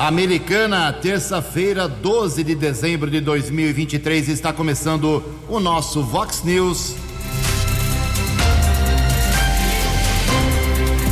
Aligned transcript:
Americana, 0.00 0.90
terça-feira, 0.94 1.86
12 1.86 2.42
de 2.42 2.54
dezembro 2.54 3.10
de 3.10 3.20
2023, 3.20 4.30
está 4.30 4.50
começando 4.50 5.22
o 5.46 5.60
nosso 5.60 6.02
Vox 6.02 6.42
News. 6.42 6.94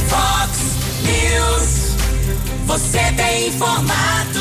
Vox 0.08 0.58
News, 1.02 1.96
você 2.64 3.12
tem 3.14 3.48
informado. 3.48 4.40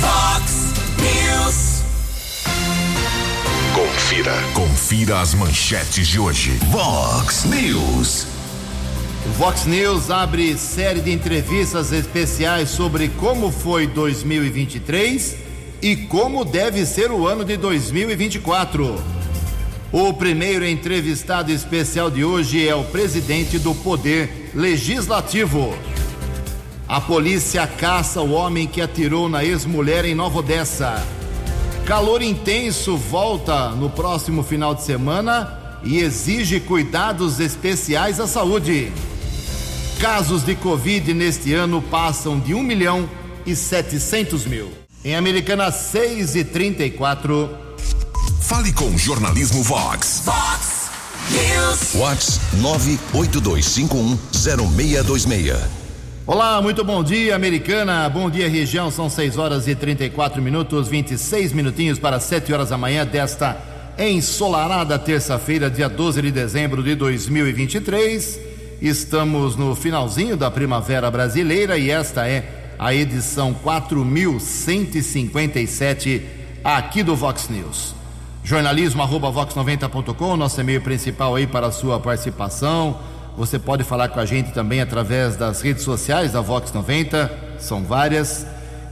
Vox 0.00 0.52
News. 1.02 1.82
Confira, 3.74 4.32
confira 4.54 5.20
as 5.20 5.34
manchetes 5.34 6.06
de 6.06 6.20
hoje. 6.20 6.52
Vox 6.70 7.46
News. 7.46 8.35
Vox 9.34 9.66
News 9.66 10.10
abre 10.10 10.56
série 10.56 11.00
de 11.00 11.12
entrevistas 11.12 11.92
especiais 11.92 12.70
sobre 12.70 13.08
como 13.08 13.50
foi 13.50 13.86
2023 13.86 15.36
e 15.82 15.96
como 15.96 16.44
deve 16.44 16.86
ser 16.86 17.10
o 17.10 17.26
ano 17.26 17.44
de 17.44 17.56
2024. 17.56 18.96
O 19.92 20.12
primeiro 20.14 20.64
entrevistado 20.64 21.52
especial 21.52 22.10
de 22.10 22.24
hoje 22.24 22.66
é 22.66 22.74
o 22.74 22.84
presidente 22.84 23.58
do 23.58 23.74
Poder 23.74 24.50
Legislativo. 24.54 25.76
A 26.88 27.00
polícia 27.00 27.66
caça 27.66 28.22
o 28.22 28.32
homem 28.32 28.66
que 28.66 28.80
atirou 28.80 29.28
na 29.28 29.44
ex-mulher 29.44 30.06
em 30.06 30.14
Nova 30.14 30.38
Odessa. 30.38 31.04
Calor 31.84 32.22
intenso 32.22 32.96
volta 32.96 33.70
no 33.70 33.90
próximo 33.90 34.42
final 34.42 34.74
de 34.74 34.82
semana 34.82 35.78
e 35.84 35.98
exige 35.98 36.58
cuidados 36.58 37.38
especiais 37.38 38.18
à 38.18 38.26
saúde. 38.26 38.92
Casos 40.00 40.44
de 40.44 40.54
Covid 40.54 41.12
neste 41.14 41.54
ano 41.54 41.80
passam 41.80 42.38
de 42.38 42.52
1 42.52 42.62
milhão 42.62 43.08
e 43.46 43.56
700 43.56 44.44
mil. 44.44 44.70
Em 45.02 45.16
Americana 45.16 45.70
6 45.70 46.36
e 46.36 46.44
34. 46.44 47.48
Fale 48.42 48.74
com 48.74 48.90
o 48.90 48.98
Jornalismo 48.98 49.62
Vox. 49.62 50.20
Vox 50.22 50.90
News. 51.30 51.94
Vox 51.94 52.38
982510626. 53.14 55.56
Olá, 56.26 56.60
muito 56.60 56.84
bom 56.84 57.02
dia, 57.02 57.34
Americana. 57.34 58.06
Bom 58.10 58.28
dia, 58.28 58.50
região. 58.50 58.90
São 58.90 59.08
6 59.08 59.38
horas 59.38 59.66
e 59.66 59.74
34 59.74 60.42
minutos, 60.42 60.88
26 60.88 61.54
minutinhos 61.54 61.98
para 61.98 62.20
7 62.20 62.52
horas 62.52 62.68
da 62.68 62.76
manhã 62.76 63.06
desta 63.06 63.56
ensolarada 63.98 64.98
terça-feira, 64.98 65.70
dia 65.70 65.88
12 65.88 66.20
de 66.20 66.30
dezembro 66.30 66.82
de 66.82 66.94
2023. 66.94 68.55
Estamos 68.80 69.56
no 69.56 69.74
finalzinho 69.74 70.36
da 70.36 70.48
primavera 70.50 71.10
brasileira 71.10 71.76
e 71.78 71.90
esta 71.90 72.28
é 72.28 72.74
a 72.78 72.94
edição 72.94 73.54
4157 73.54 76.22
aqui 76.62 77.02
do 77.02 77.16
Vox 77.16 77.48
News. 77.48 77.94
Jornalismo 78.44 79.00
arroba 79.02 79.32
vox90.com, 79.32 80.36
nosso 80.36 80.60
e-mail 80.60 80.82
principal 80.82 81.34
aí 81.34 81.46
para 81.46 81.68
a 81.68 81.72
sua 81.72 81.98
participação. 81.98 83.00
Você 83.34 83.58
pode 83.58 83.82
falar 83.82 84.10
com 84.10 84.20
a 84.20 84.26
gente 84.26 84.52
também 84.52 84.82
através 84.82 85.36
das 85.36 85.62
redes 85.62 85.82
sociais 85.82 86.32
da 86.32 86.42
Vox 86.42 86.70
90, 86.70 87.32
são 87.58 87.82
várias. 87.82 88.46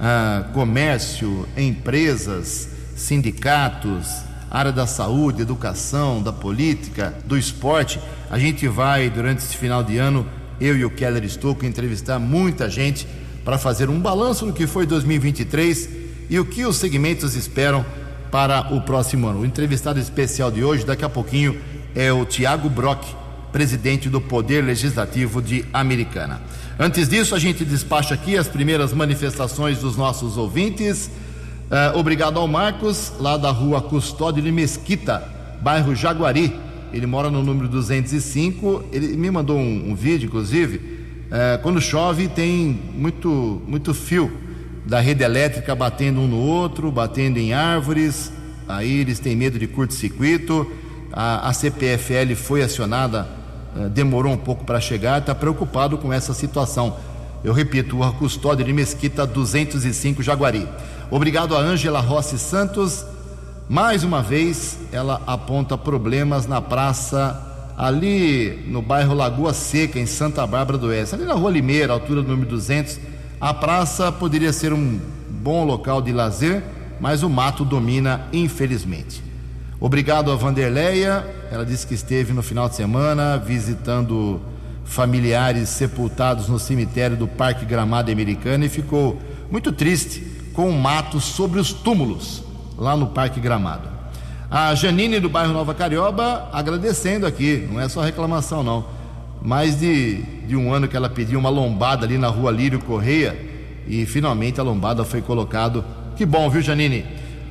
ah, 0.00 0.50
comércio, 0.52 1.46
empresas, 1.56 2.68
sindicatos, 2.96 4.24
área 4.54 4.70
da 4.70 4.86
saúde, 4.86 5.42
educação, 5.42 6.22
da 6.22 6.32
política, 6.32 7.12
do 7.24 7.36
esporte. 7.36 8.00
A 8.34 8.38
gente 8.40 8.66
vai, 8.66 9.08
durante 9.08 9.44
esse 9.44 9.56
final 9.56 9.84
de 9.84 9.96
ano, 9.96 10.26
eu 10.60 10.76
e 10.76 10.84
o 10.84 10.90
Keller 10.90 11.22
Estouco, 11.22 11.64
entrevistar 11.64 12.18
muita 12.18 12.68
gente 12.68 13.06
para 13.44 13.56
fazer 13.58 13.88
um 13.88 14.00
balanço 14.00 14.44
do 14.44 14.52
que 14.52 14.66
foi 14.66 14.84
2023 14.86 15.88
e 16.28 16.40
o 16.40 16.44
que 16.44 16.66
os 16.66 16.74
segmentos 16.74 17.36
esperam 17.36 17.86
para 18.32 18.74
o 18.74 18.80
próximo 18.80 19.28
ano. 19.28 19.42
O 19.42 19.46
entrevistado 19.46 20.00
especial 20.00 20.50
de 20.50 20.64
hoje, 20.64 20.84
daqui 20.84 21.04
a 21.04 21.08
pouquinho, 21.08 21.60
é 21.94 22.12
o 22.12 22.24
Tiago 22.24 22.68
Brock, 22.68 23.04
presidente 23.52 24.08
do 24.08 24.20
Poder 24.20 24.64
Legislativo 24.64 25.40
de 25.40 25.64
Americana. 25.72 26.42
Antes 26.76 27.08
disso, 27.08 27.36
a 27.36 27.38
gente 27.38 27.64
despacha 27.64 28.14
aqui 28.14 28.36
as 28.36 28.48
primeiras 28.48 28.92
manifestações 28.92 29.78
dos 29.78 29.96
nossos 29.96 30.36
ouvintes. 30.36 31.06
Uh, 31.06 31.96
obrigado 31.96 32.40
ao 32.40 32.48
Marcos, 32.48 33.12
lá 33.20 33.36
da 33.36 33.52
rua 33.52 33.80
Custódio 33.80 34.42
de 34.42 34.50
Mesquita, 34.50 35.22
bairro 35.62 35.94
Jaguari. 35.94 36.63
Ele 36.94 37.06
mora 37.06 37.30
no 37.30 37.42
número 37.42 37.68
205. 37.68 38.84
Ele 38.92 39.16
me 39.16 39.30
mandou 39.30 39.58
um, 39.58 39.90
um 39.90 39.94
vídeo, 39.94 40.26
inclusive. 40.26 40.76
Uh, 40.76 41.60
quando 41.62 41.80
chove, 41.80 42.28
tem 42.28 42.78
muito, 42.94 43.60
muito 43.66 43.92
fio 43.92 44.30
da 44.86 45.00
rede 45.00 45.24
elétrica 45.24 45.74
batendo 45.74 46.20
um 46.20 46.28
no 46.28 46.38
outro, 46.38 46.90
batendo 46.92 47.38
em 47.38 47.52
árvores. 47.52 48.32
Aí 48.68 49.00
eles 49.00 49.18
têm 49.18 49.34
medo 49.34 49.58
de 49.58 49.66
curto-circuito. 49.66 50.70
A, 51.12 51.48
a, 51.48 51.52
CPFL 51.52 52.34
foi 52.36 52.62
acionada, 52.62 53.28
uh, 53.76 53.88
demorou 53.88 54.32
um 54.32 54.36
pouco 54.36 54.64
para 54.64 54.80
chegar, 54.80 55.20
está 55.20 55.34
preocupado 55.34 55.98
com 55.98 56.12
essa 56.12 56.32
situação. 56.32 56.96
Eu 57.42 57.52
repito, 57.52 58.02
a 58.02 58.12
Custódio 58.12 58.64
de 58.64 58.72
Mesquita 58.72 59.26
205 59.26 60.22
Jaguari. 60.22 60.66
Obrigado 61.10 61.56
a 61.56 61.60
Ângela 61.60 62.00
Rossi 62.00 62.38
Santos. 62.38 63.04
Mais 63.68 64.04
uma 64.04 64.20
vez, 64.20 64.78
ela 64.92 65.22
aponta 65.26 65.78
problemas 65.78 66.46
na 66.46 66.60
praça 66.60 67.72
ali 67.78 68.62
no 68.68 68.82
bairro 68.82 69.14
Lagoa 69.14 69.54
Seca, 69.54 69.98
em 69.98 70.04
Santa 70.04 70.46
Bárbara 70.46 70.76
do 70.76 70.88
Oeste, 70.88 71.14
ali 71.14 71.24
na 71.24 71.32
Rua 71.32 71.50
Limeira, 71.50 71.94
altura 71.94 72.22
do 72.22 72.28
número 72.28 72.50
200. 72.50 73.00
A 73.40 73.54
praça 73.54 74.12
poderia 74.12 74.52
ser 74.52 74.74
um 74.74 75.00
bom 75.30 75.64
local 75.64 76.02
de 76.02 76.12
lazer, 76.12 76.62
mas 77.00 77.22
o 77.22 77.30
mato 77.30 77.64
domina, 77.64 78.28
infelizmente. 78.34 79.22
Obrigado 79.80 80.30
a 80.30 80.36
Vanderleia, 80.36 81.26
ela 81.50 81.64
disse 81.64 81.86
que 81.86 81.94
esteve 81.94 82.34
no 82.34 82.42
final 82.42 82.68
de 82.68 82.76
semana 82.76 83.38
visitando 83.38 84.42
familiares 84.84 85.70
sepultados 85.70 86.48
no 86.48 86.58
cemitério 86.58 87.16
do 87.16 87.26
Parque 87.26 87.64
Gramado 87.64 88.12
Americano 88.12 88.66
e 88.66 88.68
ficou 88.68 89.18
muito 89.50 89.72
triste 89.72 90.22
com 90.52 90.68
o 90.68 90.78
mato 90.78 91.18
sobre 91.18 91.58
os 91.58 91.72
túmulos 91.72 92.43
lá 92.76 92.96
no 92.96 93.08
Parque 93.08 93.40
Gramado. 93.40 93.88
A 94.50 94.74
Janine 94.74 95.18
do 95.18 95.28
bairro 95.28 95.52
Nova 95.52 95.74
Carioba 95.74 96.48
agradecendo 96.52 97.26
aqui, 97.26 97.66
não 97.70 97.80
é 97.80 97.88
só 97.88 98.02
reclamação 98.02 98.62
não. 98.62 98.84
Mais 99.42 99.78
de, 99.78 100.22
de 100.46 100.56
um 100.56 100.72
ano 100.72 100.86
que 100.88 100.96
ela 100.96 101.08
pediu 101.08 101.38
uma 101.38 101.50
lombada 101.50 102.06
ali 102.06 102.16
na 102.16 102.28
rua 102.28 102.50
Lírio 102.50 102.78
Correia 102.78 103.36
e 103.86 104.06
finalmente 104.06 104.60
a 104.60 104.62
lombada 104.62 105.04
foi 105.04 105.20
colocado. 105.20 105.84
Que 106.16 106.24
bom, 106.24 106.48
viu, 106.48 106.62
Janine? 106.62 107.04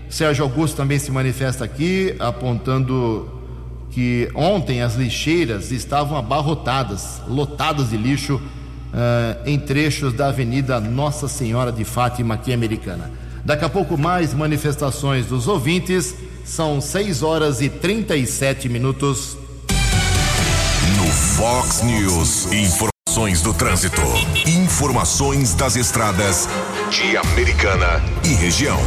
Sérgio 0.10 0.44
Augusto 0.44 0.78
também 0.78 1.00
se 1.00 1.12
manifesta 1.12 1.66
aqui, 1.66 2.16
apontando 2.20 3.28
que 3.92 4.30
ontem 4.34 4.82
as 4.82 4.96
lixeiras 4.96 5.72
estavam 5.72 6.18
abarrotadas, 6.18 7.22
lotadas 7.28 7.90
de 7.90 7.98
lixo 7.98 8.36
uh, 8.36 9.42
em 9.46 9.60
trechos 9.60 10.14
da 10.14 10.28
Avenida 10.28 10.80
Nossa 10.80 11.28
Senhora 11.28 11.72
de 11.72 11.84
Fátima, 11.84 12.36
aqui 12.36 12.54
americana. 12.54 13.23
Daqui 13.46 13.66
a 13.66 13.70
pouco, 13.70 13.98
mais 13.98 14.34
manifestações 14.34 15.26
dos 15.26 15.48
ouvintes. 15.48 16.16
São 16.46 16.80
6 16.80 17.24
horas 17.24 17.62
e 17.62 17.70
37 17.70 18.70
minutos. 18.70 19.38
No 20.98 21.08
Fox 21.12 21.82
News, 21.82 22.46
informações 22.52 22.94
Ações 23.14 23.44
do 23.44 23.54
trânsito. 23.54 24.02
Informações 24.48 25.54
das 25.54 25.76
estradas 25.76 26.50
de 26.90 27.16
Americana 27.16 28.02
e 28.26 28.30
região. 28.30 28.80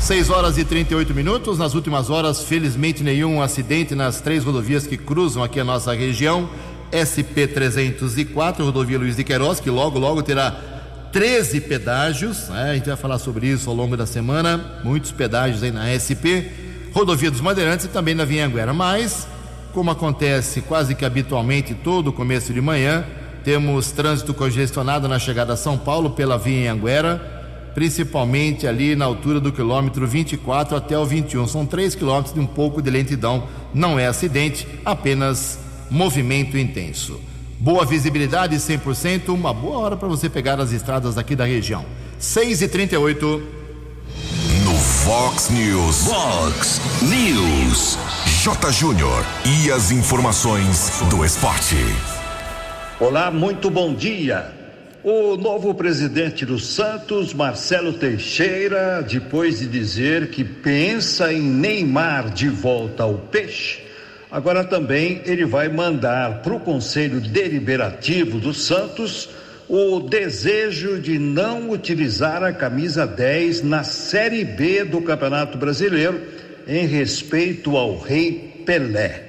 6 0.00 0.28
horas 0.28 0.58
e 0.58 0.64
38 0.64 1.14
minutos. 1.14 1.56
Nas 1.56 1.72
últimas 1.74 2.10
horas, 2.10 2.42
felizmente, 2.42 3.04
nenhum 3.04 3.40
acidente 3.40 3.94
nas 3.94 4.20
três 4.20 4.42
rodovias 4.42 4.88
que 4.88 4.96
cruzam 4.96 5.40
aqui 5.44 5.60
a 5.60 5.64
nossa 5.64 5.94
região. 5.94 6.50
SP-304, 6.90 8.58
rodovia 8.64 8.98
Luiz 8.98 9.14
de 9.14 9.22
Queiroz, 9.22 9.60
que 9.60 9.70
logo, 9.70 10.00
logo 10.00 10.20
terá 10.20 10.77
13 11.12 11.60
pedágios. 11.62 12.48
Né? 12.48 12.70
A 12.70 12.74
gente 12.74 12.86
vai 12.86 12.96
falar 12.96 13.18
sobre 13.18 13.46
isso 13.46 13.68
ao 13.68 13.76
longo 13.76 13.96
da 13.96 14.06
semana. 14.06 14.80
Muitos 14.84 15.12
pedágios 15.12 15.62
aí 15.62 15.70
na 15.70 15.88
SP. 15.94 16.50
Rodovia 16.92 17.30
dos 17.30 17.40
Bandeirantes 17.40 17.86
e 17.86 17.88
também 17.88 18.14
na 18.14 18.24
Vinhanguera. 18.24 18.72
Mas, 18.72 19.26
como 19.72 19.90
acontece 19.90 20.60
quase 20.62 20.94
que 20.94 21.04
habitualmente 21.04 21.74
todo 21.74 22.12
começo 22.12 22.52
de 22.52 22.60
manhã, 22.60 23.04
temos 23.44 23.92
trânsito 23.92 24.34
congestionado 24.34 25.08
na 25.08 25.18
chegada 25.18 25.52
a 25.52 25.56
São 25.56 25.78
Paulo 25.78 26.10
pela 26.10 26.38
Vinhanguera 26.38 27.36
principalmente 27.78 28.66
ali 28.66 28.96
na 28.96 29.04
altura 29.04 29.38
do 29.38 29.52
quilômetro 29.52 30.04
24 30.04 30.76
até 30.76 30.98
o 30.98 31.06
21. 31.06 31.46
São 31.46 31.64
3 31.64 31.94
quilômetros 31.94 32.34
de 32.34 32.40
um 32.40 32.46
pouco 32.46 32.82
de 32.82 32.90
lentidão. 32.90 33.46
Não 33.72 33.96
é 33.96 34.08
acidente, 34.08 34.66
apenas 34.84 35.60
movimento 35.88 36.58
intenso. 36.58 37.20
Boa 37.60 37.84
visibilidade, 37.84 38.54
100%, 38.54 39.30
uma 39.30 39.52
boa 39.52 39.78
hora 39.78 39.96
para 39.96 40.06
você 40.06 40.30
pegar 40.30 40.60
as 40.60 40.70
estradas 40.70 41.18
aqui 41.18 41.34
da 41.34 41.44
região. 41.44 41.84
6 42.16 42.62
e 42.62 42.68
38 42.68 43.42
No 44.64 44.74
Fox 44.76 45.50
News. 45.50 46.04
Fox 46.04 46.80
News. 47.02 47.98
J. 48.44 48.70
Júnior. 48.70 49.24
E 49.44 49.72
as 49.72 49.90
informações 49.90 51.02
do 51.10 51.24
esporte. 51.24 51.74
Olá, 53.00 53.28
muito 53.28 53.68
bom 53.68 53.92
dia. 53.92 54.52
O 55.02 55.36
novo 55.36 55.74
presidente 55.74 56.46
do 56.46 56.60
Santos, 56.60 57.34
Marcelo 57.34 57.92
Teixeira, 57.92 59.02
depois 59.02 59.58
de 59.58 59.66
dizer 59.66 60.30
que 60.30 60.44
pensa 60.44 61.32
em 61.32 61.42
Neymar 61.42 62.30
de 62.30 62.48
volta 62.48 63.02
ao 63.02 63.14
peixe, 63.14 63.87
agora 64.30 64.64
também 64.64 65.22
ele 65.24 65.44
vai 65.44 65.68
mandar 65.68 66.42
para 66.42 66.54
o 66.54 66.60
Conselho 66.60 67.20
Deliberativo 67.20 68.38
do 68.38 68.52
Santos 68.52 69.28
o 69.68 70.00
desejo 70.00 70.98
de 70.98 71.18
não 71.18 71.70
utilizar 71.70 72.42
a 72.42 72.52
camisa 72.52 73.06
10 73.06 73.62
na 73.62 73.84
Série 73.84 74.42
B 74.42 74.82
do 74.84 75.02
Campeonato 75.02 75.58
Brasileiro, 75.58 76.20
em 76.66 76.86
respeito 76.86 77.76
ao 77.76 77.98
Rei 77.98 78.62
Pelé. 78.64 79.24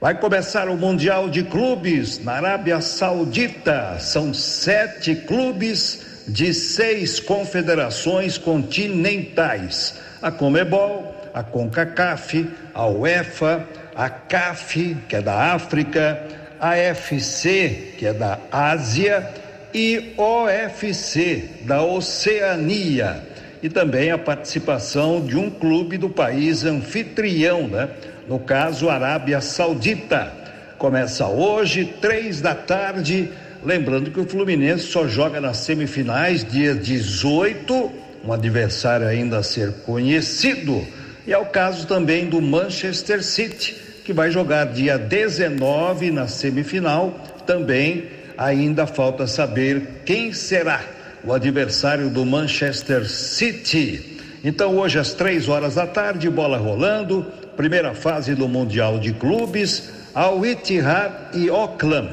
Vai 0.00 0.18
começar 0.18 0.68
o 0.68 0.76
Mundial 0.76 1.28
de 1.28 1.44
Clubes 1.44 2.18
na 2.24 2.32
Arábia 2.32 2.80
Saudita. 2.80 3.98
São 4.00 4.34
sete 4.34 5.14
clubes 5.14 6.24
de 6.26 6.52
seis 6.54 7.20
confederações 7.20 8.38
continentais: 8.38 9.94
a 10.20 10.30
Comebol, 10.30 11.14
a 11.32 11.42
CONCACAF, 11.42 12.50
a 12.74 12.86
UEFA, 12.86 13.64
a 13.94 14.08
CAF, 14.08 14.96
que 15.08 15.16
é 15.16 15.22
da 15.22 15.52
África, 15.54 16.22
a 16.60 16.76
FC, 16.76 17.94
que 17.98 18.06
é 18.06 18.12
da 18.12 18.38
Ásia, 18.50 19.28
e 19.74 20.14
OFC, 20.16 21.48
da 21.62 21.82
Oceania. 21.82 23.22
E 23.62 23.68
também 23.68 24.10
a 24.10 24.18
participação 24.18 25.24
de 25.24 25.36
um 25.36 25.48
clube 25.48 25.96
do 25.96 26.10
país 26.10 26.64
anfitrião, 26.64 27.68
né? 27.68 27.88
no 28.28 28.38
caso 28.38 28.88
Arábia 28.88 29.40
Saudita. 29.40 30.32
Começa 30.78 31.26
hoje, 31.26 31.84
três 32.00 32.40
da 32.40 32.54
tarde. 32.54 33.30
Lembrando 33.64 34.10
que 34.10 34.18
o 34.18 34.26
Fluminense 34.26 34.86
só 34.86 35.06
joga 35.06 35.40
nas 35.40 35.58
semifinais, 35.58 36.44
dia 36.44 36.74
18, 36.74 37.92
um 38.24 38.32
adversário 38.32 39.06
ainda 39.06 39.38
a 39.38 39.42
ser 39.42 39.72
conhecido. 39.84 40.84
E 41.26 41.32
é 41.32 41.38
o 41.38 41.46
caso 41.46 41.86
também 41.86 42.26
do 42.26 42.42
Manchester 42.42 43.22
City, 43.22 43.76
que 44.04 44.12
vai 44.12 44.30
jogar 44.30 44.66
dia 44.66 44.98
19 44.98 46.10
na 46.10 46.26
semifinal. 46.26 47.14
Também 47.46 48.06
ainda 48.36 48.86
falta 48.86 49.26
saber 49.26 50.02
quem 50.04 50.32
será 50.32 50.80
o 51.24 51.32
adversário 51.32 52.10
do 52.10 52.24
Manchester 52.26 53.08
City. 53.08 54.18
Então, 54.44 54.76
hoje 54.76 54.98
às 54.98 55.12
três 55.14 55.48
horas 55.48 55.76
da 55.76 55.86
tarde, 55.86 56.28
bola 56.28 56.58
rolando 56.58 57.24
primeira 57.56 57.94
fase 57.94 58.34
do 58.34 58.48
Mundial 58.48 58.98
de 58.98 59.12
Clubes, 59.12 59.92
Al 60.14 60.44
Ittihad 60.44 61.12
e 61.34 61.48
Auckland. 61.48 62.10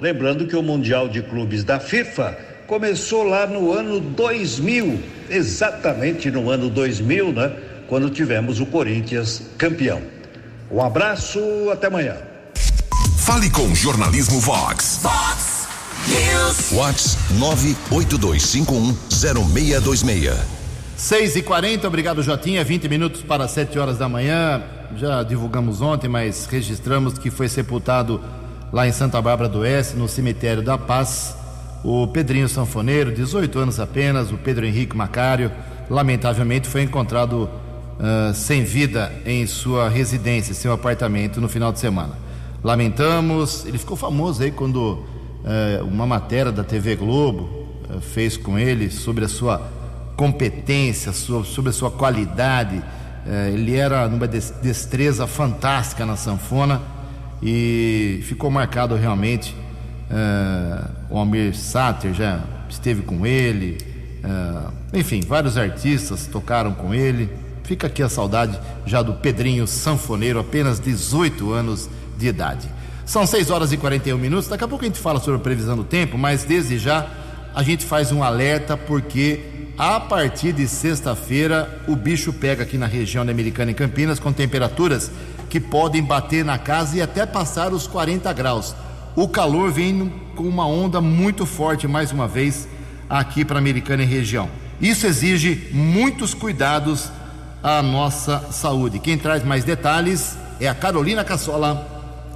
Lembrando 0.00 0.46
que 0.46 0.56
o 0.56 0.62
Mundial 0.62 1.08
de 1.08 1.22
Clubes 1.22 1.64
da 1.64 1.78
FIFA 1.78 2.36
começou 2.66 3.22
lá 3.22 3.46
no 3.46 3.72
ano 3.72 4.00
2000, 4.00 4.98
exatamente 5.28 6.30
no 6.30 6.50
ano 6.50 6.68
2000, 6.68 7.32
né? 7.32 7.52
Quando 7.86 8.10
tivemos 8.10 8.60
o 8.60 8.66
Corinthians 8.66 9.42
campeão. 9.58 10.19
Um 10.70 10.80
abraço, 10.80 11.40
até 11.72 11.88
amanhã. 11.88 12.16
Fale 13.18 13.50
com 13.50 13.74
Jornalismo 13.74 14.38
Vox. 14.38 15.00
Fox 15.02 15.66
News. 16.06 16.70
Vox 16.70 17.18
982510626. 17.90 20.36
6 20.96 21.36
e 21.36 21.42
40 21.42 21.88
obrigado 21.88 22.22
Jotinha, 22.22 22.62
20 22.62 22.88
minutos 22.88 23.22
para 23.22 23.48
7 23.48 23.76
horas 23.78 23.98
da 23.98 24.08
manhã. 24.08 24.62
Já 24.96 25.24
divulgamos 25.24 25.80
ontem, 25.80 26.08
mas 26.08 26.46
registramos 26.46 27.18
que 27.18 27.30
foi 27.30 27.48
sepultado 27.48 28.20
lá 28.72 28.86
em 28.86 28.92
Santa 28.92 29.20
Bárbara 29.20 29.48
do 29.48 29.58
Oeste, 29.60 29.96
no 29.96 30.06
cemitério 30.06 30.62
da 30.62 30.78
Paz, 30.78 31.34
o 31.82 32.06
Pedrinho 32.06 32.48
Sanfoneiro, 32.48 33.12
18 33.12 33.58
anos 33.58 33.80
apenas, 33.80 34.30
o 34.30 34.36
Pedro 34.36 34.66
Henrique 34.66 34.96
Macário, 34.96 35.50
lamentavelmente 35.88 36.68
foi 36.68 36.82
encontrado 36.82 37.50
uh, 38.00 38.34
sem 38.34 38.64
vida 38.64 39.12
em 39.26 39.46
sua 39.46 39.88
residência, 39.88 40.54
seu 40.54 40.72
apartamento 40.72 41.40
no 41.40 41.48
final 41.48 41.72
de 41.72 41.78
semana. 41.78 42.14
Lamentamos, 42.64 43.64
ele 43.66 43.78
ficou 43.78 43.96
famoso 43.96 44.42
aí 44.42 44.50
quando 44.50 44.76
uh, 44.78 45.84
uma 45.84 46.06
matéria 46.06 46.50
da 46.50 46.64
TV 46.64 46.96
Globo 46.96 47.68
uh, 47.88 48.00
fez 48.00 48.36
com 48.36 48.58
ele 48.58 48.90
sobre 48.90 49.24
a 49.24 49.28
sua 49.28 49.60
competência, 50.16 51.12
sobre 51.12 51.70
a 51.70 51.72
sua 51.72 51.90
qualidade. 51.90 52.82
Ele 53.54 53.74
era 53.76 54.08
numa 54.08 54.26
destreza 54.26 55.26
fantástica 55.26 56.04
na 56.04 56.16
sanfona 56.16 56.80
e 57.42 58.20
ficou 58.24 58.50
marcado 58.50 58.94
realmente. 58.96 59.54
O 61.08 61.16
Almir 61.18 61.56
Sater 61.56 62.12
já 62.12 62.40
esteve 62.68 63.00
com 63.00 63.26
ele, 63.26 63.78
enfim, 64.92 65.20
vários 65.20 65.56
artistas 65.56 66.26
tocaram 66.26 66.74
com 66.74 66.92
ele. 66.92 67.30
Fica 67.64 67.86
aqui 67.86 68.02
a 68.02 68.08
saudade 68.08 68.58
já 68.84 69.02
do 69.02 69.14
Pedrinho 69.14 69.66
Sanfoneiro, 69.66 70.38
apenas 70.38 70.80
18 70.80 71.52
anos 71.52 71.88
de 72.18 72.26
idade. 72.28 72.68
São 73.06 73.26
6 73.26 73.50
horas 73.50 73.72
e 73.72 73.76
41 73.76 74.18
minutos. 74.18 74.48
Daqui 74.48 74.64
a 74.64 74.68
pouco 74.68 74.84
a 74.84 74.88
gente 74.88 75.00
fala 75.00 75.18
sobre 75.20 75.36
a 75.36 75.42
previsão 75.42 75.76
do 75.76 75.84
tempo, 75.84 76.16
mas 76.16 76.44
desde 76.44 76.78
já 76.78 77.06
a 77.54 77.62
gente 77.62 77.84
faz 77.84 78.12
um 78.12 78.22
alerta 78.22 78.76
porque 78.76 79.40
a 79.76 79.98
partir 79.98 80.52
de 80.52 80.68
sexta-feira, 80.68 81.82
o 81.88 81.96
bicho 81.96 82.34
pega 82.34 82.64
aqui 82.64 82.76
na 82.76 82.86
região 82.86 83.24
da 83.24 83.32
Americana 83.32 83.70
e 83.70 83.74
Campinas 83.74 84.18
com 84.18 84.30
temperaturas 84.30 85.10
que 85.48 85.58
podem 85.58 86.02
bater 86.02 86.44
na 86.44 86.58
casa 86.58 86.98
e 86.98 87.00
até 87.00 87.24
passar 87.24 87.72
os 87.72 87.86
40 87.86 88.30
graus. 88.34 88.74
O 89.16 89.26
calor 89.26 89.72
vem 89.72 90.12
com 90.36 90.44
uma 90.44 90.66
onda 90.66 91.00
muito 91.00 91.46
forte, 91.46 91.88
mais 91.88 92.12
uma 92.12 92.28
vez, 92.28 92.68
aqui 93.08 93.44
para 93.44 93.56
a 93.56 93.58
Americana 93.58 94.02
e 94.02 94.06
região. 94.06 94.50
Isso 94.80 95.06
exige 95.06 95.68
muitos 95.72 96.34
cuidados 96.34 97.10
à 97.62 97.82
nossa 97.82 98.46
saúde. 98.50 98.98
Quem 98.98 99.18
traz 99.18 99.44
mais 99.44 99.64
detalhes 99.64 100.36
é 100.60 100.68
a 100.68 100.74
Carolina 100.74 101.24
Cassola. 101.24 101.86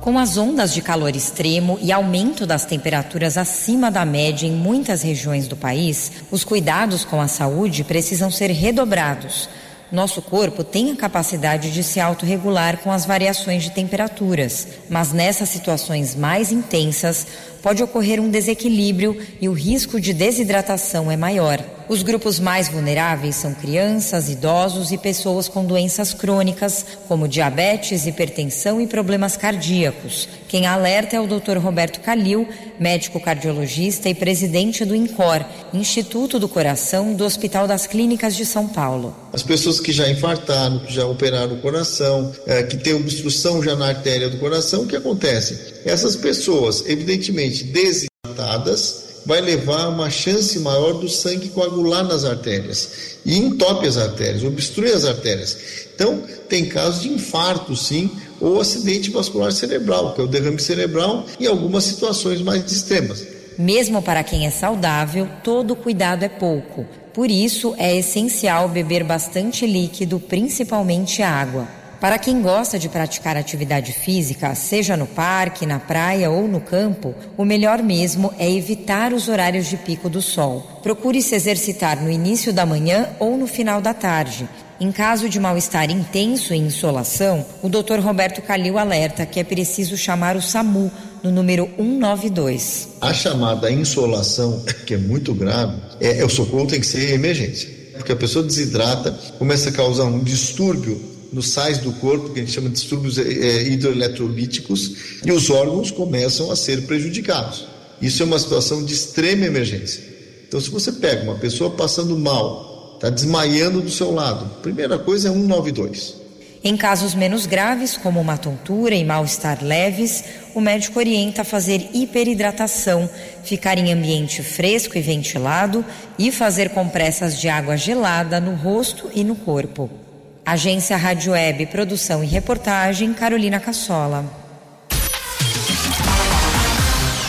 Com 0.00 0.19
as 0.19 0.37
ondas 0.37 0.75
de 0.75 0.83
calor 0.83 1.16
extremo 1.16 1.78
e 1.81 1.90
aumento 1.90 2.47
das 2.47 2.66
temperaturas 2.66 3.38
acima 3.38 3.90
da 3.90 4.04
média 4.04 4.47
em 4.47 4.52
muitas 4.52 5.00
regiões 5.00 5.49
do 5.49 5.57
país, 5.57 6.12
os 6.31 6.45
cuidados 6.45 7.04
com 7.04 7.21
a 7.21 7.28
saúde 7.28 7.85
precisam 7.85 8.31
ser 8.31 8.50
redobrados. 8.50 9.49
Nosso 9.90 10.21
corpo 10.21 10.64
tem 10.64 10.90
a 10.90 10.97
capacidade 10.97 11.73
de 11.73 11.83
se 11.83 12.00
autorregular 12.00 12.78
com 12.78 12.90
as 12.90 13.07
variações 13.07 13.62
de 13.62 13.71
temperaturas, 13.71 14.66
mas 14.90 15.12
nessas 15.12 15.49
situações 15.49 16.14
mais 16.14 16.50
intensas 16.50 17.26
pode 17.62 17.83
ocorrer 17.83 18.21
um 18.21 18.28
desequilíbrio 18.28 19.16
e 19.40 19.49
o 19.49 19.52
risco 19.52 20.00
de 20.00 20.12
desidratação 20.12 21.11
é 21.11 21.16
maior. 21.16 21.64
Os 21.87 22.03
grupos 22.03 22.41
mais 22.41 22.69
vulneráveis 22.69 23.37
são 23.37 23.53
crianças, 23.53 24.31
idosos 24.31 24.91
e 24.91 24.97
pessoas 24.97 25.49
com 25.49 25.64
doenças 25.64 26.14
crônicas, 26.14 26.85
como 27.07 27.29
diabetes, 27.29 28.07
hipertensão 28.07 28.81
e 28.81 28.87
problemas 28.87 29.37
cardíacos. 29.37 30.26
Quem 30.49 30.67
alerta 30.67 31.17
é 31.17 31.21
o 31.21 31.26
Dr. 31.26 31.59
Roberto 31.59 32.00
Calil, 32.00 32.49
médico 32.81 33.21
cardiologista 33.21 34.09
e 34.09 34.14
presidente 34.14 34.83
do 34.85 34.95
INCOR, 34.95 35.45
Instituto 35.75 36.38
do 36.38 36.49
Coração 36.49 37.12
do 37.12 37.25
Hospital 37.25 37.69
das 37.69 37.87
Clínicas 37.87 38.35
de 38.35 38.47
São 38.47 38.67
Paulo. 38.67 39.14
As 39.33 39.43
pessoas 39.43 39.79
que 39.79 39.93
já 39.93 40.09
infartaram, 40.09 40.79
que 40.79 40.93
já 40.93 41.05
operaram 41.05 41.55
o 41.55 41.61
coração, 41.61 42.33
é, 42.47 42.62
que 42.62 42.79
têm 42.79 42.95
obstrução 42.95 43.62
já 43.62 43.76
na 43.76 43.88
artéria 43.88 44.31
do 44.31 44.38
coração, 44.38 44.85
o 44.85 44.87
que 44.87 44.97
acontece? 44.97 45.75
Essas 45.85 46.17
pessoas, 46.17 46.83
evidentemente, 46.87 47.64
desde 47.64 48.07
elevadas 48.25 49.03
vai 49.26 49.40
levar 49.40 49.85
a 49.85 49.88
uma 49.88 50.11
chance 50.11 50.59
maior 50.59 50.95
do 50.95 51.09
sangue 51.09 51.49
coagular 51.49 52.04
nas 52.04 52.25
artérias 52.25 53.19
e 53.25 53.38
entope 53.38 53.87
as 53.87 53.97
artérias, 53.97 54.45
obstrui 54.45 54.93
as 54.93 55.04
artérias. 55.04 55.57
Então, 55.95 56.23
tem 56.49 56.66
casos 56.66 57.02
de 57.02 57.09
infarto, 57.09 57.75
sim, 57.75 58.11
ou 58.40 58.61
acidente 58.61 59.11
vascular 59.11 59.52
cerebral, 59.52 60.12
que 60.14 60.21
é 60.21 60.25
o 60.25 60.28
derrame 60.28 60.61
cerebral, 60.61 61.25
em 61.40 61.47
algumas 61.47 61.85
situações 61.85 62.43
mais 62.43 62.71
extremas. 62.71 63.25
Mesmo 63.57 64.02
para 64.02 64.25
quem 64.25 64.47
é 64.47 64.50
saudável, 64.50 65.28
todo 65.43 65.76
cuidado 65.76 66.25
é 66.25 66.28
pouco. 66.28 66.85
Por 67.12 67.31
isso, 67.31 67.75
é 67.78 67.97
essencial 67.97 68.69
beber 68.69 69.04
bastante 69.04 69.64
líquido, 69.64 70.19
principalmente 70.19 71.23
água. 71.23 71.84
Para 72.04 72.18
quem 72.18 72.42
gosta 72.42 72.78
de 72.78 72.87
praticar 72.87 73.34
atividade 73.34 73.90
física, 73.94 74.54
seja 74.54 74.94
no 74.94 75.06
parque, 75.06 75.64
na 75.64 75.78
praia 75.78 76.30
ou 76.30 76.46
no 76.46 76.61
campo, 76.61 77.14
o 77.34 77.46
melhor 77.46 77.82
mesmo 77.82 78.30
é 78.38 78.46
evitar 78.52 79.14
os 79.14 79.26
horários 79.26 79.70
de 79.70 79.78
pico 79.78 80.11
do 80.11 80.20
sol. 80.20 80.80
Procure 80.82 81.23
se 81.23 81.34
exercitar 81.34 82.02
no 82.02 82.11
início 82.11 82.52
da 82.52 82.66
manhã 82.66 83.08
ou 83.18 83.38
no 83.38 83.46
final 83.46 83.80
da 83.80 83.94
tarde. 83.94 84.46
Em 84.78 84.92
caso 84.92 85.30
de 85.30 85.40
mal-estar 85.40 85.90
intenso 85.90 86.52
e 86.52 86.58
insolação, 86.58 87.42
o 87.62 87.70
Dr. 87.70 88.00
Roberto 88.00 88.42
Calil 88.42 88.76
alerta 88.76 89.25
que 89.25 89.40
é 89.40 89.42
preciso 89.42 89.96
chamar 89.96 90.37
o 90.37 90.42
SAMU 90.42 90.92
no 91.23 91.30
número 91.30 91.70
192. 91.78 92.88
A 93.00 93.14
chamada 93.14 93.73
insolação, 93.73 94.62
que 94.87 94.92
é 94.92 94.99
muito 94.99 95.32
grave, 95.32 95.80
é, 96.02 96.23
o 96.23 96.28
socorro 96.28 96.66
tem 96.66 96.80
que 96.80 96.87
ser 96.87 97.14
emergência. 97.14 97.70
Porque 97.96 98.12
a 98.12 98.16
pessoa 98.16 98.44
desidrata, 98.44 99.11
começa 99.38 99.70
a 99.70 99.73
causar 99.73 100.04
um 100.04 100.23
distúrbio 100.23 101.13
nos 101.35 101.50
sais 101.50 101.79
do 101.79 101.93
corpo, 101.95 102.31
que 102.31 102.38
a 102.38 102.43
gente 102.43 102.55
chama 102.55 102.69
de 102.69 102.76
distúrbios 102.76 103.19
é, 103.19 103.62
hidroeletrolíticos, 103.64 105.21
e 105.26 105.33
os 105.33 105.50
órgãos 105.50 105.91
começam 105.91 106.50
a 106.50 106.57
ser 106.57 106.83
prejudicados. 106.83 107.67
Isso 108.00 108.23
é 108.23 108.26
uma 108.26 108.38
situação 108.38 108.85
de 108.85 108.95
extrema 108.95 109.47
emergência. 109.47 110.03
Então, 110.47 110.61
se 110.61 110.71
você 110.71 110.93
pega 110.93 111.25
uma 111.25 111.35
pessoa 111.35 111.71
passando 111.71 112.17
mal, 112.17 112.93
está 112.95 113.11
desmaiando 113.11 113.81
do 113.81 113.91
seu 113.91 114.12
lado, 114.12 114.62
primeira 114.62 114.97
coisa 114.97 115.29
é 115.29 115.33
192. 115.33 116.23
Em 116.62 116.76
casos 116.76 117.14
menos 117.14 117.45
graves, 117.45 117.97
como 117.97 118.21
uma 118.21 118.38
tontura 118.38 118.95
e 118.95 119.05
mal-estar 119.05 119.62
leves, 119.62 120.25
o 120.55 120.61
médico 120.61 120.99
orienta 120.99 121.43
a 121.43 121.45
fazer 121.45 121.91
hiperidratação, 121.93 123.11
ficar 123.43 123.76
em 123.76 123.93
ambiente 123.93 124.43
fresco 124.43 124.97
e 124.97 125.03
ventilado 125.03 125.85
e 126.19 126.31
fazer 126.31 126.71
compressas 126.71 127.38
de 127.38 127.49
água 127.49 127.76
gelada 127.76 128.41
no 128.41 128.55
rosto 128.55 129.11
e 129.14 129.23
no 129.25 129.35
corpo. 129.35 130.03
Agência 130.47 130.95
Rádio 130.99 131.33
Web, 131.33 131.67
produção 131.67 132.23
e 132.23 132.27
reportagem, 132.27 133.15
Carolina 133.15 133.59
Cassola. 133.59 134.25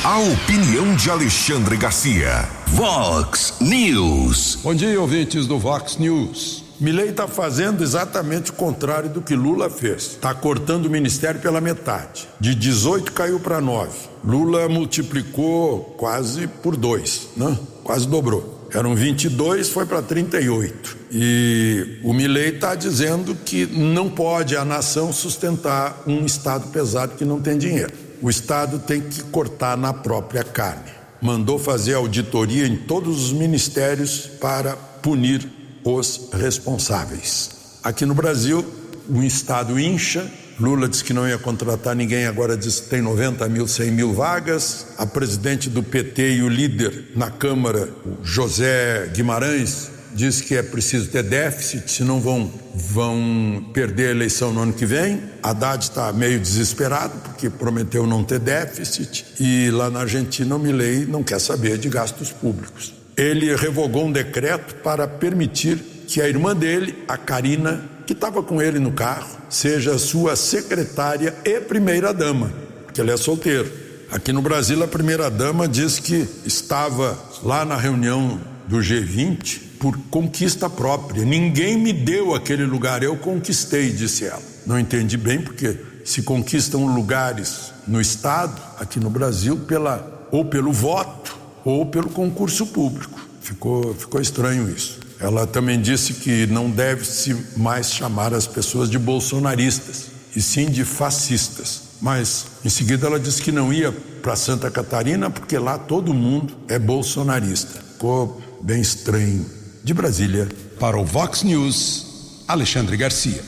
A 0.04 0.20
opinião 0.20 0.94
de 0.98 1.10
Alexandre 1.10 1.78
Garcia. 1.78 2.46
Vox 2.68 3.54
News. 3.62 4.60
Bom 4.62 4.76
dia, 4.76 5.00
ouvintes 5.00 5.48
do 5.48 5.58
Vox 5.58 5.98
News. 5.98 6.66
Milley 6.78 7.12
está 7.12 7.26
fazendo 7.26 7.82
exatamente 7.82 8.52
o 8.52 8.54
contrário 8.54 9.10
do 9.10 9.22
que 9.22 9.34
Lula 9.34 9.70
fez. 9.70 10.08
Está 10.08 10.34
cortando 10.34 10.88
o 10.88 10.90
ministério 10.90 11.40
pela 11.40 11.62
metade. 11.62 12.28
De 12.38 12.54
18 12.54 13.14
caiu 13.14 13.40
para 13.40 13.62
9. 13.62 13.98
Lula 14.26 14.68
multiplicou 14.68 15.96
quase 15.98 16.48
por 16.48 16.76
dois, 16.76 17.30
né? 17.38 17.58
quase 17.82 18.06
dobrou. 18.06 18.55
Eram 18.76 18.94
22, 18.94 19.70
foi 19.70 19.86
para 19.86 20.02
38. 20.02 20.98
E 21.10 21.98
o 22.04 22.14
Milley 22.14 22.56
está 22.56 22.76
dizendo 22.76 23.34
que 23.34 23.66
não 23.66 24.10
pode 24.10 24.58
a 24.58 24.66
nação 24.66 25.14
sustentar 25.14 26.04
um 26.06 26.26
Estado 26.26 26.68
pesado 26.68 27.16
que 27.16 27.24
não 27.24 27.40
tem 27.40 27.58
dinheiro. 27.58 27.94
O 28.22 28.30
Estado 28.30 28.80
tem 28.80 29.00
que 29.00 29.24
cortar 29.24 29.78
na 29.78 29.94
própria 29.94 30.44
carne. 30.44 30.92
Mandou 31.22 31.58
fazer 31.58 31.94
auditoria 31.94 32.68
em 32.68 32.76
todos 32.76 33.24
os 33.28 33.32
ministérios 33.32 34.30
para 34.42 34.76
punir 34.76 35.50
os 35.82 36.30
responsáveis. 36.34 37.80
Aqui 37.82 38.06
no 38.06 38.14
Brasil, 38.14 38.66
o 39.08 39.24
Estado 39.24 39.80
incha, 39.80 40.30
Lula 40.60 40.88
disse 40.88 41.04
que 41.04 41.14
não 41.14 41.28
ia 41.28 41.38
contratar 41.38 41.96
ninguém, 41.96 42.26
agora 42.26 42.56
diz 42.56 42.80
que 42.80 42.90
tem 42.90 43.02
90 43.02 43.48
mil, 43.50 43.68
100 43.68 43.92
mil 43.92 44.14
vagas. 44.14 44.88
A 44.98 45.06
presidente 45.06 45.70
do 45.70 45.84
PT 45.84 46.38
e 46.38 46.42
o 46.42 46.48
líder 46.48 47.12
na 47.16 47.30
Câmara, 47.30 47.90
José 48.24 49.12
Guimarães, 49.14 49.92
diz 50.14 50.40
que 50.40 50.56
é 50.56 50.64
preciso 50.64 51.10
ter 51.10 51.24
déficit, 51.24 51.92
senão 51.92 52.22
vão, 52.22 52.50
vão 52.74 53.70
perder 53.74 54.08
a 54.08 54.12
eleição 54.12 54.54
no 54.54 54.62
ano 54.62 54.72
que 54.72 54.86
vem. 54.86 55.22
Haddad 55.44 55.84
está 55.84 56.14
meio 56.14 56.40
desesperado 56.40 57.14
porque 57.20 57.50
prometeu 57.50 58.08
não 58.08 58.24
ter 58.24 58.40
déficit 58.40 59.26
e 59.40 59.70
lá 59.72 59.90
na 59.90 60.00
Argentina 60.00 60.56
o 60.56 60.60
Milei 60.60 61.06
não 61.06 61.22
quer 61.22 61.40
saber 61.40 61.78
de 61.78 61.90
gastos 61.90 62.32
públicos. 62.32 62.94
Ele 63.18 63.54
revogou 63.56 64.06
um 64.06 64.12
decreto 64.12 64.76
para 64.76 65.06
permitir 65.06 65.95
que 66.08 66.22
a 66.22 66.28
irmã 66.28 66.56
dele, 66.56 67.04
a 67.08 67.18
Karina, 67.18 67.84
que 68.06 68.14
estava 68.14 68.44
com 68.44 68.62
ele 68.62 68.80
no 68.80 68.92
carro, 68.92 69.38
seja 69.50 69.98
sua 69.98 70.36
secretária 70.36 71.36
e 71.44 71.60
primeira-dama, 71.60 72.52
porque 72.86 73.02
ele 73.02 73.12
é 73.12 73.18
solteiro. 73.18 73.72
Aqui 74.12 74.32
no 74.32 74.42
Brasil, 74.42 74.82
a 74.84 74.88
primeira-dama 74.88 75.68
diz 75.68 76.00
que 76.00 76.28
estava 76.46 77.18
lá 77.44 77.66
na 77.66 77.76
reunião 77.76 78.40
do 78.68 78.78
G20 78.78 79.62
por 79.80 79.98
conquista 80.10 80.70
própria. 80.70 81.26
Ninguém 81.26 81.78
me 81.78 81.92
deu 81.92 82.34
aquele 82.34 82.66
lugar, 82.66 83.04
eu 83.04 83.18
conquistei, 83.18 83.92
disse 83.92 84.26
ela. 84.26 84.42
Não 84.66 84.80
entendi 84.80 85.18
bem, 85.18 85.42
porque 85.42 85.78
se 86.04 86.22
conquistam 86.22 86.86
lugares 86.86 87.74
no 87.88 88.00
Estado, 88.00 88.62
aqui 88.80 89.00
no 89.00 89.10
Brasil, 89.10 89.58
pela, 89.58 90.28
ou 90.32 90.46
pelo 90.46 90.72
voto 90.72 91.38
ou 91.64 91.86
pelo 91.88 92.10
concurso 92.10 92.68
público. 92.68 93.20
Ficou, 93.42 93.94
ficou 93.96 94.22
estranho 94.22 94.70
isso. 94.70 95.00
Ela 95.20 95.48
também 95.48 95.82
disse 95.82 96.14
que 96.14 96.46
não 96.48 96.70
deve-se 96.70 97.36
mais 97.56 97.92
chamar 97.92 98.34
as 98.34 98.46
pessoas 98.46 98.90
de 98.90 99.00
bolsonaristas, 99.00 100.08
e 100.36 100.42
sim 100.42 100.70
de 100.70 100.84
fascistas. 100.84 101.82
Mas 102.02 102.46
em 102.64 102.70
seguida 102.70 103.08
ela 103.08 103.20
disse 103.20 103.42
que 103.42 103.52
não 103.52 103.72
ia 103.72 103.92
para 104.22 104.36
Santa 104.36 104.70
Catarina 104.70 105.30
porque 105.30 105.58
lá 105.58 105.78
todo 105.78 106.14
mundo 106.14 106.54
é 106.68 106.78
bolsonarista. 106.78 107.82
Ficou 107.94 108.42
bem 108.62 108.82
estranho. 108.82 109.46
De 109.84 109.94
Brasília. 109.94 110.50
Para 110.80 110.98
o 110.98 111.06
Vox 111.06 111.44
News, 111.44 112.44
Alexandre 112.48 112.98
Garcia. 112.98 113.42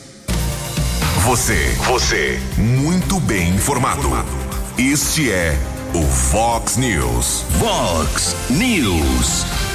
Você, 1.26 1.76
você, 1.88 2.40
muito 2.58 3.20
bem 3.20 3.56
informado. 3.56 4.08
Este 4.78 5.32
é 5.32 5.58
o 5.94 6.02
Vox 6.04 6.78
News. 6.78 7.44
Vox 7.60 8.36
News. 8.50 9.67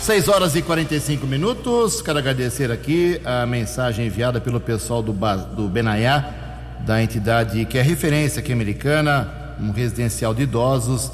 6 0.00 0.28
horas 0.28 0.54
e 0.54 0.62
45 0.62 1.26
minutos. 1.26 2.00
Quero 2.00 2.18
agradecer 2.18 2.70
aqui 2.70 3.20
a 3.24 3.44
mensagem 3.44 4.06
enviada 4.06 4.40
pelo 4.40 4.60
pessoal 4.60 5.02
do, 5.02 5.12
do 5.12 5.68
Benaiá, 5.68 6.78
da 6.86 7.02
entidade 7.02 7.64
que 7.66 7.76
é 7.76 7.82
referência 7.82 8.40
aqui 8.40 8.52
americana, 8.52 9.56
um 9.60 9.70
residencial 9.70 10.32
de 10.32 10.42
idosos. 10.42 11.10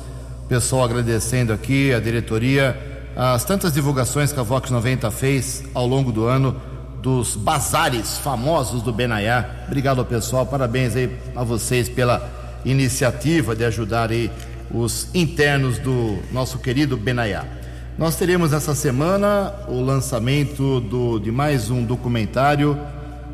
Pessoal 0.49 0.85
agradecendo 0.85 1.53
aqui 1.53 1.93
a 1.93 1.99
diretoria, 1.99 2.77
as 3.17 3.43
tantas 3.43 3.73
divulgações 3.73 4.33
que 4.33 4.39
a 4.39 4.43
Vox 4.43 4.71
90 4.71 5.11
fez 5.11 5.65
ao 5.75 5.87
longo 5.87 6.13
do 6.13 6.27
ano 6.27 6.61
dos 7.03 7.35
bazares 7.35 8.19
famosos 8.19 8.83
do 8.83 8.93
Benaiá. 8.93 9.65
Obrigado 9.67 10.05
pessoal, 10.05 10.47
parabéns 10.47 10.95
aí 10.95 11.11
a 11.35 11.43
vocês 11.43 11.89
pela 11.89 12.31
iniciativa 12.65 13.57
de 13.57 13.65
ajudar 13.65 14.11
aí 14.11 14.31
os 14.71 15.09
internos 15.15 15.79
do 15.79 16.19
nosso 16.31 16.59
querido 16.59 16.97
Benaiá. 16.97 17.64
Nós 17.97 18.17
teremos 18.17 18.53
essa 18.53 18.75
semana 18.75 19.53
o 19.69 19.81
lançamento 19.81 20.81
do, 20.81 21.21
de 21.21 21.31
mais 21.31 21.71
um 21.71 21.85
documentário 21.85 22.77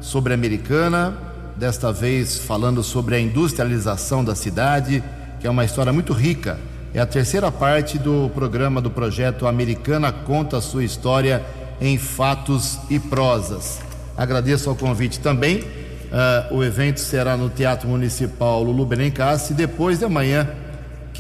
sobre 0.03 0.35
a 0.35 0.37
Americana, 0.37 1.17
desta 1.57 1.91
vez 1.91 2.37
falando 2.37 2.83
sobre 2.83 3.15
a 3.15 3.19
industrialização 3.19 4.23
da 4.23 4.35
cidade, 4.35 5.03
que 5.41 5.47
é 5.47 5.51
uma 5.51 5.65
história 5.65 5.95
muito 5.95 6.13
rica. 6.13 6.59
É 6.93 7.01
a 7.01 7.07
terceira 7.07 7.51
parte 7.51 7.99
do 7.99 8.31
programa 8.35 8.83
do 8.83 8.91
projeto 8.91 9.47
Americana 9.47 10.13
Conta 10.13 10.61
Sua 10.61 10.85
História 10.85 11.43
em 11.81 11.97
Fatos 11.97 12.79
e 12.91 12.99
Prosas. 12.99 13.81
Agradeço 14.15 14.69
ao 14.69 14.77
convite 14.77 15.21
também. 15.21 15.61
Uh, 15.61 16.57
o 16.57 16.63
evento 16.63 17.01
será 17.01 17.35
no 17.35 17.49
Teatro 17.49 17.89
Municipal 17.89 18.63
Lulu 18.63 18.85
Benincassi, 18.85 19.55
depois 19.55 20.01
de 20.01 20.05
amanhã 20.05 20.47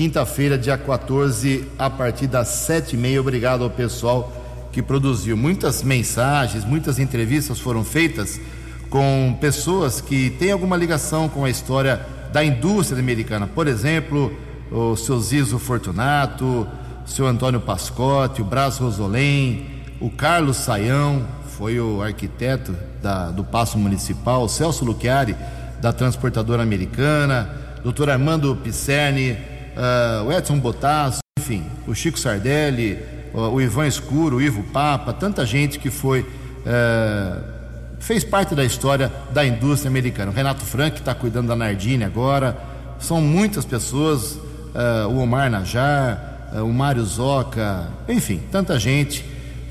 quinta-feira, 0.01 0.57
dia 0.57 0.79
14, 0.79 1.63
a 1.79 1.91
partir 1.91 2.27
das 2.27 2.49
sete 2.49 2.97
e 2.97 2.99
meia. 2.99 3.21
Obrigado 3.21 3.65
ao 3.65 3.69
pessoal 3.69 4.33
que 4.73 4.81
produziu. 4.81 5.37
Muitas 5.37 5.83
mensagens, 5.83 6.65
muitas 6.65 6.99
entrevistas 6.99 7.61
foram 7.61 7.85
feitas 7.85 8.41
com 8.89 9.37
pessoas 9.43 10.01
que 10.01 10.31
têm 10.31 10.53
alguma 10.53 10.75
ligação 10.75 11.29
com 11.29 11.45
a 11.45 11.51
história 11.51 12.01
da 12.33 12.43
indústria 12.43 12.99
americana. 12.99 13.47
Por 13.47 13.69
exemplo, 13.69 14.35
o 14.73 14.97
seu 14.97 15.21
Zizo 15.21 15.59
Fortunato, 15.59 16.67
o 17.07 17.07
seu 17.07 17.27
Antônio 17.27 17.61
Pascotti, 17.61 18.41
o 18.41 18.45
Brás 18.47 18.79
Rosolém, 18.79 19.67
o 20.01 20.09
Carlos 20.09 20.57
Saião, 20.57 21.27
foi 21.59 21.79
o 21.79 22.01
arquiteto 22.01 22.75
da, 23.03 23.31
do 23.31 23.45
Paço 23.45 23.77
Municipal, 23.77 24.45
o 24.45 24.49
Celso 24.49 24.83
Luchiari, 24.83 25.37
da 25.79 25.93
Transportadora 25.93 26.63
Americana, 26.63 27.55
doutor 27.85 28.09
Armando 28.09 28.57
Pisserni, 28.57 29.50
uh, 29.81 30.27
o 30.27 30.33
Edson 30.33 30.59
Botasso, 30.59 31.21
enfim, 31.39 31.65
o 31.87 31.95
Chico 31.95 32.19
Sardelli, 32.19 32.99
o 33.33 33.61
Ivan 33.61 33.87
Escuro, 33.87 34.37
o 34.37 34.43
Ivo 34.43 34.63
Papa, 34.65 35.13
tanta 35.13 35.47
gente 35.47 35.79
que 35.79 35.91
foi. 35.91 36.27
É, 36.67 37.61
fez 38.01 38.25
parte 38.25 38.55
da 38.55 38.65
história 38.65 39.13
da 39.33 39.45
indústria 39.45 39.89
americana. 39.89 40.31
O 40.31 40.35
Renato 40.35 40.65
Frank 40.65 40.99
está 40.99 41.15
cuidando 41.15 41.49
da 41.49 41.57
Nardini 41.57 42.03
agora. 42.05 42.59
São 42.99 43.21
muitas 43.21 43.65
pessoas, 43.65 44.35
uh, 44.35 45.09
o 45.09 45.19
Omar 45.21 45.51
Najar, 45.51 46.51
uh, 46.53 46.65
o 46.65 46.73
Mário 46.73 47.05
Zoca, 47.05 47.89
enfim, 48.09 48.41
tanta 48.51 48.79
gente 48.79 49.25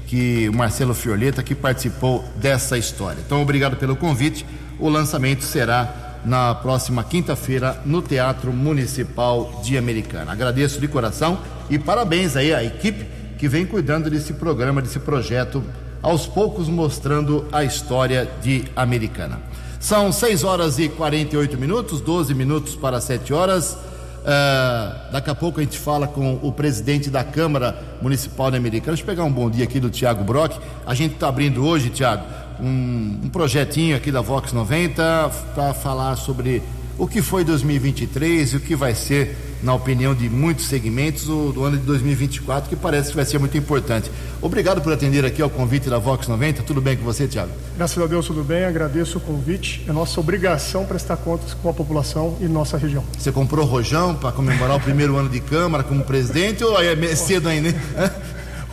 que 0.07 0.49
o 0.49 0.53
Marcelo 0.53 0.95
Fiorleta 0.95 1.43
que 1.43 1.53
participou 1.53 2.23
dessa 2.37 2.77
história. 2.77 3.19
Então, 3.23 3.41
obrigado 3.41 3.75
pelo 3.77 3.95
convite. 3.95 4.45
O 4.79 4.89
lançamento 4.89 5.43
será 5.43 6.08
na 6.25 6.53
próxima 6.55 7.03
quinta-feira 7.03 7.81
no 7.85 8.01
Teatro 8.01 8.51
Municipal 8.51 9.61
de 9.63 9.77
Americana. 9.77 10.31
Agradeço 10.31 10.79
de 10.79 10.87
coração 10.87 11.39
e 11.69 11.77
parabéns 11.77 12.35
aí 12.35 12.53
à 12.53 12.63
equipe 12.63 13.05
que 13.37 13.47
vem 13.47 13.65
cuidando 13.65 14.09
desse 14.09 14.33
programa, 14.33 14.81
desse 14.81 14.99
projeto 14.99 15.63
aos 16.01 16.25
poucos 16.25 16.67
mostrando 16.67 17.45
a 17.51 17.63
história 17.63 18.29
de 18.41 18.65
Americana. 18.75 19.39
São 19.79 20.11
6 20.11 20.43
horas 20.43 20.77
e 20.77 20.89
48 20.89 21.57
minutos, 21.57 22.01
12 22.01 22.33
minutos 22.33 22.75
para 22.75 22.99
7 22.99 23.33
horas. 23.33 23.77
Uh, 24.19 25.11
daqui 25.13 25.29
a 25.29 25.35
pouco 25.35 25.61
a 25.61 25.63
gente 25.63 25.79
fala 25.79 26.05
com 26.05 26.37
o 26.43 26.51
presidente 26.51 27.09
da 27.09 27.23
Câmara 27.23 27.81
Municipal 28.01 28.51
de 28.51 28.57
Americana. 28.57 28.91
Deixa 28.91 29.03
eu 29.03 29.07
pegar 29.07 29.23
um 29.23 29.31
bom 29.31 29.49
dia 29.49 29.63
aqui 29.63 29.79
do 29.79 29.89
Tiago 29.89 30.23
Brock. 30.23 30.57
A 30.85 30.93
gente 30.93 31.13
está 31.13 31.29
abrindo 31.29 31.65
hoje, 31.65 31.89
Tiago, 31.89 32.23
um, 32.61 33.19
um 33.23 33.29
projetinho 33.29 33.95
aqui 33.95 34.11
da 34.11 34.21
Vox 34.21 34.53
90 34.53 35.29
para 35.53 35.73
falar 35.73 36.15
sobre 36.15 36.61
o 36.97 37.07
que 37.07 37.21
foi 37.21 37.43
2023 37.43 38.53
e 38.53 38.55
o 38.57 38.59
que 38.59 38.75
vai 38.75 38.93
ser 38.93 39.35
na 39.61 39.73
opinião 39.73 40.15
de 40.15 40.29
muitos 40.29 40.65
segmentos, 40.65 41.27
o, 41.27 41.51
do 41.51 41.63
ano 41.63 41.77
de 41.77 41.83
2024, 41.83 42.69
que 42.69 42.75
parece 42.75 43.09
que 43.09 43.15
vai 43.15 43.25
ser 43.25 43.39
muito 43.39 43.57
importante. 43.57 44.09
Obrigado 44.41 44.81
por 44.81 44.93
atender 44.93 45.25
aqui 45.25 45.41
ao 45.41 45.49
convite 45.49 45.89
da 45.89 45.97
Vox 45.97 46.27
90. 46.27 46.63
Tudo 46.63 46.81
bem 46.81 46.95
com 46.95 47.03
você, 47.03 47.27
Tiago? 47.27 47.51
Graças 47.75 48.01
a 48.01 48.07
Deus, 48.07 48.25
tudo 48.25 48.43
bem. 48.43 48.63
Agradeço 48.63 49.17
o 49.17 49.21
convite. 49.21 49.83
É 49.87 49.91
nossa 49.91 50.19
obrigação 50.19 50.85
prestar 50.85 51.17
contas 51.17 51.53
com 51.53 51.69
a 51.69 51.73
população 51.73 52.37
e 52.39 52.47
nossa 52.47 52.77
região. 52.77 53.03
Você 53.17 53.31
comprou 53.31 53.65
rojão 53.65 54.15
para 54.15 54.31
comemorar 54.31 54.77
o 54.77 54.79
primeiro 54.79 55.17
ano 55.17 55.29
de 55.29 55.41
Câmara 55.41 55.83
como 55.83 56.03
presidente 56.03 56.63
ou 56.63 56.81
é 56.81 57.15
cedo 57.15 57.49
ainda? 57.49 57.69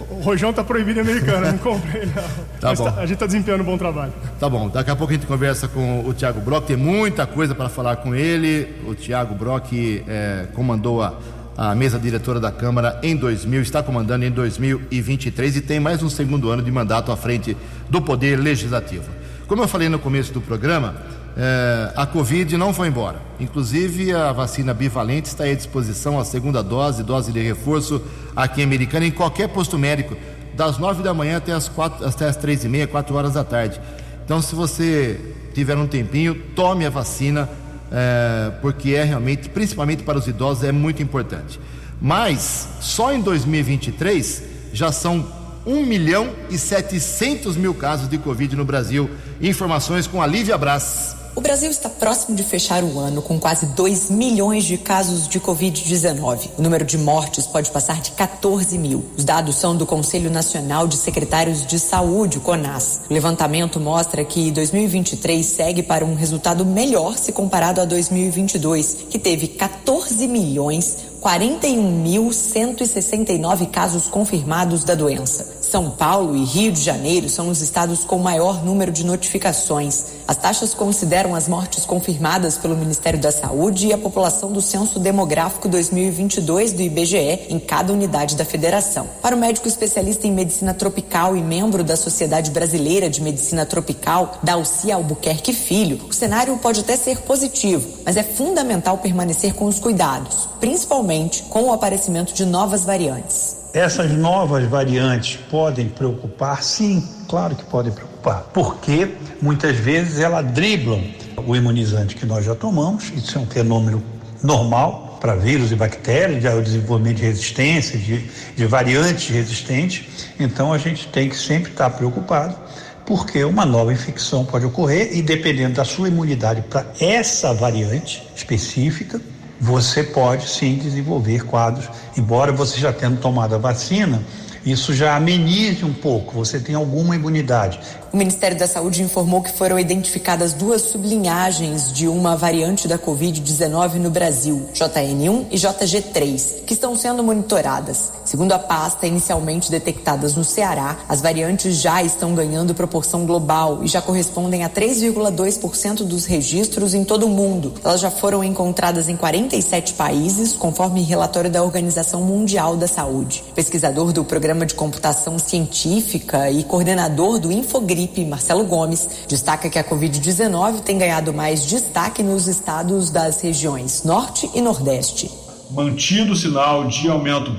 O 0.08 0.20
rojão 0.20 0.50
está 0.50 0.62
proibido 0.62 1.00
em 1.00 1.02
americana, 1.02 1.50
não 1.52 1.58
comprei 1.58 2.06
não. 2.06 2.14
Tá 2.60 2.68
Mas 2.68 2.78
bom. 2.78 2.84
Tá, 2.84 3.00
a 3.00 3.00
gente 3.00 3.14
está 3.14 3.26
desempenhando 3.26 3.62
um 3.62 3.64
bom 3.64 3.76
trabalho. 3.76 4.12
Tá 4.38 4.48
bom, 4.48 4.68
daqui 4.68 4.90
a 4.90 4.96
pouco 4.96 5.12
a 5.12 5.16
gente 5.16 5.26
conversa 5.26 5.66
com 5.66 6.06
o 6.06 6.14
Tiago 6.14 6.40
Brock, 6.40 6.66
tem 6.66 6.76
muita 6.76 7.26
coisa 7.26 7.54
para 7.54 7.68
falar 7.68 7.96
com 7.96 8.14
ele. 8.14 8.74
O 8.86 8.94
Tiago 8.94 9.34
Brock 9.34 9.72
é, 10.06 10.46
comandou 10.54 11.02
a, 11.02 11.14
a 11.56 11.74
mesa 11.74 11.98
diretora 11.98 12.38
da 12.38 12.52
Câmara 12.52 13.00
em 13.02 13.16
2000, 13.16 13.62
está 13.62 13.82
comandando 13.82 14.24
em 14.24 14.30
2023 14.30 15.56
e 15.56 15.60
tem 15.60 15.80
mais 15.80 16.02
um 16.02 16.08
segundo 16.08 16.50
ano 16.50 16.62
de 16.62 16.70
mandato 16.70 17.10
à 17.10 17.16
frente 17.16 17.56
do 17.90 18.00
Poder 18.00 18.36
Legislativo. 18.36 19.10
Como 19.46 19.62
eu 19.62 19.68
falei 19.68 19.88
no 19.88 19.98
começo 19.98 20.32
do 20.32 20.40
programa, 20.40 20.94
é, 21.36 21.92
a 21.94 22.06
Covid 22.06 22.56
não 22.56 22.72
foi 22.72 22.88
embora. 22.88 23.20
Inclusive, 23.38 24.12
a 24.12 24.32
vacina 24.32 24.72
bivalente 24.72 25.28
está 25.28 25.44
à 25.44 25.54
disposição, 25.54 26.18
a 26.18 26.24
segunda 26.24 26.62
dose, 26.62 27.02
dose 27.02 27.30
de 27.30 27.40
reforço 27.40 28.00
aqui 28.34 28.62
em 28.62 28.64
Americana, 28.64 29.04
em 29.04 29.10
qualquer 29.10 29.48
posto 29.48 29.78
médico, 29.78 30.16
das 30.54 30.78
nove 30.78 31.02
da 31.02 31.12
manhã 31.12 31.36
até 31.36 31.52
as, 31.52 31.68
quatro, 31.68 32.06
até 32.06 32.26
as 32.26 32.36
três 32.36 32.64
e 32.64 32.68
meia, 32.68 32.86
quatro 32.86 33.14
horas 33.14 33.34
da 33.34 33.44
tarde. 33.44 33.78
Então, 34.24 34.40
se 34.40 34.54
você 34.54 35.20
tiver 35.52 35.76
um 35.76 35.86
tempinho, 35.86 36.34
tome 36.54 36.86
a 36.86 36.90
vacina, 36.90 37.48
é, 37.92 38.50
porque 38.62 38.94
é 38.94 39.04
realmente, 39.04 39.50
principalmente 39.50 40.02
para 40.02 40.18
os 40.18 40.26
idosos, 40.26 40.64
é 40.64 40.72
muito 40.72 41.02
importante. 41.02 41.60
Mas, 42.00 42.66
só 42.80 43.12
em 43.12 43.20
2023, 43.20 44.42
já 44.72 44.90
são 44.90 45.26
1 45.66 45.84
milhão 45.84 46.30
e 46.48 46.56
700 46.56 47.56
mil 47.56 47.74
casos 47.74 48.08
de 48.08 48.16
Covid 48.16 48.56
no 48.56 48.64
Brasil. 48.64 49.10
Informações 49.40 50.06
com 50.06 50.22
a 50.22 50.26
Lívia 50.26 50.56
Brás. 50.56 51.25
O 51.36 51.40
Brasil 51.42 51.70
está 51.70 51.90
próximo 51.90 52.34
de 52.34 52.42
fechar 52.42 52.82
o 52.82 52.98
ano 52.98 53.20
com 53.20 53.38
quase 53.38 53.66
2 53.66 54.08
milhões 54.08 54.64
de 54.64 54.78
casos 54.78 55.28
de 55.28 55.38
Covid-19. 55.38 56.48
O 56.56 56.62
número 56.62 56.82
de 56.82 56.96
mortes 56.96 57.46
pode 57.46 57.70
passar 57.70 58.00
de 58.00 58.12
14 58.12 58.78
mil. 58.78 59.04
Os 59.18 59.22
dados 59.22 59.56
são 59.56 59.76
do 59.76 59.84
Conselho 59.84 60.30
Nacional 60.30 60.88
de 60.88 60.96
Secretários 60.96 61.66
de 61.66 61.78
Saúde, 61.78 62.40
CONAS. 62.40 63.02
O 63.10 63.12
levantamento 63.12 63.78
mostra 63.78 64.24
que 64.24 64.50
2023 64.50 65.44
segue 65.44 65.82
para 65.82 66.06
um 66.06 66.14
resultado 66.14 66.64
melhor 66.64 67.18
se 67.18 67.32
comparado 67.32 67.82
a 67.82 67.84
2022, 67.84 68.96
que 69.10 69.18
teve 69.18 69.46
14 69.46 70.26
milhões 70.26 70.96
41.169 71.26 73.70
casos 73.70 74.06
confirmados 74.06 74.84
da 74.84 74.94
doença. 74.94 75.56
São 75.76 75.90
Paulo 75.90 76.34
e 76.34 76.42
Rio 76.42 76.72
de 76.72 76.80
Janeiro 76.80 77.28
são 77.28 77.50
os 77.50 77.60
estados 77.60 78.02
com 78.02 78.18
maior 78.18 78.64
número 78.64 78.90
de 78.90 79.04
notificações. 79.04 80.06
As 80.26 80.34
taxas 80.34 80.72
consideram 80.72 81.34
as 81.34 81.48
mortes 81.48 81.84
confirmadas 81.84 82.56
pelo 82.56 82.74
Ministério 82.74 83.20
da 83.20 83.30
Saúde 83.30 83.88
e 83.88 83.92
a 83.92 83.98
população 83.98 84.50
do 84.50 84.62
Censo 84.62 84.98
Demográfico 84.98 85.68
2022 85.68 86.72
do 86.72 86.80
IBGE 86.80 87.48
em 87.50 87.58
cada 87.58 87.92
unidade 87.92 88.36
da 88.36 88.44
federação. 88.46 89.06
Para 89.20 89.36
o 89.36 89.38
médico 89.38 89.68
especialista 89.68 90.26
em 90.26 90.32
medicina 90.32 90.72
tropical 90.72 91.36
e 91.36 91.42
membro 91.42 91.84
da 91.84 91.94
Sociedade 91.94 92.50
Brasileira 92.50 93.10
de 93.10 93.20
Medicina 93.20 93.66
Tropical, 93.66 94.38
Dalci 94.42 94.90
Albuquerque 94.90 95.52
Filho, 95.52 96.00
o 96.08 96.12
cenário 96.14 96.56
pode 96.56 96.80
até 96.80 96.96
ser 96.96 97.18
positivo, 97.18 97.86
mas 98.02 98.16
é 98.16 98.22
fundamental 98.22 98.96
permanecer 98.96 99.52
com 99.52 99.66
os 99.66 99.78
cuidados, 99.78 100.48
principalmente 100.58 101.42
com 101.42 101.64
o 101.64 101.72
aparecimento 101.74 102.32
de 102.32 102.46
novas 102.46 102.82
variantes. 102.82 103.65
Essas 103.76 104.10
novas 104.10 104.64
variantes 104.64 105.36
podem 105.50 105.86
preocupar? 105.86 106.62
Sim, 106.62 107.06
claro 107.28 107.54
que 107.54 107.62
podem 107.64 107.92
preocupar, 107.92 108.44
porque 108.54 109.10
muitas 109.42 109.76
vezes 109.76 110.18
elas 110.18 110.50
driblam 110.50 111.04
o 111.46 111.54
imunizante 111.54 112.16
que 112.16 112.24
nós 112.24 112.42
já 112.42 112.54
tomamos, 112.54 113.12
isso 113.14 113.36
é 113.36 113.40
um 113.42 113.44
fenômeno 113.44 114.02
normal 114.42 115.18
para 115.20 115.34
vírus 115.34 115.72
e 115.72 115.76
bactérias, 115.76 116.42
de 116.42 116.62
desenvolvimento 116.62 117.18
de 117.18 117.24
resistência, 117.24 117.98
de, 117.98 118.24
de 118.56 118.64
variantes 118.64 119.28
resistentes, 119.28 120.06
então 120.40 120.72
a 120.72 120.78
gente 120.78 121.08
tem 121.08 121.28
que 121.28 121.36
sempre 121.36 121.70
estar 121.70 121.90
preocupado 121.90 122.56
porque 123.04 123.44
uma 123.44 123.66
nova 123.66 123.92
infecção 123.92 124.42
pode 124.42 124.64
ocorrer 124.64 125.14
e 125.14 125.20
dependendo 125.20 125.74
da 125.74 125.84
sua 125.84 126.08
imunidade 126.08 126.62
para 126.62 126.86
essa 126.98 127.52
variante 127.52 128.26
específica, 128.34 129.20
você 129.60 130.02
pode 130.02 130.48
sim 130.48 130.76
desenvolver 130.76 131.44
quadros, 131.44 131.88
embora 132.16 132.52
você 132.52 132.78
já 132.78 132.92
tendo 132.92 133.20
tomado 133.20 133.54
a 133.54 133.58
vacina, 133.58 134.22
isso 134.64 134.92
já 134.92 135.16
amenize 135.16 135.84
um 135.84 135.92
pouco, 135.92 136.34
você 136.34 136.58
tem 136.58 136.74
alguma 136.74 137.14
imunidade. 137.14 137.78
O 138.16 138.18
Ministério 138.18 138.56
da 138.56 138.66
Saúde 138.66 139.02
informou 139.02 139.42
que 139.42 139.52
foram 139.52 139.78
identificadas 139.78 140.54
duas 140.54 140.80
sublinhagens 140.80 141.92
de 141.92 142.08
uma 142.08 142.34
variante 142.34 142.88
da 142.88 142.98
Covid-19 142.98 143.96
no 143.96 144.08
Brasil, 144.08 144.70
JN1 144.72 145.48
e 145.50 145.56
JG3, 145.56 146.64
que 146.64 146.72
estão 146.72 146.96
sendo 146.96 147.22
monitoradas. 147.22 148.10
Segundo 148.24 148.52
a 148.52 148.58
pasta, 148.58 149.06
inicialmente 149.06 149.70
detectadas 149.70 150.34
no 150.34 150.42
Ceará, 150.44 150.96
as 151.06 151.20
variantes 151.20 151.76
já 151.76 152.02
estão 152.02 152.34
ganhando 152.34 152.74
proporção 152.74 153.26
global 153.26 153.84
e 153.84 153.86
já 153.86 154.00
correspondem 154.00 154.64
a 154.64 154.70
3,2% 154.70 155.98
dos 155.98 156.24
registros 156.24 156.94
em 156.94 157.04
todo 157.04 157.26
o 157.26 157.28
mundo. 157.28 157.74
Elas 157.84 158.00
já 158.00 158.10
foram 158.10 158.42
encontradas 158.42 159.10
em 159.10 159.16
47 159.16 159.92
países, 159.92 160.54
conforme 160.54 161.02
relatório 161.02 161.50
da 161.50 161.62
Organização 161.62 162.22
Mundial 162.22 162.78
da 162.78 162.88
Saúde. 162.88 163.44
Pesquisador 163.54 164.10
do 164.10 164.24
Programa 164.24 164.64
de 164.64 164.74
Computação 164.74 165.38
Científica 165.38 166.50
e 166.50 166.64
coordenador 166.64 167.38
do 167.38 167.52
Infogri 167.52 168.05
Marcelo 168.24 168.64
Gomes, 168.64 169.08
destaca 169.28 169.68
que 169.68 169.78
a 169.78 169.84
Covid-19 169.84 170.80
tem 170.80 170.98
ganhado 170.98 171.32
mais 171.32 171.64
destaque 171.64 172.22
nos 172.22 172.46
estados 172.46 173.10
das 173.10 173.40
regiões 173.40 174.04
Norte 174.04 174.50
e 174.54 174.60
Nordeste. 174.60 175.30
Mantido 175.70 176.32
o 176.32 176.36
sinal 176.36 176.86
de 176.86 177.08
aumento 177.08 177.54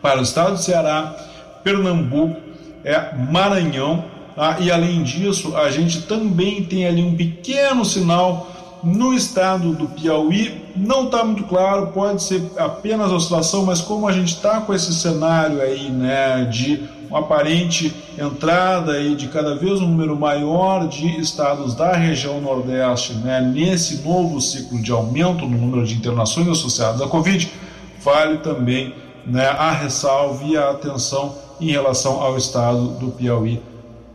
para 0.00 0.20
o 0.20 0.22
estado 0.22 0.52
do 0.52 0.62
Ceará, 0.62 1.14
Pernambuco, 1.62 2.40
é 2.84 3.14
Maranhão, 3.30 4.04
tá? 4.34 4.58
e 4.60 4.70
além 4.70 5.02
disso, 5.02 5.56
a 5.56 5.70
gente 5.70 6.02
também 6.02 6.64
tem 6.64 6.86
ali 6.86 7.02
um 7.02 7.16
pequeno 7.16 7.84
sinal 7.84 8.50
no 8.82 9.14
estado 9.14 9.72
do 9.74 9.88
Piauí. 9.88 10.59
Não 10.76 11.06
está 11.06 11.24
muito 11.24 11.44
claro, 11.44 11.88
pode 11.88 12.22
ser 12.22 12.42
apenas 12.56 13.10
oscilação, 13.10 13.64
mas 13.64 13.80
como 13.80 14.06
a 14.06 14.12
gente 14.12 14.34
está 14.34 14.60
com 14.60 14.72
esse 14.72 14.92
cenário 14.94 15.60
aí, 15.60 15.90
né, 15.90 16.44
de 16.44 16.88
uma 17.10 17.20
aparente 17.20 17.92
entrada 18.16 18.92
aí 18.92 19.16
de 19.16 19.26
cada 19.28 19.56
vez 19.56 19.80
um 19.80 19.88
número 19.88 20.16
maior 20.16 20.86
de 20.86 21.20
estados 21.20 21.74
da 21.74 21.92
região 21.92 22.40
Nordeste 22.40 23.14
né, 23.14 23.40
nesse 23.40 24.06
novo 24.06 24.40
ciclo 24.40 24.80
de 24.80 24.92
aumento 24.92 25.44
no 25.44 25.58
número 25.58 25.84
de 25.84 25.96
internações 25.96 26.46
associadas 26.48 27.02
à 27.02 27.08
Covid, 27.08 27.52
vale 28.02 28.38
também 28.38 28.94
né, 29.26 29.46
a 29.48 29.72
ressalva 29.72 30.44
e 30.44 30.56
a 30.56 30.70
atenção 30.70 31.34
em 31.60 31.70
relação 31.70 32.22
ao 32.22 32.36
estado 32.36 32.88
do 32.98 33.08
Piauí 33.08 33.60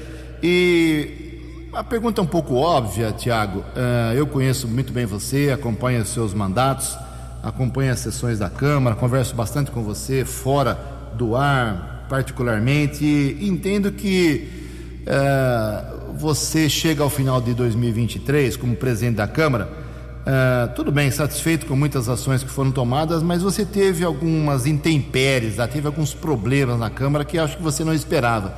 E 0.40 1.68
a 1.72 1.82
pergunta 1.82 2.20
é 2.20 2.24
um 2.24 2.28
pouco 2.28 2.54
óbvia, 2.54 3.10
Tiago. 3.10 3.58
Uh, 3.58 4.14
eu 4.14 4.24
conheço 4.28 4.68
muito 4.68 4.92
bem 4.92 5.04
você, 5.04 5.50
acompanho 5.52 6.00
os 6.00 6.10
seus 6.10 6.32
mandatos, 6.32 6.96
acompanho 7.42 7.92
as 7.92 7.98
sessões 7.98 8.38
da 8.38 8.48
Câmara, 8.48 8.94
converso 8.94 9.34
bastante 9.34 9.72
com 9.72 9.82
você 9.82 10.24
fora 10.24 10.78
do 11.14 11.34
ar, 11.34 12.06
particularmente, 12.08 13.04
e 13.04 13.48
entendo 13.48 13.90
que 13.90 14.48
uh, 15.02 16.14
você 16.14 16.68
chega 16.68 17.02
ao 17.02 17.10
final 17.10 17.40
de 17.40 17.52
2023 17.52 18.56
como 18.56 18.76
presidente 18.76 19.16
da 19.16 19.26
Câmara 19.26 19.85
Uh, 20.26 20.74
tudo 20.74 20.90
bem, 20.90 21.08
satisfeito 21.08 21.66
com 21.66 21.76
muitas 21.76 22.08
ações 22.08 22.42
que 22.42 22.50
foram 22.50 22.72
tomadas, 22.72 23.22
mas 23.22 23.42
você 23.42 23.64
teve 23.64 24.04
algumas 24.04 24.66
intempéries, 24.66 25.54
teve 25.72 25.86
alguns 25.86 26.12
problemas 26.12 26.80
na 26.80 26.90
Câmara 26.90 27.24
que 27.24 27.38
acho 27.38 27.56
que 27.56 27.62
você 27.62 27.84
não 27.84 27.94
esperava. 27.94 28.52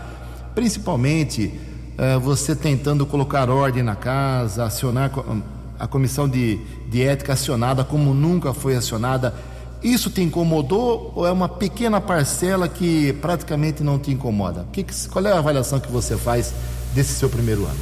Principalmente 0.54 1.52
uh, 1.98 2.18
você 2.20 2.56
tentando 2.56 3.04
colocar 3.04 3.50
ordem 3.50 3.82
na 3.82 3.94
casa, 3.94 4.64
acionar 4.64 5.12
a 5.78 5.86
comissão 5.86 6.26
de, 6.26 6.58
de 6.88 7.02
ética 7.02 7.34
acionada 7.34 7.84
como 7.84 8.14
nunca 8.14 8.54
foi 8.54 8.74
acionada. 8.74 9.34
Isso 9.82 10.08
te 10.08 10.22
incomodou 10.22 11.12
ou 11.14 11.26
é 11.26 11.30
uma 11.30 11.50
pequena 11.50 12.00
parcela 12.00 12.66
que 12.66 13.12
praticamente 13.20 13.82
não 13.82 13.98
te 13.98 14.10
incomoda? 14.10 14.66
Que, 14.72 14.86
qual 15.10 15.26
é 15.26 15.32
a 15.32 15.38
avaliação 15.38 15.78
que 15.78 15.92
você 15.92 16.16
faz 16.16 16.54
desse 16.94 17.12
seu 17.12 17.28
primeiro 17.28 17.66
ano? 17.66 17.78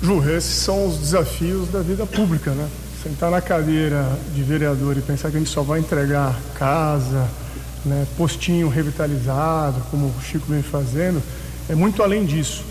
Ju, 0.00 0.26
esses 0.30 0.56
são 0.56 0.86
os 0.86 0.96
desafios 0.96 1.68
da 1.68 1.82
vida 1.82 2.06
pública, 2.06 2.52
né? 2.52 2.66
Sentar 3.08 3.30
na 3.30 3.40
cadeira 3.40 4.06
de 4.34 4.42
vereador 4.42 4.98
e 4.98 5.00
pensar 5.00 5.30
que 5.30 5.36
a 5.36 5.40
gente 5.40 5.50
só 5.50 5.62
vai 5.62 5.80
entregar 5.80 6.38
casa, 6.58 7.26
né, 7.82 8.06
postinho 8.18 8.68
revitalizado, 8.68 9.80
como 9.90 10.08
o 10.08 10.22
Chico 10.22 10.44
vem 10.46 10.62
fazendo, 10.62 11.22
é 11.70 11.74
muito 11.74 12.02
além 12.02 12.26
disso. 12.26 12.62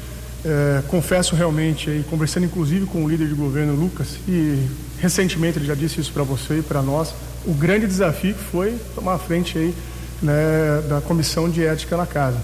É, 0.46 0.84
confesso 0.90 1.36
realmente, 1.36 1.90
aí, 1.90 2.06
conversando 2.08 2.46
inclusive 2.46 2.86
com 2.86 3.04
o 3.04 3.10
líder 3.10 3.28
de 3.28 3.34
governo, 3.34 3.74
Lucas, 3.74 4.20
e 4.28 4.68
recentemente 5.00 5.58
ele 5.58 5.66
já 5.66 5.74
disse 5.74 6.00
isso 6.00 6.14
para 6.14 6.22
você 6.22 6.60
e 6.60 6.62
para 6.62 6.84
nós, 6.84 7.16
o 7.44 7.54
grande 7.54 7.88
desafio 7.88 8.36
foi 8.36 8.78
tomar 8.94 9.16
a 9.16 9.20
frente 9.20 9.58
aí, 9.58 9.74
né, 10.22 10.84
da 10.88 11.02
comissão 11.02 11.50
de 11.50 11.66
ética 11.66 11.98
na 11.98 12.06
casa. 12.06 12.38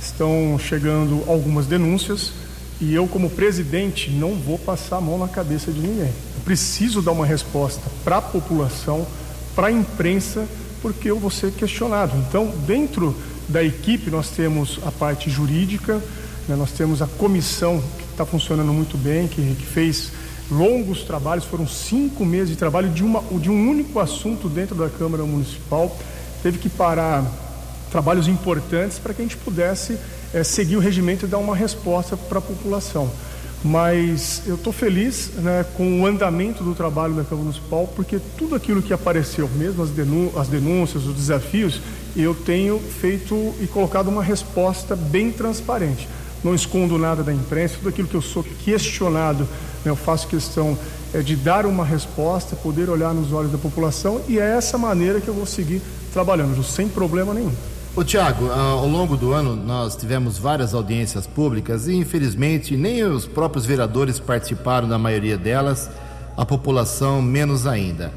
Estão 0.00 0.58
chegando 0.58 1.22
algumas 1.26 1.66
denúncias 1.66 2.32
e 2.80 2.94
eu, 2.94 3.06
como 3.06 3.28
presidente, 3.28 4.10
não 4.10 4.34
vou 4.34 4.58
passar 4.58 4.96
a 4.96 5.00
mão 5.00 5.18
na 5.18 5.28
cabeça 5.28 5.70
de 5.70 5.80
ninguém 5.80 6.10
preciso 6.44 7.00
dar 7.00 7.12
uma 7.12 7.24
resposta 7.24 7.80
para 8.04 8.18
a 8.18 8.22
população, 8.22 9.06
para 9.54 9.68
a 9.68 9.72
imprensa, 9.72 10.46
porque 10.82 11.10
eu 11.10 11.18
vou 11.18 11.30
ser 11.30 11.52
questionado. 11.52 12.16
Então, 12.28 12.52
dentro 12.66 13.16
da 13.48 13.62
equipe, 13.64 14.10
nós 14.10 14.28
temos 14.30 14.78
a 14.84 14.90
parte 14.90 15.30
jurídica, 15.30 15.94
né, 16.46 16.54
nós 16.54 16.72
temos 16.72 17.00
a 17.00 17.06
comissão 17.06 17.82
que 17.98 18.04
está 18.10 18.26
funcionando 18.26 18.72
muito 18.72 18.98
bem, 18.98 19.26
que, 19.26 19.54
que, 19.54 19.66
fez 19.66 20.12
longos 20.50 21.02
trabalhos, 21.02 21.44
foram 21.44 21.66
cinco 21.66 22.24
meses 22.24 22.50
de 22.50 22.56
trabalho 22.56 22.90
de, 22.90 23.02
uma, 23.02 23.22
de 23.40 23.50
um 23.50 23.70
único 23.70 23.98
assunto 23.98 24.48
dentro 24.48 24.74
da 24.74 24.90
Câmara 24.90 25.24
Municipal. 25.24 25.96
Teve 26.42 26.58
que 26.58 26.68
parar 26.68 27.24
trabalhos 27.90 28.28
importantes 28.28 28.98
para 28.98 29.14
que 29.14 29.22
a 29.22 29.24
gente 29.24 29.36
pudesse 29.38 29.96
é, 30.34 30.44
seguir 30.44 30.76
o 30.76 30.80
regimento 30.80 31.24
e 31.24 31.28
dar 31.28 31.38
uma 31.38 31.56
resposta 31.56 32.16
para 32.16 32.38
a 32.38 32.42
população 32.42 33.10
mas 33.64 34.42
eu 34.46 34.56
estou 34.56 34.74
feliz 34.74 35.30
né, 35.38 35.64
com 35.74 36.02
o 36.02 36.06
andamento 36.06 36.62
do 36.62 36.74
trabalho 36.74 37.14
da 37.14 37.24
Câmara 37.24 37.44
Municipal, 37.44 37.90
porque 37.96 38.20
tudo 38.36 38.54
aquilo 38.54 38.82
que 38.82 38.92
apareceu, 38.92 39.48
mesmo 39.56 39.82
as, 39.82 39.88
as 40.38 40.48
denúncias, 40.48 41.06
os 41.06 41.14
desafios, 41.14 41.80
eu 42.14 42.34
tenho 42.34 42.78
feito 42.78 43.54
e 43.62 43.66
colocado 43.66 44.08
uma 44.08 44.22
resposta 44.22 44.94
bem 44.94 45.32
transparente. 45.32 46.06
Não 46.44 46.54
escondo 46.54 46.98
nada 46.98 47.22
da 47.22 47.32
imprensa, 47.32 47.76
tudo 47.78 47.88
aquilo 47.88 48.06
que 48.06 48.14
eu 48.14 48.20
sou 48.20 48.44
questionado, 48.44 49.48
né, 49.82 49.90
eu 49.90 49.96
faço 49.96 50.28
questão 50.28 50.78
é, 51.14 51.20
de 51.20 51.34
dar 51.34 51.64
uma 51.64 51.86
resposta, 51.86 52.54
poder 52.54 52.90
olhar 52.90 53.14
nos 53.14 53.32
olhos 53.32 53.50
da 53.50 53.56
população, 53.56 54.20
e 54.28 54.38
é 54.38 54.56
essa 54.58 54.76
maneira 54.76 55.22
que 55.22 55.28
eu 55.28 55.34
vou 55.34 55.46
seguir 55.46 55.80
trabalhando, 56.12 56.62
sem 56.62 56.86
problema 56.86 57.32
nenhum. 57.32 57.52
Ô 57.96 58.02
Tiago, 58.02 58.50
ao 58.50 58.88
longo 58.88 59.16
do 59.16 59.32
ano 59.32 59.54
nós 59.54 59.94
tivemos 59.94 60.36
várias 60.36 60.74
audiências 60.74 61.28
públicas 61.28 61.86
e 61.86 61.94
infelizmente 61.94 62.76
nem 62.76 63.04
os 63.04 63.24
próprios 63.24 63.64
vereadores 63.64 64.18
participaram 64.18 64.88
da 64.88 64.98
maioria 64.98 65.38
delas, 65.38 65.88
a 66.36 66.44
população 66.44 67.22
menos 67.22 67.68
ainda. 67.68 68.12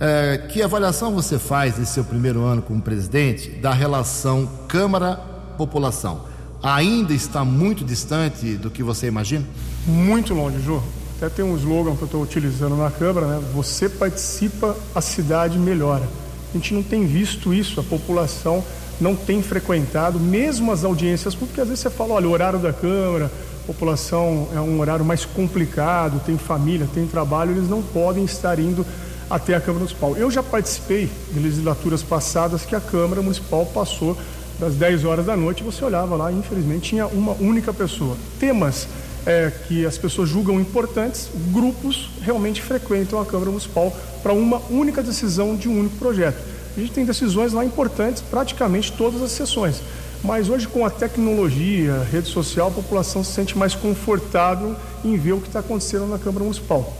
É, 0.00 0.48
que 0.48 0.60
avaliação 0.60 1.14
você 1.14 1.38
faz 1.38 1.78
nesse 1.78 1.92
seu 1.92 2.02
primeiro 2.02 2.42
ano 2.42 2.60
como 2.60 2.82
presidente 2.82 3.50
da 3.50 3.72
relação 3.72 4.50
Câmara-população? 4.66 6.22
Ainda 6.60 7.12
está 7.12 7.44
muito 7.44 7.84
distante 7.84 8.56
do 8.56 8.68
que 8.68 8.82
você 8.82 9.06
imagina? 9.06 9.46
Muito 9.86 10.34
longe, 10.34 10.60
Ju. 10.60 10.82
Até 11.18 11.28
tem 11.28 11.44
um 11.44 11.56
slogan 11.56 11.94
que 11.94 12.02
eu 12.02 12.06
estou 12.06 12.20
utilizando 12.20 12.74
na 12.74 12.90
Câmara, 12.90 13.28
né? 13.28 13.42
Você 13.54 13.88
participa, 13.88 14.76
a 14.92 15.00
cidade 15.00 15.56
melhora. 15.56 16.08
A 16.52 16.56
gente 16.56 16.74
não 16.74 16.82
tem 16.82 17.06
visto 17.06 17.54
isso, 17.54 17.78
a 17.78 17.84
população 17.84 18.64
não 19.00 19.16
tem 19.16 19.42
frequentado, 19.42 20.20
mesmo 20.20 20.70
as 20.70 20.84
audiências 20.84 21.34
públicas, 21.34 21.62
às 21.62 21.68
vezes 21.68 21.82
você 21.82 21.90
fala, 21.90 22.14
olha, 22.14 22.28
o 22.28 22.30
horário 22.30 22.58
da 22.58 22.72
Câmara, 22.72 23.30
população 23.66 24.48
é 24.54 24.60
um 24.60 24.80
horário 24.80 25.04
mais 25.04 25.24
complicado, 25.24 26.20
tem 26.24 26.36
família, 26.36 26.88
tem 26.92 27.06
trabalho, 27.06 27.52
eles 27.52 27.68
não 27.68 27.82
podem 27.82 28.24
estar 28.24 28.58
indo 28.58 28.84
até 29.28 29.54
a 29.54 29.60
Câmara 29.60 29.84
Municipal. 29.84 30.16
Eu 30.16 30.30
já 30.30 30.42
participei 30.42 31.08
de 31.32 31.38
legislaturas 31.38 32.02
passadas 32.02 32.64
que 32.64 32.74
a 32.74 32.80
Câmara 32.80 33.22
Municipal 33.22 33.64
passou 33.66 34.16
das 34.58 34.74
10 34.74 35.04
horas 35.04 35.26
da 35.26 35.36
noite, 35.36 35.62
você 35.62 35.84
olhava 35.84 36.16
lá, 36.16 36.30
infelizmente 36.30 36.90
tinha 36.90 37.06
uma 37.06 37.32
única 37.40 37.72
pessoa. 37.72 38.16
Temas 38.38 38.88
é, 39.24 39.50
que 39.68 39.86
as 39.86 39.96
pessoas 39.96 40.28
julgam 40.28 40.60
importantes, 40.60 41.30
grupos 41.52 42.10
realmente 42.20 42.60
frequentam 42.60 43.20
a 43.20 43.24
Câmara 43.24 43.50
Municipal 43.50 43.94
para 44.22 44.32
uma 44.32 44.60
única 44.68 45.02
decisão 45.02 45.56
de 45.56 45.68
um 45.68 45.78
único 45.78 45.96
projeto. 45.96 46.38
A 46.76 46.80
gente 46.80 46.92
tem 46.92 47.04
decisões 47.04 47.52
lá 47.52 47.64
importantes, 47.64 48.22
praticamente 48.22 48.92
todas 48.92 49.20
as 49.22 49.32
sessões. 49.32 49.80
Mas 50.22 50.48
hoje, 50.48 50.68
com 50.68 50.84
a 50.84 50.90
tecnologia, 50.90 52.06
rede 52.12 52.28
social, 52.28 52.68
a 52.68 52.70
população 52.70 53.24
se 53.24 53.32
sente 53.32 53.56
mais 53.56 53.74
confortável 53.74 54.76
em 55.04 55.16
ver 55.16 55.32
o 55.32 55.40
que 55.40 55.46
está 55.46 55.60
acontecendo 55.60 56.06
na 56.06 56.18
Câmara 56.18 56.44
Municipal. 56.44 56.92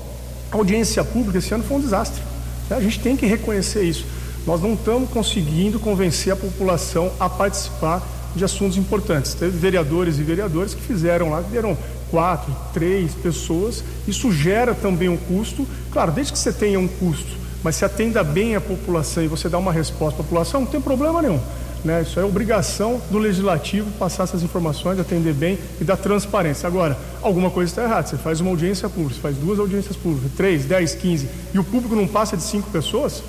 A 0.51 0.57
audiência 0.57 1.05
pública 1.05 1.39
esse 1.39 1.53
ano 1.55 1.63
foi 1.63 1.77
um 1.77 1.81
desastre. 1.81 2.23
Né? 2.69 2.77
A 2.77 2.81
gente 2.81 2.99
tem 2.99 3.17
que 3.17 3.27
reconhecer 3.27 3.83
isso. 3.83 4.07
Nós 4.47 4.61
não 4.63 4.73
estamos 4.73 5.11
conseguindo 5.11 5.79
convencer 5.79 6.33
a 6.33 6.37
população 6.37 7.13
a 7.21 7.29
participar 7.29 8.03
de 8.35 8.45
assuntos 8.45 8.79
importantes. 8.79 9.35
Teve 9.35 9.57
vereadores 9.57 10.19
e 10.19 10.23
vereadoras 10.23 10.73
que 10.73 10.81
fizeram 10.81 11.31
lá, 11.31 11.43
deram 11.43 11.77
quatro, 12.11 12.57
três 12.73 13.15
pessoas. 13.15 13.85
Isso 14.09 14.33
gera 14.33 14.75
também 14.75 15.11
um 15.11 15.17
custo. 15.17 15.67
Claro, 15.93 16.11
desde 16.11 16.33
que 16.33 16.39
você 16.39 16.53
tenha 16.53 16.81
um 16.81 16.89
custo 16.89 17.40
mas 17.63 17.77
se 17.77 17.85
atenda 17.85 18.23
bem 18.23 18.57
a 18.57 18.61
população 18.61 19.23
e 19.23 19.29
você 19.29 19.49
dá 19.49 19.59
uma 19.59 19.73
resposta 19.73 20.21
à 20.21 20.25
população, 20.25 20.61
não 20.63 20.67
tem 20.67 20.81
problema 20.81 21.21
nenhum. 21.23 21.41
Né? 21.85 22.03
Isso 22.03 22.21
é 22.21 22.25
obrigação 22.25 23.01
do 23.11 23.19
legislativo 23.19 23.91
passar 23.93 24.25
essas 24.25 24.43
informações, 24.43 24.99
atender 24.99 25.33
bem 25.33 25.59
e 25.81 25.85
dar 25.85 25.97
transparência. 25.97 26.67
Agora, 26.67 26.99
alguma 27.23 27.51
coisa 27.51 27.71
está 27.71 27.85
errada. 27.85 28.07
Você 28.07 28.17
faz 28.19 28.41
uma 28.41 28.51
audiência 28.51 28.89
pública, 28.89 29.15
você 29.15 29.21
faz 29.21 29.37
duas 29.37 29.59
audiências 29.59 29.97
públicas, 29.97 30.31
três, 30.37 30.65
dez, 30.65 30.95
quinze, 30.95 31.29
e 31.55 31.59
o 31.59 31.65
público 31.65 31.97
não 31.97 32.07
passa 32.07 32.37
de 32.37 32.43
cinco 32.43 32.71
pessoas, 32.71 33.23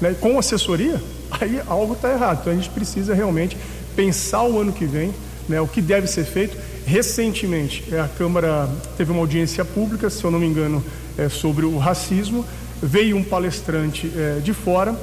né? 0.00 0.14
com 0.20 0.38
assessoria, 0.38 1.00
aí 1.38 1.60
algo 1.66 1.94
está 1.94 2.10
errado. 2.10 2.38
Então 2.40 2.52
a 2.52 2.56
gente 2.56 2.70
precisa 2.70 3.14
realmente 3.14 3.56
pensar 3.94 4.42
o 4.44 4.58
ano 4.58 4.72
que 4.72 4.86
vem 4.86 5.12
né, 5.48 5.60
o 5.60 5.66
que 5.66 5.80
deve 5.80 6.06
ser 6.06 6.24
feito. 6.24 6.56
Recentemente, 6.86 7.84
é, 7.90 8.00
a 8.00 8.08
Câmara 8.08 8.68
teve 8.96 9.10
uma 9.10 9.20
audiência 9.20 9.64
pública, 9.64 10.10
se 10.10 10.22
eu 10.22 10.30
não 10.30 10.38
me 10.38 10.46
engano, 10.46 10.84
é, 11.16 11.28
sobre 11.28 11.64
o 11.64 11.78
racismo 11.78 12.44
veio 12.82 13.16
um 13.16 13.24
palestrante 13.24 14.10
é, 14.16 14.40
de 14.40 14.52
fora 14.52 14.94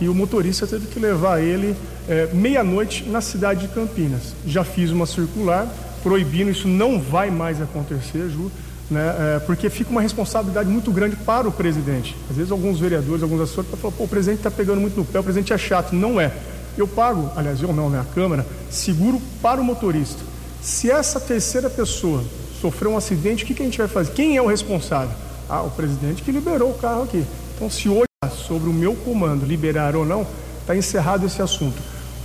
e 0.00 0.08
o 0.08 0.14
motorista 0.14 0.66
teve 0.66 0.86
que 0.86 0.98
levar 0.98 1.40
ele 1.40 1.76
é, 2.08 2.28
meia-noite 2.32 3.04
na 3.08 3.20
cidade 3.20 3.66
de 3.66 3.74
Campinas. 3.74 4.34
Já 4.46 4.64
fiz 4.64 4.90
uma 4.90 5.06
circular 5.06 5.68
proibindo, 6.02 6.50
isso 6.50 6.66
não 6.66 7.00
vai 7.00 7.30
mais 7.30 7.62
acontecer, 7.62 8.28
Ju, 8.28 8.50
né, 8.90 9.14
é, 9.18 9.38
porque 9.40 9.70
fica 9.70 9.90
uma 9.90 10.00
responsabilidade 10.00 10.68
muito 10.68 10.90
grande 10.90 11.16
para 11.16 11.48
o 11.48 11.52
presidente. 11.52 12.16
Às 12.28 12.36
vezes 12.36 12.50
alguns 12.50 12.80
vereadores, 12.80 13.22
alguns 13.22 13.40
assessores 13.42 13.70
falam, 13.80 13.96
pô, 13.96 14.04
o 14.04 14.08
presidente 14.08 14.38
está 14.38 14.50
pegando 14.50 14.80
muito 14.80 14.96
no 14.96 15.04
pé, 15.04 15.20
o 15.20 15.22
presidente 15.22 15.52
é 15.52 15.58
chato. 15.58 15.94
Não 15.94 16.20
é. 16.20 16.32
Eu 16.76 16.88
pago, 16.88 17.30
aliás, 17.36 17.62
eu 17.62 17.72
não, 17.72 17.88
né, 17.88 18.00
a 18.00 18.14
Câmara, 18.14 18.44
seguro 18.70 19.20
para 19.40 19.60
o 19.60 19.64
motorista. 19.64 20.20
Se 20.60 20.90
essa 20.90 21.20
terceira 21.20 21.70
pessoa 21.70 22.24
sofrer 22.60 22.88
um 22.88 22.96
acidente, 22.96 23.44
o 23.44 23.46
que, 23.46 23.54
que 23.54 23.62
a 23.62 23.64
gente 23.64 23.78
vai 23.78 23.88
fazer? 23.88 24.12
Quem 24.12 24.36
é 24.36 24.42
o 24.42 24.46
responsável? 24.46 25.14
Ah, 25.52 25.60
o 25.60 25.70
presidente 25.70 26.22
que 26.22 26.32
liberou 26.32 26.70
o 26.70 26.74
carro 26.78 27.02
aqui. 27.02 27.22
Então, 27.54 27.68
se 27.68 27.86
hoje 27.86 28.06
sobre 28.46 28.70
o 28.70 28.72
meu 28.72 28.94
comando, 28.94 29.44
liberar 29.44 29.94
ou 29.94 30.02
não, 30.02 30.26
está 30.62 30.74
encerrado 30.74 31.26
esse 31.26 31.42
assunto. 31.42 31.76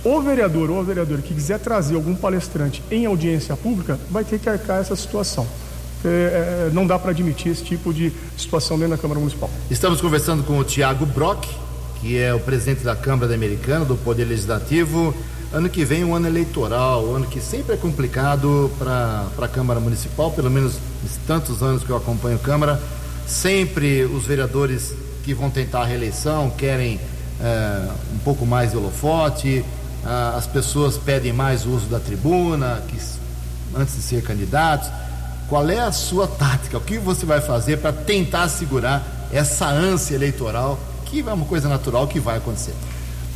O 0.02 0.22
vereador 0.22 0.70
ou 0.70 0.80
a 0.80 0.82
vereadora 0.82 1.20
que 1.20 1.34
quiser 1.34 1.58
trazer 1.58 1.94
algum 1.96 2.14
palestrante 2.14 2.82
em 2.90 3.04
audiência 3.04 3.54
pública 3.54 4.00
vai 4.10 4.24
ter 4.24 4.38
que 4.38 4.48
arcar 4.48 4.80
essa 4.80 4.96
situação. 4.96 5.46
É, 6.02 6.08
é, 6.08 6.70
não 6.72 6.86
dá 6.86 6.98
para 6.98 7.10
admitir 7.10 7.52
esse 7.52 7.62
tipo 7.62 7.92
de 7.92 8.10
situação 8.34 8.78
dentro 8.78 8.96
da 8.96 9.02
Câmara 9.02 9.20
Municipal. 9.20 9.50
Estamos 9.70 10.00
conversando 10.00 10.42
com 10.42 10.58
o 10.58 10.64
Tiago 10.64 11.04
Brock, 11.04 11.44
que 12.00 12.16
é 12.16 12.32
o 12.32 12.40
presidente 12.40 12.82
da 12.82 12.96
Câmara 12.96 13.34
Americana, 13.34 13.84
do 13.84 13.96
Poder 13.96 14.24
Legislativo. 14.24 15.14
Ano 15.52 15.68
que 15.68 15.84
vem, 15.84 16.02
um 16.02 16.14
ano 16.14 16.28
eleitoral, 16.28 17.04
um 17.04 17.16
ano 17.16 17.26
que 17.26 17.42
sempre 17.42 17.74
é 17.74 17.76
complicado 17.76 18.70
para 18.78 19.26
a 19.38 19.48
Câmara 19.48 19.80
Municipal, 19.80 20.30
pelo 20.30 20.50
menos 20.50 20.78
tantos 21.26 21.62
anos 21.62 21.84
que 21.84 21.90
eu 21.90 21.96
acompanho 21.96 22.36
a 22.36 22.38
Câmara. 22.38 22.80
Sempre 23.28 24.04
os 24.04 24.24
vereadores 24.24 24.94
que 25.22 25.34
vão 25.34 25.50
tentar 25.50 25.82
a 25.82 25.84
reeleição 25.84 26.48
querem 26.48 26.98
é, 27.38 27.88
um 28.14 28.18
pouco 28.20 28.46
mais 28.46 28.70
de 28.70 28.78
holofote, 28.78 29.62
ah, 30.02 30.34
as 30.34 30.46
pessoas 30.46 30.96
pedem 30.96 31.30
mais 31.30 31.66
uso 31.66 31.86
da 31.86 32.00
tribuna 32.00 32.82
que, 32.88 32.96
antes 33.76 33.94
de 33.96 34.02
ser 34.02 34.22
candidatos. 34.22 34.88
Qual 35.46 35.68
é 35.68 35.78
a 35.78 35.92
sua 35.92 36.26
tática? 36.40 36.78
O 36.78 36.80
que 36.80 36.98
você 36.98 37.26
vai 37.26 37.42
fazer 37.42 37.76
para 37.76 37.92
tentar 37.92 38.48
segurar 38.48 39.28
essa 39.30 39.68
ânsia 39.68 40.14
eleitoral, 40.14 40.78
que 41.04 41.20
é 41.20 41.32
uma 41.32 41.44
coisa 41.44 41.68
natural 41.68 42.08
que 42.08 42.18
vai 42.18 42.38
acontecer? 42.38 42.72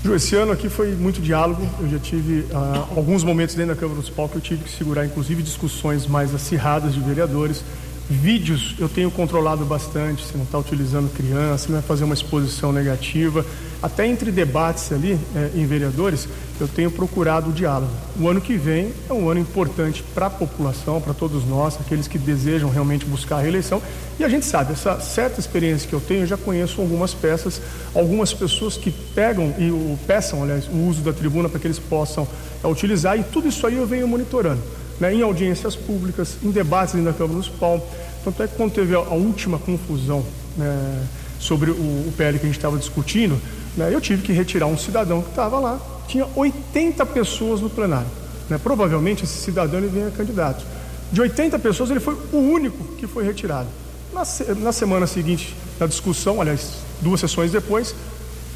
Ju, 0.02 0.14
esse 0.14 0.34
ano 0.34 0.52
aqui 0.52 0.70
foi 0.70 0.92
muito 0.94 1.20
diálogo. 1.20 1.68
Eu 1.78 1.90
já 1.90 1.98
tive 1.98 2.46
ah, 2.54 2.86
alguns 2.96 3.22
momentos 3.22 3.54
dentro 3.54 3.74
da 3.74 3.78
Câmara 3.78 3.96
Municipal 3.96 4.26
que 4.26 4.36
eu 4.36 4.40
tive 4.40 4.64
que 4.64 4.70
segurar, 4.70 5.04
inclusive, 5.04 5.42
discussões 5.42 6.06
mais 6.06 6.34
acirradas 6.34 6.94
de 6.94 7.00
vereadores. 7.00 7.62
Vídeos 8.10 8.74
eu 8.78 8.88
tenho 8.88 9.10
controlado 9.10 9.64
bastante, 9.64 10.24
você 10.24 10.36
não 10.36 10.44
está 10.44 10.58
utilizando 10.58 11.12
criança, 11.14 11.66
não 11.68 11.74
vai 11.74 11.82
fazer 11.82 12.04
uma 12.04 12.14
exposição 12.14 12.72
negativa. 12.72 13.44
Até 13.82 14.06
entre 14.06 14.30
debates 14.30 14.92
ali 14.92 15.18
é, 15.34 15.50
em 15.54 15.66
vereadores, 15.66 16.28
eu 16.60 16.68
tenho 16.68 16.90
procurado 16.90 17.50
o 17.50 17.52
diálogo. 17.52 17.90
O 18.20 18.28
ano 18.28 18.40
que 18.40 18.56
vem 18.56 18.92
é 19.08 19.12
um 19.12 19.28
ano 19.28 19.40
importante 19.40 20.04
para 20.14 20.26
a 20.26 20.30
população, 20.30 21.00
para 21.00 21.14
todos 21.14 21.44
nós, 21.44 21.76
aqueles 21.80 22.06
que 22.06 22.18
desejam 22.18 22.70
realmente 22.70 23.04
buscar 23.06 23.36
a 23.36 23.40
reeleição. 23.40 23.80
E 24.18 24.24
a 24.24 24.28
gente 24.28 24.46
sabe, 24.46 24.72
essa 24.72 25.00
certa 25.00 25.40
experiência 25.40 25.88
que 25.88 25.94
eu 25.94 26.00
tenho, 26.00 26.22
eu 26.22 26.26
já 26.26 26.36
conheço 26.36 26.80
algumas 26.80 27.14
peças, 27.14 27.60
algumas 27.94 28.32
pessoas 28.32 28.76
que 28.76 28.90
pegam 28.90 29.54
e 29.58 29.70
o, 29.70 29.98
peçam, 30.06 30.42
aliás, 30.42 30.68
o 30.68 30.88
uso 30.88 31.02
da 31.02 31.12
tribuna 31.12 31.48
para 31.48 31.58
que 31.58 31.66
eles 31.66 31.78
possam 31.78 32.26
é, 32.62 32.66
utilizar, 32.66 33.18
e 33.18 33.22
tudo 33.24 33.48
isso 33.48 33.66
aí 33.66 33.76
eu 33.76 33.86
venho 33.86 34.06
monitorando. 34.06 34.60
Né, 35.02 35.16
em 35.16 35.22
audiências 35.22 35.74
públicas, 35.74 36.38
em 36.44 36.52
debates 36.52 36.94
na 36.94 37.12
Câmara 37.12 37.32
Municipal. 37.32 37.84
Tanto 38.22 38.40
é 38.40 38.46
que 38.46 38.54
quando 38.54 38.72
teve 38.72 38.94
a, 38.94 38.98
a 38.98 39.14
última 39.14 39.58
confusão 39.58 40.24
né, 40.56 41.04
sobre 41.40 41.72
o, 41.72 41.74
o 41.74 42.14
PL 42.16 42.38
que 42.38 42.44
a 42.44 42.46
gente 42.46 42.56
estava 42.56 42.78
discutindo, 42.78 43.36
né, 43.76 43.92
eu 43.92 44.00
tive 44.00 44.22
que 44.22 44.32
retirar 44.32 44.66
um 44.66 44.78
cidadão 44.78 45.20
que 45.20 45.30
estava 45.30 45.58
lá. 45.58 45.80
Tinha 46.06 46.24
80 46.36 47.04
pessoas 47.06 47.60
no 47.60 47.68
plenário. 47.68 48.06
Né, 48.48 48.60
provavelmente 48.62 49.24
esse 49.24 49.38
cidadão 49.38 49.80
ele 49.80 49.88
vinha 49.88 50.08
candidato. 50.12 50.64
De 51.10 51.20
80 51.20 51.58
pessoas, 51.58 51.90
ele 51.90 51.98
foi 51.98 52.16
o 52.32 52.38
único 52.38 52.94
que 52.94 53.08
foi 53.08 53.24
retirado. 53.24 53.66
Na, 54.12 54.22
na 54.60 54.70
semana 54.70 55.08
seguinte, 55.08 55.52
na 55.80 55.88
discussão, 55.88 56.40
aliás, 56.40 56.74
duas 57.00 57.18
sessões 57.18 57.50
depois, 57.50 57.92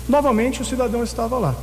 novamente 0.09 0.63
o 0.63 0.65
cidadão 0.65 1.03
estava 1.03 1.41
lá. 1.41 1.57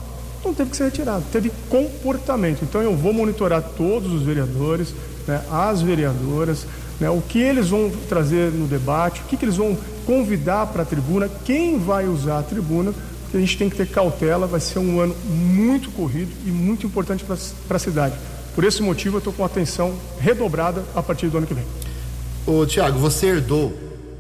Então 0.44 0.54
teve 0.54 0.72
que 0.72 0.76
ser 0.76 0.84
retirado, 0.84 1.24
teve 1.32 1.50
comportamento. 1.70 2.64
Então 2.64 2.82
eu 2.82 2.98
vou 2.98 3.14
monitorar 3.14 3.64
todos 3.78 4.12
os 4.12 4.24
vereadores, 4.24 4.94
né, 5.26 5.42
as 5.50 5.82
vereadoras, 5.82 6.68
né, 7.00 7.10
o 7.10 7.22
que 7.22 7.40
eles 7.40 7.70
vão 7.70 7.90
trazer 8.10 8.52
no 8.52 8.68
debate, 8.68 9.22
o 9.22 9.24
que, 9.24 9.38
que 9.38 9.46
eles 9.46 9.56
vão 9.56 9.78
convidar 10.06 10.68
para 10.68 10.84
a 10.84 10.86
tribuna, 10.86 11.30
quem 11.46 11.80
vai 11.80 12.08
usar 12.08 12.40
a 12.40 12.44
tribuna, 12.44 12.94
a 13.34 13.38
gente 13.38 13.58
tem 13.58 13.70
que 13.70 13.78
ter 13.78 13.88
cautela, 13.88 14.46
vai 14.46 14.60
ser 14.60 14.80
um 14.80 15.00
ano 15.00 15.16
muito 15.26 15.90
corrido 15.92 16.30
e 16.46 16.52
muito 16.52 16.86
importante 16.86 17.24
para 17.24 17.78
a 17.78 17.80
cidade. 17.80 18.16
Por 18.54 18.66
esse 18.66 18.84
motivo, 18.84 19.16
eu 19.16 19.20
estou 19.20 19.32
com 19.32 19.46
atenção 19.46 19.96
redobrada 20.20 20.84
a 20.94 21.02
partir 21.02 21.30
do 21.30 21.38
ano 21.38 21.48
que 21.48 21.54
vem. 21.54 21.64
Ô, 22.46 22.66
Tiago, 22.66 23.00
você 23.00 23.28
herdou, 23.28 23.74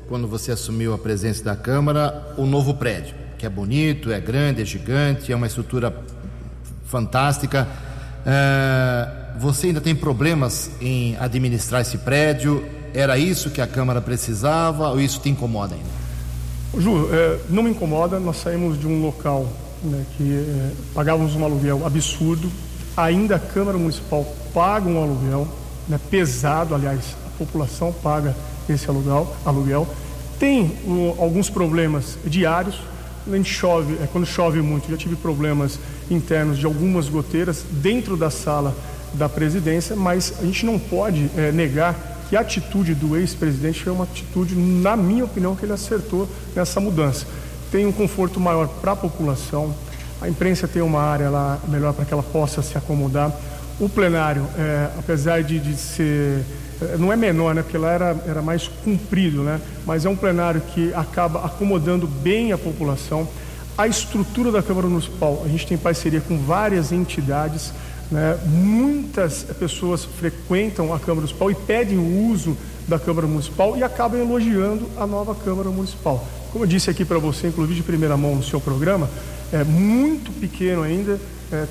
quando 0.07 0.25
você 0.25 0.53
assumiu 0.53 0.93
a 0.93 0.97
presença 0.97 1.43
da 1.43 1.55
Câmara, 1.55 2.33
o 2.37 2.45
novo 2.45 2.73
prédio, 2.73 3.13
que 3.37 3.45
é 3.45 3.49
bonito, 3.49 4.09
é 4.11 4.19
grande, 4.19 4.61
é 4.61 4.65
gigante, 4.65 5.31
é 5.31 5.35
uma 5.35 5.45
estrutura 5.45 5.93
fantástica. 6.93 7.67
É, 8.23 9.07
você 9.39 9.67
ainda 9.67 9.81
tem 9.81 9.95
problemas 9.95 10.69
em 10.79 11.17
administrar 11.19 11.81
esse 11.81 11.97
prédio? 11.97 12.63
Era 12.93 13.17
isso 13.17 13.49
que 13.49 13.59
a 13.59 13.65
Câmara 13.65 13.99
precisava 13.99 14.89
ou 14.89 15.01
isso 15.01 15.19
te 15.19 15.27
incomoda 15.27 15.73
ainda? 15.73 15.89
Ju, 16.79 17.09
é, 17.11 17.39
não 17.49 17.63
me 17.63 17.71
incomoda, 17.71 18.19
nós 18.19 18.37
saímos 18.37 18.79
de 18.79 18.85
um 18.85 19.01
local 19.01 19.47
né, 19.83 20.05
que 20.15 20.37
é, 20.37 20.71
pagávamos 20.93 21.35
um 21.35 21.43
aluguel 21.43 21.83
absurdo, 21.83 22.51
ainda 22.95 23.37
a 23.37 23.39
Câmara 23.39 23.77
Municipal 23.77 24.23
paga 24.53 24.87
um 24.87 25.01
aluguel, 25.01 25.47
né, 25.87 25.99
pesado, 26.11 26.75
aliás, 26.75 26.99
a 27.25 27.37
população 27.39 27.91
paga 27.91 28.35
esse 28.69 28.87
aluguel, 28.87 29.35
aluguel. 29.43 29.87
tem 30.39 30.77
um, 30.85 31.09
alguns 31.19 31.49
problemas 31.49 32.17
diários, 32.23 32.79
gente 33.31 33.53
chove, 33.53 33.97
é, 34.01 34.07
quando 34.11 34.25
chove 34.25 34.61
muito, 34.61 34.89
já 34.89 34.97
tive 34.97 35.15
problemas 35.15 35.79
internos 36.09 36.57
de 36.57 36.65
algumas 36.65 37.07
goteiras 37.09 37.63
dentro 37.71 38.17
da 38.17 38.29
sala 38.29 38.75
da 39.13 39.29
presidência, 39.29 39.95
mas 39.95 40.33
a 40.39 40.45
gente 40.45 40.65
não 40.65 40.77
pode 40.77 41.29
é, 41.37 41.51
negar 41.51 41.95
que 42.29 42.35
a 42.35 42.41
atitude 42.41 42.95
do 42.95 43.15
ex-presidente 43.15 43.83
foi 43.83 43.93
uma 43.93 44.05
atitude, 44.05 44.55
na 44.55 44.95
minha 44.95 45.25
opinião, 45.25 45.55
que 45.55 45.65
ele 45.65 45.73
acertou 45.73 46.27
nessa 46.55 46.79
mudança. 46.79 47.27
Tem 47.71 47.85
um 47.85 47.91
conforto 47.91 48.39
maior 48.39 48.67
para 48.67 48.93
a 48.93 48.95
população, 48.95 49.73
a 50.21 50.29
imprensa 50.29 50.67
tem 50.67 50.81
uma 50.81 51.01
área 51.01 51.29
lá 51.29 51.59
melhor 51.67 51.93
para 51.93 52.05
que 52.05 52.13
ela 52.13 52.23
possa 52.23 52.61
se 52.61 52.77
acomodar. 52.77 53.31
O 53.83 53.89
plenário, 53.89 54.47
é, 54.57 54.89
apesar 54.97 55.43
de, 55.43 55.59
de 55.59 55.75
ser 55.75 56.43
é, 56.81 56.97
não 56.97 57.11
é 57.11 57.15
menor, 57.15 57.53
né? 57.53 57.61
Porque 57.61 57.77
lá 57.77 57.91
era, 57.91 58.15
era 58.27 58.41
mais 58.41 58.67
comprido, 58.67 59.43
né? 59.43 59.59
Mas 59.85 60.05
é 60.05 60.09
um 60.09 60.15
plenário 60.15 60.61
que 60.61 60.93
acaba 60.93 61.45
acomodando 61.45 62.07
bem 62.07 62.51
a 62.51 62.57
população. 62.57 63.27
A 63.77 63.87
estrutura 63.87 64.51
da 64.51 64.61
Câmara 64.61 64.87
Municipal, 64.87 65.41
a 65.43 65.47
gente 65.47 65.67
tem 65.67 65.77
parceria 65.77 66.21
com 66.21 66.37
várias 66.37 66.91
entidades 66.91 67.73
né? 68.13 68.37
Muitas 68.45 69.43
pessoas 69.59 70.05
frequentam 70.05 70.93
a 70.93 70.99
Câmara 70.99 71.21
Municipal 71.21 71.49
e 71.49 71.55
pedem 71.55 71.97
o 71.97 72.29
uso 72.29 72.55
da 72.87 72.99
Câmara 72.99 73.25
Municipal 73.25 73.75
e 73.75 73.83
acabam 73.83 74.21
elogiando 74.21 74.87
a 74.97 75.07
nova 75.07 75.33
Câmara 75.33 75.69
Municipal. 75.69 76.25
Como 76.51 76.63
eu 76.63 76.67
disse 76.67 76.91
aqui 76.91 77.03
para 77.03 77.17
você, 77.17 77.47
inclusive 77.47 77.77
de 77.77 77.83
primeira 77.83 78.15
mão 78.15 78.35
no 78.35 78.43
seu 78.43 78.61
programa, 78.61 79.09
é 79.51 79.63
muito 79.63 80.31
pequeno 80.39 80.83
ainda, 80.83 81.19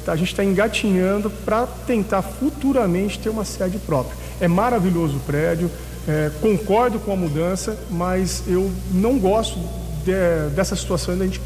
a 0.06 0.16
gente 0.16 0.28
está 0.28 0.44
engatinhando 0.44 1.30
para 1.30 1.66
tentar 1.86 2.22
futuramente 2.22 3.18
ter 3.18 3.28
uma 3.28 3.44
sede 3.44 3.78
própria. 3.78 4.16
É 4.40 4.48
maravilhoso 4.48 5.16
o 5.16 5.20
prédio, 5.20 5.70
é, 6.06 6.30
concordo 6.40 6.98
com 6.98 7.12
a 7.12 7.16
mudança, 7.16 7.76
mas 7.90 8.42
eu 8.46 8.70
não 8.92 9.18
gosto 9.18 9.58
de, 10.04 10.50
dessa 10.54 10.74
situação. 10.74 11.14
A 11.14 11.24
gente 11.24 11.40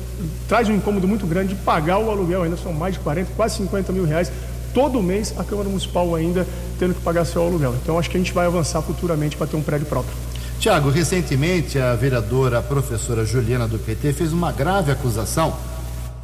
traz 0.48 0.68
um 0.68 0.74
incômodo 0.74 1.06
muito 1.06 1.26
grande 1.26 1.54
de 1.54 1.60
pagar 1.62 1.98
o 1.98 2.10
aluguel, 2.10 2.42
ainda 2.42 2.56
são 2.56 2.72
mais 2.72 2.94
de 2.94 3.00
40, 3.00 3.32
quase 3.36 3.56
50 3.56 3.92
mil 3.92 4.04
reais 4.04 4.30
todo 4.76 5.02
mês 5.02 5.32
a 5.38 5.42
Câmara 5.42 5.70
Municipal 5.70 6.14
ainda 6.14 6.46
tendo 6.78 6.92
que 6.92 7.00
pagar 7.00 7.24
seu 7.24 7.42
aluguel. 7.42 7.74
Então 7.82 7.98
acho 7.98 8.10
que 8.10 8.16
a 8.18 8.20
gente 8.20 8.34
vai 8.34 8.44
avançar 8.44 8.82
futuramente 8.82 9.34
para 9.34 9.46
ter 9.46 9.56
um 9.56 9.62
prédio 9.62 9.86
próprio. 9.86 10.14
Tiago, 10.58 10.90
recentemente 10.90 11.78
a 11.78 11.94
vereadora 11.94 12.58
a 12.58 12.62
professora 12.62 13.24
Juliana 13.24 13.66
do 13.66 13.78
PT 13.78 14.12
fez 14.12 14.34
uma 14.34 14.52
grave 14.52 14.92
acusação. 14.92 15.54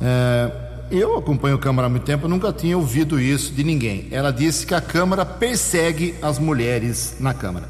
É, 0.01 0.51
eu 0.93 1.17
acompanho 1.17 1.57
a 1.57 1.59
Câmara 1.59 1.87
há 1.87 1.89
muito 1.89 2.05
tempo, 2.05 2.29
nunca 2.29 2.53
tinha 2.53 2.77
ouvido 2.77 3.19
isso 3.19 3.53
de 3.53 3.65
ninguém. 3.65 4.09
Ela 4.11 4.31
disse 4.31 4.67
que 4.67 4.75
a 4.75 4.81
Câmara 4.81 5.25
persegue 5.25 6.15
as 6.21 6.39
mulheres 6.39 7.17
na 7.19 7.33
Câmara. 7.33 7.67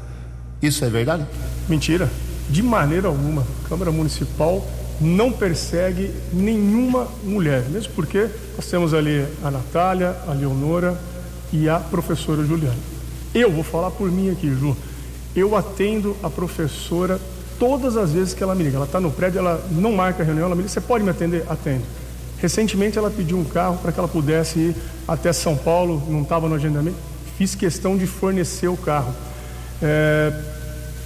Isso 0.61 0.83
é 0.83 0.89
verdade? 0.89 1.25
Mentira. 1.69 2.09
De 2.49 2.61
maneira 2.61 3.07
alguma. 3.07 3.41
A 3.41 3.69
Câmara 3.69 3.91
Municipal 3.91 4.67
não 4.99 5.31
persegue 5.31 6.11
nenhuma 6.33 7.07
mulher, 7.23 7.63
mesmo 7.69 7.93
porque 7.93 8.29
nós 8.57 8.65
temos 8.69 8.93
ali 8.93 9.25
a 9.41 9.49
Natália, 9.49 10.15
a 10.27 10.33
Leonora 10.33 10.99
e 11.51 11.69
a 11.69 11.79
professora 11.79 12.43
Juliana. 12.43 12.75
Eu 13.33 13.51
vou 13.51 13.63
falar 13.63 13.91
por 13.91 14.11
mim 14.11 14.31
aqui, 14.31 14.53
Ju. 14.53 14.75
Eu 15.33 15.55
atendo 15.55 16.15
a 16.21 16.29
professora 16.29 17.19
todas 17.57 17.95
as 17.95 18.11
vezes 18.11 18.33
que 18.33 18.43
ela 18.43 18.53
me 18.53 18.63
liga. 18.63 18.75
Ela 18.75 18.85
está 18.85 18.99
no 18.99 19.11
prédio, 19.11 19.39
ela 19.39 19.65
não 19.71 19.93
marca 19.93 20.23
reunião, 20.23 20.45
ela 20.45 20.55
me 20.55 20.61
liga, 20.61 20.73
você 20.73 20.81
pode 20.81 21.03
me 21.03 21.09
atender? 21.09 21.45
Atendo. 21.49 21.83
Recentemente 22.43 22.97
ela 22.97 23.09
pediu 23.09 23.37
um 23.37 23.45
carro 23.45 23.77
para 23.77 23.89
que 23.93 23.97
ela 23.97 24.07
pudesse 24.09 24.59
ir 24.59 24.75
até 25.07 25.31
São 25.31 25.55
Paulo, 25.55 26.03
não 26.09 26.23
estava 26.23 26.49
no 26.49 26.55
agendamento. 26.55 26.97
Fiz 27.37 27.55
questão 27.55 27.95
de 27.95 28.05
fornecer 28.05 28.67
o 28.67 28.75
carro. 28.75 29.15
É, 29.81 30.33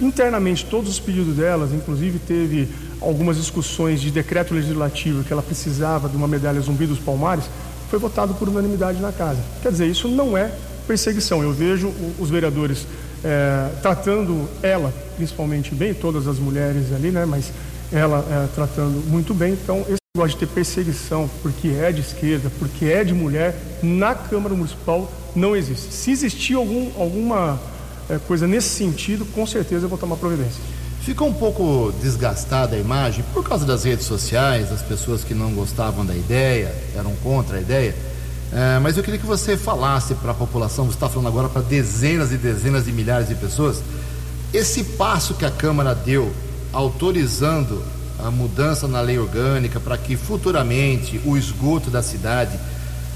internamente, 0.00 0.66
todos 0.66 0.90
os 0.90 0.98
pedidos 0.98 1.36
delas, 1.36 1.72
inclusive 1.72 2.18
teve 2.18 2.68
algumas 3.00 3.36
discussões 3.36 4.00
de 4.00 4.10
decreto 4.10 4.52
legislativo 4.52 5.22
que 5.22 5.32
ela 5.32 5.40
precisava 5.40 6.08
de 6.08 6.16
uma 6.16 6.26
medalha 6.26 6.60
zumbi 6.60 6.86
dos 6.86 6.98
palmares, 6.98 7.44
foi 7.88 8.00
votado 8.00 8.34
por 8.34 8.48
unanimidade 8.48 9.00
na 9.00 9.12
casa. 9.12 9.38
Quer 9.62 9.70
dizer, 9.70 9.86
isso 9.86 10.08
não 10.08 10.36
é 10.36 10.50
perseguição. 10.88 11.40
Eu 11.40 11.52
vejo 11.52 11.94
os 12.18 12.30
vereadores 12.30 12.84
é, 13.22 13.70
tratando 13.80 14.48
ela, 14.60 14.92
principalmente 15.14 15.72
bem, 15.72 15.94
todas 15.94 16.26
as 16.26 16.40
mulheres 16.40 16.92
ali, 16.92 17.12
né? 17.12 17.24
Mas 17.24 17.52
ela 17.92 18.26
é, 18.28 18.48
tratando 18.56 19.08
muito 19.08 19.32
bem. 19.32 19.52
Então, 19.52 19.86
esse 19.88 19.98
negócio 20.16 20.38
de 20.38 20.46
ter 20.46 20.52
perseguição 20.52 21.30
porque 21.42 21.68
é 21.68 21.92
de 21.92 22.00
esquerda, 22.00 22.50
porque 22.58 22.86
é 22.86 23.04
de 23.04 23.14
mulher, 23.14 23.54
na 23.82 24.14
Câmara 24.14 24.54
Municipal 24.54 25.10
não 25.36 25.54
existe. 25.54 25.92
Se 25.92 26.10
existir 26.10 26.54
algum, 26.54 26.90
alguma 27.00 27.60
é, 28.08 28.18
coisa 28.18 28.46
nesse 28.46 28.68
sentido, 28.70 29.24
com 29.26 29.46
certeza 29.46 29.84
eu 29.84 29.88
vou 29.88 29.98
tomar 29.98 30.16
providência. 30.16 30.60
Ficou 31.02 31.28
um 31.28 31.32
pouco 31.32 31.92
desgastada 32.02 32.74
a 32.74 32.78
imagem 32.78 33.24
por 33.32 33.46
causa 33.46 33.64
das 33.64 33.84
redes 33.84 34.06
sociais, 34.06 34.70
das 34.70 34.82
pessoas 34.82 35.22
que 35.22 35.34
não 35.34 35.52
gostavam 35.52 36.04
da 36.04 36.16
ideia, 36.16 36.74
eram 36.96 37.14
contra 37.22 37.58
a 37.58 37.60
ideia. 37.60 37.94
É, 38.52 38.78
mas 38.80 38.96
eu 38.96 39.04
queria 39.04 39.20
que 39.20 39.26
você 39.26 39.56
falasse 39.56 40.14
para 40.14 40.32
a 40.32 40.34
população, 40.34 40.86
você 40.86 40.94
está 40.94 41.08
falando 41.08 41.28
agora 41.28 41.48
para 41.48 41.62
dezenas 41.62 42.32
e 42.32 42.36
dezenas 42.36 42.86
de 42.86 42.92
milhares 42.92 43.28
de 43.28 43.34
pessoas, 43.34 43.82
esse 44.52 44.82
passo 44.82 45.34
que 45.34 45.44
a 45.44 45.50
Câmara 45.50 45.94
deu, 45.94 46.32
autorizando 46.72 47.82
a 48.18 48.30
mudança 48.30 48.88
na 48.88 49.00
lei 49.00 49.18
orgânica 49.18 49.78
para 49.78 49.96
que 49.96 50.16
futuramente 50.16 51.20
o 51.24 51.36
esgoto 51.36 51.90
da 51.90 52.02
cidade 52.02 52.58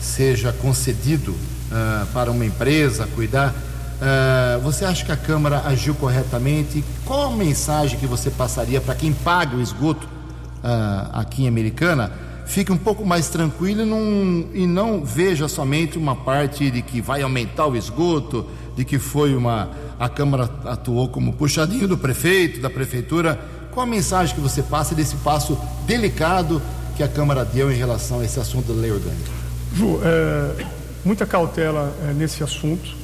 seja 0.00 0.52
concedido 0.52 1.32
uh, 1.32 2.06
para 2.12 2.30
uma 2.30 2.44
empresa 2.44 3.08
cuidar. 3.14 3.50
Uh, 3.50 4.60
você 4.60 4.84
acha 4.84 5.04
que 5.04 5.12
a 5.12 5.16
Câmara 5.16 5.62
agiu 5.64 5.94
corretamente? 5.94 6.84
Qual 7.04 7.32
a 7.32 7.36
mensagem 7.36 7.98
que 7.98 8.06
você 8.06 8.30
passaria 8.30 8.80
para 8.80 8.94
quem 8.94 9.12
paga 9.12 9.56
o 9.56 9.60
esgoto 9.60 10.06
uh, 10.06 11.10
aqui 11.12 11.44
em 11.44 11.48
Americana? 11.48 12.10
Fique 12.44 12.72
um 12.72 12.76
pouco 12.76 13.06
mais 13.06 13.28
tranquilo 13.28 13.82
e 13.82 13.84
não, 13.84 14.46
e 14.52 14.66
não 14.66 15.04
veja 15.04 15.46
somente 15.48 15.96
uma 15.96 16.16
parte 16.16 16.70
de 16.70 16.82
que 16.82 17.00
vai 17.00 17.22
aumentar 17.22 17.66
o 17.66 17.76
esgoto, 17.76 18.46
de 18.76 18.84
que 18.84 18.98
foi 18.98 19.34
uma. 19.34 19.70
A 19.98 20.08
Câmara 20.08 20.50
atuou 20.64 21.08
como 21.08 21.32
puxadinho 21.32 21.86
do 21.86 21.96
prefeito, 21.96 22.60
da 22.60 22.68
prefeitura. 22.68 23.40
Qual 23.72 23.86
a 23.86 23.88
mensagem 23.88 24.34
que 24.34 24.40
você 24.40 24.62
passa 24.62 24.94
desse 24.94 25.16
passo 25.16 25.58
delicado 25.86 26.60
que 26.94 27.02
a 27.02 27.08
Câmara 27.08 27.42
deu 27.42 27.72
em 27.72 27.74
relação 27.74 28.20
a 28.20 28.24
esse 28.24 28.38
assunto 28.38 28.70
da 28.70 28.78
lei 28.78 28.92
orgânica? 28.92 29.30
Ju, 29.74 29.98
é, 30.04 30.66
muita 31.02 31.24
cautela 31.24 31.90
é, 32.06 32.12
nesse 32.12 32.44
assunto. 32.44 32.94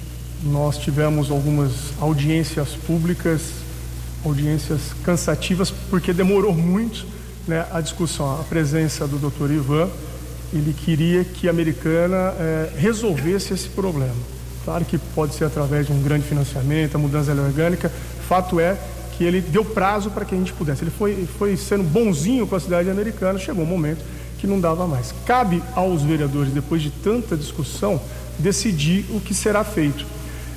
Nós 0.42 0.76
tivemos 0.76 1.30
algumas 1.30 1.70
audiências 1.98 2.74
públicas, 2.86 3.40
audiências 4.22 4.92
cansativas, 5.02 5.70
porque 5.88 6.12
demorou 6.12 6.52
muito 6.52 7.06
né, 7.46 7.64
a 7.72 7.80
discussão. 7.80 8.38
A 8.38 8.44
presença 8.44 9.08
do 9.08 9.16
doutor 9.16 9.50
Ivan, 9.50 9.88
ele 10.52 10.74
queria 10.74 11.24
que 11.24 11.48
a 11.48 11.50
americana 11.50 12.34
é, 12.38 12.72
resolvesse 12.76 13.54
esse 13.54 13.70
problema. 13.70 14.14
Claro 14.66 14.84
que 14.84 14.98
pode 14.98 15.34
ser 15.34 15.46
através 15.46 15.86
de 15.86 15.94
um 15.94 16.02
grande 16.02 16.26
financiamento, 16.26 16.94
a 16.94 16.98
mudança 16.98 17.32
orgânica. 17.32 17.90
Fato 18.28 18.60
é 18.60 18.76
que 19.18 19.24
ele 19.24 19.40
deu 19.40 19.64
prazo 19.64 20.12
para 20.12 20.24
que 20.24 20.32
a 20.32 20.38
gente 20.38 20.52
pudesse. 20.52 20.84
Ele 20.84 20.92
foi, 20.92 21.26
foi 21.38 21.56
sendo 21.56 21.82
bonzinho 21.82 22.46
com 22.46 22.54
a 22.54 22.60
cidade 22.60 22.88
americana, 22.88 23.36
chegou 23.36 23.64
um 23.64 23.66
momento 23.66 23.98
que 24.38 24.46
não 24.46 24.60
dava 24.60 24.86
mais. 24.86 25.12
Cabe 25.26 25.60
aos 25.74 26.02
vereadores, 26.02 26.52
depois 26.52 26.80
de 26.80 26.90
tanta 26.90 27.36
discussão, 27.36 28.00
decidir 28.38 29.04
o 29.10 29.20
que 29.20 29.34
será 29.34 29.64
feito. 29.64 30.06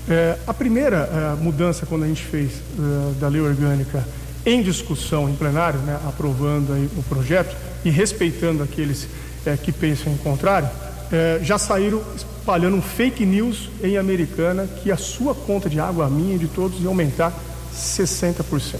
É, 0.07 0.37
a 0.45 0.53
primeira 0.53 1.09
é, 1.11 1.43
mudança, 1.43 1.87
quando 1.87 2.03
a 2.03 2.07
gente 2.07 2.23
fez 2.23 2.51
é, 2.51 3.19
da 3.19 3.27
lei 3.27 3.41
orgânica 3.41 4.07
em 4.45 4.61
discussão 4.61 5.27
em 5.27 5.35
plenário, 5.35 5.79
né, 5.79 5.99
aprovando 6.07 6.71
o 6.95 7.03
projeto 7.03 7.55
e 7.83 7.89
respeitando 7.89 8.61
aqueles 8.61 9.07
é, 9.43 9.57
que 9.57 9.71
pensam 9.71 10.13
em 10.13 10.17
contrário, 10.17 10.69
é, 11.11 11.39
já 11.41 11.57
saíram 11.57 11.99
espalhando 12.15 12.77
um 12.77 12.81
fake 12.81 13.25
news 13.25 13.71
em 13.83 13.97
Americana 13.97 14.67
que 14.67 14.91
a 14.91 14.97
sua 14.97 15.33
conta 15.33 15.67
de 15.67 15.79
água, 15.79 16.05
a 16.05 16.09
minha 16.09 16.35
e 16.35 16.39
de 16.39 16.47
todos, 16.47 16.79
ia 16.79 16.87
aumentar 16.87 17.33
60%. 17.73 18.77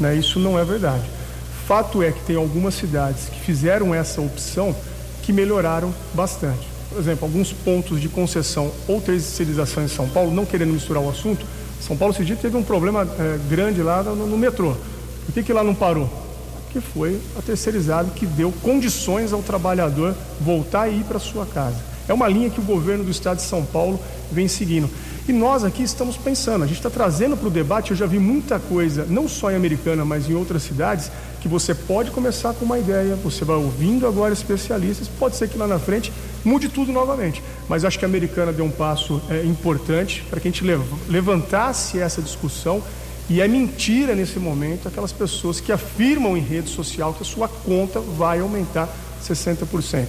Né? 0.00 0.16
Isso 0.16 0.38
não 0.38 0.58
é 0.58 0.64
verdade. 0.64 1.04
Fato 1.66 2.02
é 2.02 2.10
que 2.10 2.20
tem 2.20 2.36
algumas 2.36 2.74
cidades 2.74 3.28
que 3.28 3.40
fizeram 3.40 3.94
essa 3.94 4.20
opção 4.20 4.74
que 5.22 5.32
melhoraram 5.32 5.94
bastante. 6.12 6.68
Por 6.88 6.98
exemplo, 6.98 7.24
alguns 7.24 7.52
pontos 7.52 8.00
de 8.00 8.08
concessão 8.08 8.70
ou 8.86 9.00
terceirização 9.00 9.82
em 9.82 9.88
São 9.88 10.08
Paulo, 10.08 10.30
não 10.32 10.44
querendo 10.44 10.72
misturar 10.72 11.02
o 11.02 11.08
assunto, 11.08 11.46
São 11.80 11.96
Paulo 11.96 12.12
esse 12.12 12.24
dia 12.24 12.36
teve 12.36 12.56
um 12.56 12.62
problema 12.62 13.08
é, 13.18 13.38
grande 13.48 13.82
lá 13.82 14.02
no, 14.02 14.26
no 14.26 14.36
metrô. 14.36 14.74
Por 15.24 15.32
que, 15.32 15.42
que 15.42 15.52
lá 15.52 15.62
não 15.62 15.74
parou? 15.74 16.10
Porque 16.64 16.80
foi 16.80 17.20
a 17.38 17.42
terceirizada 17.42 18.10
que 18.10 18.26
deu 18.26 18.52
condições 18.62 19.32
ao 19.32 19.42
trabalhador 19.42 20.14
voltar 20.40 20.88
e 20.88 21.00
ir 21.00 21.04
para 21.04 21.18
sua 21.18 21.46
casa. 21.46 21.76
É 22.08 22.12
uma 22.12 22.28
linha 22.28 22.50
que 22.50 22.60
o 22.60 22.64
governo 22.64 23.04
do 23.04 23.10
estado 23.10 23.36
de 23.36 23.44
São 23.44 23.64
Paulo 23.64 24.00
vem 24.30 24.48
seguindo. 24.48 24.90
E 25.28 25.32
nós 25.32 25.62
aqui 25.62 25.84
estamos 25.84 26.16
pensando, 26.16 26.64
a 26.64 26.66
gente 26.66 26.78
está 26.78 26.90
trazendo 26.90 27.36
para 27.36 27.46
o 27.46 27.50
debate, 27.50 27.92
eu 27.92 27.96
já 27.96 28.06
vi 28.06 28.18
muita 28.18 28.58
coisa, 28.58 29.06
não 29.08 29.28
só 29.28 29.52
em 29.52 29.54
Americana, 29.54 30.04
mas 30.04 30.28
em 30.28 30.34
outras 30.34 30.64
cidades, 30.64 31.12
que 31.40 31.46
você 31.46 31.72
pode 31.74 32.10
começar 32.10 32.52
com 32.54 32.64
uma 32.64 32.76
ideia, 32.76 33.14
você 33.14 33.44
vai 33.44 33.54
ouvindo 33.54 34.04
agora 34.04 34.32
especialistas, 34.32 35.06
pode 35.06 35.36
ser 35.36 35.48
que 35.48 35.56
lá 35.56 35.68
na 35.68 35.78
frente 35.78 36.12
mude 36.44 36.68
tudo 36.68 36.90
novamente. 36.90 37.40
Mas 37.68 37.84
acho 37.84 38.00
que 38.00 38.04
a 38.04 38.08
Americana 38.08 38.52
deu 38.52 38.64
um 38.64 38.70
passo 38.70 39.22
é, 39.30 39.44
importante 39.44 40.24
para 40.28 40.40
que 40.40 40.48
a 40.48 40.50
gente 40.50 40.64
levantasse 41.08 42.00
essa 42.00 42.20
discussão. 42.20 42.82
E 43.30 43.40
é 43.40 43.46
mentira 43.46 44.16
nesse 44.16 44.40
momento 44.40 44.88
aquelas 44.88 45.12
pessoas 45.12 45.60
que 45.60 45.70
afirmam 45.70 46.36
em 46.36 46.40
rede 46.40 46.68
social 46.68 47.14
que 47.14 47.22
a 47.22 47.26
sua 47.26 47.46
conta 47.46 48.00
vai 48.00 48.40
aumentar 48.40 48.88
60%. 49.24 50.08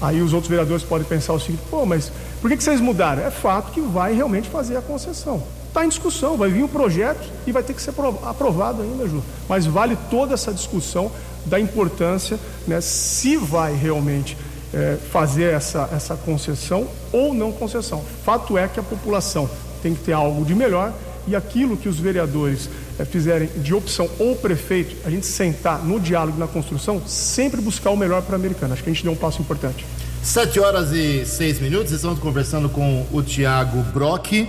Aí 0.00 0.20
os 0.20 0.32
outros 0.32 0.50
vereadores 0.50 0.82
podem 0.82 1.06
pensar 1.06 1.32
o 1.32 1.40
seguinte: 1.40 1.62
pô, 1.70 1.86
mas 1.86 2.10
por 2.40 2.50
que, 2.50 2.56
que 2.56 2.64
vocês 2.64 2.80
mudaram? 2.80 3.24
É 3.24 3.30
fato 3.30 3.72
que 3.72 3.80
vai 3.80 4.14
realmente 4.14 4.48
fazer 4.48 4.76
a 4.76 4.82
concessão. 4.82 5.42
Está 5.68 5.84
em 5.84 5.88
discussão, 5.88 6.36
vai 6.36 6.50
vir 6.50 6.62
o 6.62 6.64
um 6.66 6.68
projeto 6.68 7.28
e 7.46 7.52
vai 7.52 7.62
ter 7.62 7.74
que 7.74 7.82
ser 7.82 7.92
aprovado 8.24 8.82
ainda, 8.82 9.06
Ju. 9.06 9.22
Mas 9.48 9.66
vale 9.66 9.96
toda 10.10 10.34
essa 10.34 10.52
discussão 10.52 11.10
da 11.44 11.60
importância, 11.60 12.38
né, 12.66 12.80
se 12.80 13.36
vai 13.36 13.74
realmente 13.74 14.36
é, 14.72 14.96
fazer 15.12 15.52
essa, 15.52 15.88
essa 15.92 16.16
concessão 16.16 16.86
ou 17.12 17.32
não 17.32 17.52
concessão. 17.52 18.02
Fato 18.24 18.58
é 18.58 18.66
que 18.68 18.80
a 18.80 18.82
população 18.82 19.48
tem 19.82 19.94
que 19.94 20.02
ter 20.02 20.12
algo 20.12 20.44
de 20.44 20.54
melhor 20.54 20.92
e 21.26 21.34
aquilo 21.34 21.76
que 21.76 21.88
os 21.88 21.98
vereadores 21.98 22.68
é, 22.98 23.04
fizerem 23.04 23.48
de 23.56 23.74
opção 23.74 24.08
ou 24.18 24.36
prefeito, 24.36 24.96
a 25.04 25.10
gente 25.10 25.26
sentar 25.26 25.84
no 25.84 26.00
diálogo, 26.00 26.38
na 26.38 26.46
construção, 26.46 27.02
sempre 27.06 27.60
buscar 27.60 27.90
o 27.90 27.96
melhor 27.96 28.22
para 28.22 28.36
a 28.36 28.38
americana. 28.38 28.74
Acho 28.74 28.82
que 28.82 28.90
a 28.90 28.92
gente 28.92 29.02
deu 29.02 29.12
um 29.12 29.16
passo 29.16 29.40
importante. 29.40 29.84
Sete 30.22 30.58
horas 30.58 30.92
e 30.92 31.24
seis 31.24 31.60
minutos, 31.60 31.92
estamos 31.92 32.18
conversando 32.18 32.68
com 32.68 33.06
o 33.12 33.22
Tiago 33.22 33.82
Brock, 33.94 34.48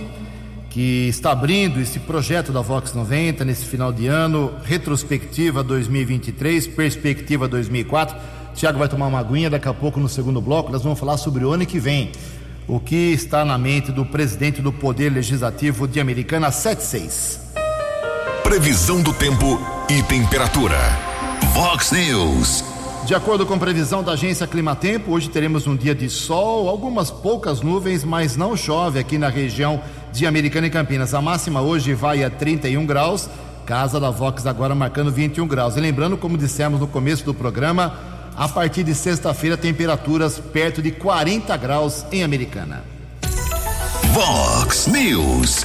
que 0.68 1.08
está 1.08 1.32
abrindo 1.32 1.80
esse 1.80 2.00
projeto 2.00 2.52
da 2.52 2.60
Vox 2.60 2.92
90 2.92 3.44
nesse 3.44 3.64
final 3.64 3.92
de 3.92 4.06
ano, 4.06 4.52
retrospectiva 4.64 5.62
2023, 5.62 6.66
perspectiva 6.68 7.48
2004. 7.48 8.16
Tiago 8.54 8.78
vai 8.78 8.88
tomar 8.88 9.06
uma 9.06 9.20
aguinha 9.20 9.48
daqui 9.48 9.68
a 9.68 9.74
pouco 9.74 10.00
no 10.00 10.08
segundo 10.08 10.40
bloco, 10.40 10.72
nós 10.72 10.82
vamos 10.82 10.98
falar 10.98 11.16
sobre 11.16 11.44
o 11.44 11.52
ano 11.52 11.64
que 11.64 11.78
vem. 11.78 12.10
O 12.66 12.78
que 12.78 13.12
está 13.12 13.44
na 13.44 13.56
mente 13.56 13.90
do 13.90 14.04
presidente 14.04 14.60
do 14.60 14.70
Poder 14.70 15.10
Legislativo 15.10 15.88
de 15.88 16.00
Americana 16.00 16.50
76. 16.50 17.40
Previsão 18.42 19.02
do 19.02 19.12
tempo 19.14 19.58
e 19.88 20.02
temperatura. 20.02 20.78
Vox 21.54 21.92
News. 21.92 22.77
De 23.08 23.14
acordo 23.14 23.46
com 23.46 23.58
previsão 23.58 24.02
da 24.02 24.12
agência 24.12 24.46
Climatempo, 24.46 25.12
hoje 25.12 25.30
teremos 25.30 25.66
um 25.66 25.74
dia 25.74 25.94
de 25.94 26.10
sol, 26.10 26.68
algumas 26.68 27.10
poucas 27.10 27.62
nuvens, 27.62 28.04
mas 28.04 28.36
não 28.36 28.54
chove 28.54 28.98
aqui 28.98 29.16
na 29.16 29.30
região 29.30 29.80
de 30.12 30.26
Americana 30.26 30.66
e 30.66 30.70
Campinas. 30.70 31.14
A 31.14 31.22
máxima 31.22 31.62
hoje 31.62 31.94
vai 31.94 32.22
a 32.22 32.28
31 32.28 32.84
graus, 32.84 33.26
casa 33.64 33.98
da 33.98 34.10
Vox 34.10 34.44
agora 34.44 34.74
marcando 34.74 35.10
21 35.10 35.46
graus. 35.46 35.74
E 35.74 35.80
lembrando, 35.80 36.18
como 36.18 36.36
dissemos 36.36 36.80
no 36.80 36.86
começo 36.86 37.24
do 37.24 37.32
programa, 37.32 37.98
a 38.36 38.46
partir 38.46 38.84
de 38.84 38.94
sexta-feira, 38.94 39.56
temperaturas 39.56 40.38
perto 40.38 40.82
de 40.82 40.90
40 40.90 41.56
graus 41.56 42.04
em 42.12 42.22
Americana. 42.22 42.84
Vox 44.12 44.86
News. 44.86 45.64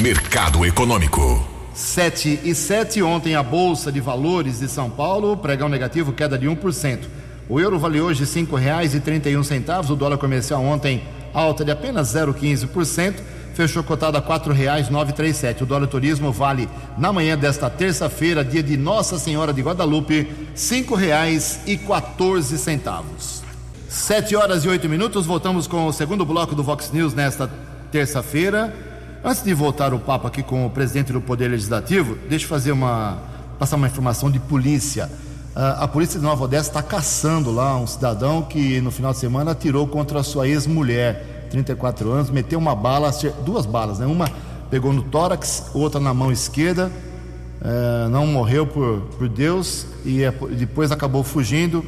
Mercado 0.00 0.64
Econômico. 0.64 1.51
7 1.74 2.40
e 2.44 2.54
7. 2.54 3.02
Ontem 3.02 3.34
a 3.34 3.42
Bolsa 3.42 3.90
de 3.90 4.00
Valores 4.00 4.60
de 4.60 4.68
São 4.68 4.90
Paulo, 4.90 5.36
pregão 5.36 5.68
negativo, 5.68 6.12
queda 6.12 6.38
de 6.38 6.46
1%. 6.46 7.00
O 7.48 7.58
euro 7.60 7.78
vale 7.78 8.00
hoje 8.00 8.24
R$ 8.24 8.30
5,31. 8.30 9.90
O 9.90 9.96
dólar 9.96 10.18
comercial 10.18 10.62
ontem 10.62 11.02
alta 11.34 11.64
de 11.64 11.70
apenas 11.70 12.14
0,15%. 12.14 13.14
Fechou 13.54 13.82
cotado 13.82 14.16
a 14.16 14.20
R$ 14.20 14.26
4,937. 14.26 15.62
O 15.62 15.66
dólar 15.66 15.86
turismo 15.86 16.32
vale 16.32 16.68
na 16.96 17.12
manhã 17.12 17.36
desta 17.36 17.68
terça-feira, 17.68 18.42
dia 18.44 18.62
de 18.62 18.78
Nossa 18.78 19.18
Senhora 19.18 19.52
de 19.52 19.60
Guadalupe, 19.60 20.20
R$ 20.20 20.28
5,14. 20.54 23.42
7 23.88 24.36
horas 24.36 24.64
e 24.64 24.68
8 24.68 24.88
minutos. 24.88 25.26
Voltamos 25.26 25.66
com 25.66 25.86
o 25.86 25.92
segundo 25.92 26.24
bloco 26.24 26.54
do 26.54 26.62
Vox 26.62 26.90
News 26.92 27.12
nesta 27.12 27.50
terça-feira. 27.90 28.91
Antes 29.24 29.44
de 29.44 29.54
voltar 29.54 29.94
o 29.94 30.00
papo 30.00 30.26
aqui 30.26 30.42
com 30.42 30.66
o 30.66 30.70
presidente 30.70 31.12
do 31.12 31.20
Poder 31.20 31.46
Legislativo, 31.46 32.18
deixa 32.28 32.44
eu 32.44 32.48
fazer 32.48 32.72
uma 32.72 33.18
passar 33.56 33.76
uma 33.76 33.86
informação 33.86 34.28
de 34.28 34.40
polícia. 34.40 35.08
Uh, 35.54 35.84
a 35.84 35.86
polícia 35.86 36.18
de 36.18 36.26
Nova 36.26 36.42
Odessa 36.42 36.70
está 36.70 36.82
caçando 36.82 37.52
lá 37.52 37.76
um 37.78 37.86
cidadão 37.86 38.42
que 38.42 38.80
no 38.80 38.90
final 38.90 39.12
de 39.12 39.18
semana 39.18 39.52
atirou 39.52 39.86
contra 39.86 40.18
a 40.18 40.24
sua 40.24 40.48
ex-mulher, 40.48 41.46
34 41.52 42.10
anos, 42.10 42.30
meteu 42.30 42.58
uma 42.58 42.74
bala, 42.74 43.12
duas 43.44 43.64
balas, 43.64 44.00
né? 44.00 44.06
Uma 44.06 44.28
pegou 44.68 44.92
no 44.92 45.04
tórax, 45.04 45.70
outra 45.72 46.00
na 46.00 46.12
mão 46.12 46.32
esquerda. 46.32 46.90
uh, 47.60 48.08
não 48.08 48.26
morreu 48.26 48.66
por, 48.66 49.02
por 49.16 49.28
Deus 49.28 49.86
e 50.04 50.24
é, 50.24 50.32
depois 50.58 50.90
acabou 50.90 51.22
fugindo. 51.22 51.84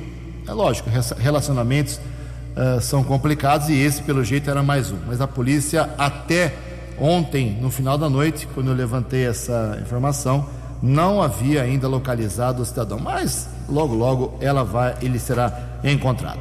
É 0.47 0.53
lógico, 0.53 0.89
relacionamentos 1.19 1.97
uh, 1.97 2.81
são 2.81 3.03
complicados 3.03 3.69
e 3.71 3.75
esse, 3.77 4.03
pelo 4.03 4.23
jeito, 4.23 4.49
era 4.49 4.63
mais 4.63 4.93
um. 4.93 4.99
Mas 5.09 5.21
a 5.21 5.27
polícia, 5.27 5.91
até 5.99 6.74
ontem, 6.99 7.59
no 7.61 7.71
final 7.71 7.97
da 7.99 8.09
noite, 8.09 8.47
quando 8.55 8.69
eu 8.69 8.75
levantei 8.75 9.27
essa 9.27 9.79
informação, 9.81 10.47
não 10.83 11.23
havia 11.23 11.63
ainda 11.63 11.89
localizado 11.89 12.63
o 12.63 12.65
cidadão. 12.65 12.99
Mas 12.99 13.49
logo, 13.69 13.95
logo 13.95 14.35
ela 14.41 14.65
vai, 14.65 14.97
ele 15.03 15.19
será 15.19 15.79
encontrado. 15.83 16.41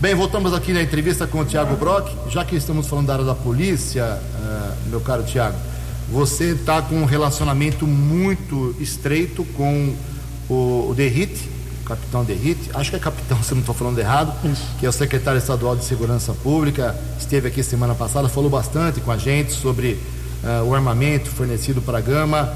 Bem, 0.00 0.14
voltamos 0.14 0.52
aqui 0.52 0.72
na 0.72 0.82
entrevista 0.82 1.26
com 1.26 1.40
o 1.40 1.44
Tiago 1.44 1.76
Brock. 1.76 2.10
Já 2.28 2.44
que 2.44 2.56
estamos 2.56 2.88
falando 2.88 3.06
da 3.06 3.12
área 3.12 3.24
da 3.24 3.34
polícia, 3.34 4.18
uh, 4.18 4.88
meu 4.88 5.00
caro 5.00 5.22
Tiago, 5.22 5.56
você 6.10 6.52
está 6.52 6.82
com 6.82 6.96
um 6.96 7.04
relacionamento 7.04 7.86
muito 7.86 8.74
estreito 8.80 9.44
com 9.56 9.94
o, 10.48 10.88
o 10.90 10.94
Derrite, 10.94 11.48
capitão 11.82 12.24
Derrite, 12.24 12.70
acho 12.74 12.90
que 12.90 12.96
é 12.96 12.98
capitão, 12.98 13.40
se 13.44 13.52
não 13.52 13.60
estou 13.60 13.74
falando 13.74 13.98
errado, 13.98 14.34
Isso. 14.44 14.62
que 14.78 14.86
é 14.86 14.88
o 14.88 14.92
secretário 14.92 15.38
estadual 15.38 15.76
de 15.76 15.84
Segurança 15.84 16.32
Pública, 16.32 16.96
esteve 17.18 17.48
aqui 17.48 17.62
semana 17.62 17.94
passada, 17.94 18.28
falou 18.28 18.50
bastante 18.50 19.00
com 19.00 19.10
a 19.10 19.16
gente 19.16 19.52
sobre 19.52 19.98
uh, 20.42 20.64
o 20.64 20.74
armamento 20.74 21.30
fornecido 21.30 21.80
para 21.80 21.98
a 21.98 22.00
Gama. 22.00 22.52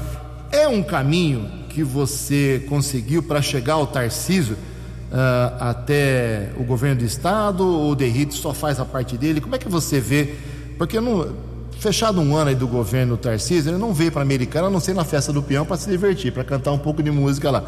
É 0.51 0.67
um 0.67 0.81
caminho 0.81 1.49
que 1.69 1.83
você 1.83 2.65
conseguiu 2.67 3.21
para 3.21 3.41
chegar 3.41 3.73
ao 3.73 3.87
Tarcísio 3.87 4.55
uh, 4.55 5.57
até 5.59 6.51
o 6.57 6.63
governo 6.63 7.01
do 7.01 7.05
estado 7.05 7.65
ou 7.65 7.91
o 7.91 7.95
Derrite 7.95 8.33
só 8.35 8.53
faz 8.53 8.79
a 8.79 8.85
parte 8.85 9.17
dele? 9.17 9.41
Como 9.41 9.55
é 9.55 9.57
que 9.57 9.69
você 9.69 9.99
vê? 9.99 10.35
Porque 10.77 10.99
não, 10.99 11.33
fechado 11.79 12.19
um 12.19 12.35
ano 12.35 12.49
aí 12.49 12.55
do 12.55 12.67
governo 12.67 13.17
Tarcísio, 13.17 13.71
ele 13.71 13.77
não 13.77 13.93
veio 13.93 14.11
para 14.11 14.21
a 14.21 14.23
Americana, 14.23 14.67
a 14.67 14.69
não 14.69 14.79
ser 14.79 14.93
na 14.93 15.03
festa 15.03 15.31
do 15.31 15.41
peão 15.41 15.65
para 15.65 15.77
se 15.77 15.89
divertir, 15.89 16.31
para 16.31 16.43
cantar 16.43 16.71
um 16.71 16.77
pouco 16.77 17.01
de 17.01 17.11
música 17.11 17.51
lá. 17.51 17.63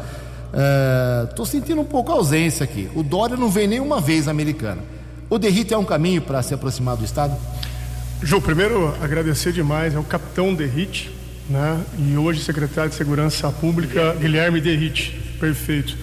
Estou 1.28 1.44
uh, 1.44 1.48
sentindo 1.48 1.80
um 1.80 1.84
pouco 1.84 2.10
a 2.10 2.14
ausência 2.14 2.64
aqui. 2.64 2.90
O 2.94 3.02
Dória 3.02 3.36
não 3.36 3.48
veio 3.48 3.68
nenhuma 3.68 4.00
vez 4.00 4.26
à 4.26 4.30
Americana. 4.30 4.82
O 5.28 5.38
Derrite 5.38 5.72
é 5.72 5.78
um 5.78 5.84
caminho 5.84 6.20
para 6.20 6.42
se 6.42 6.52
aproximar 6.52 6.96
do 6.96 7.04
Estado? 7.04 7.36
Ju, 8.22 8.40
primeiro 8.40 8.94
agradecer 9.00 9.52
demais 9.52 9.94
ao 9.94 10.02
capitão 10.02 10.52
Derrite, 10.52 11.10
né? 11.48 11.80
E 11.98 12.16
hoje 12.16 12.42
secretário 12.42 12.90
de 12.90 12.96
Segurança 12.96 13.50
Pública, 13.50 14.14
Guilherme 14.20 14.60
Derrite. 14.60 15.18
Perfeito. 15.38 15.96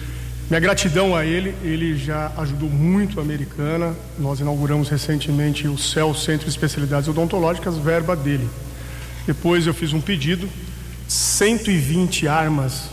Minha 0.48 0.60
gratidão 0.60 1.14
a 1.14 1.26
ele, 1.26 1.54
ele 1.62 1.94
já 1.96 2.32
ajudou 2.38 2.70
muito 2.70 3.20
a 3.20 3.22
americana. 3.22 3.94
Nós 4.18 4.40
inauguramos 4.40 4.88
recentemente 4.88 5.68
o 5.68 5.76
CEL, 5.76 6.14
Centro 6.14 6.46
de 6.46 6.50
Especialidades 6.50 7.06
Odontológicas, 7.06 7.76
verba 7.76 8.16
dele. 8.16 8.48
Depois 9.26 9.66
eu 9.66 9.74
fiz 9.74 9.92
um 9.92 10.00
pedido, 10.00 10.48
120 11.06 12.26
armas 12.26 12.88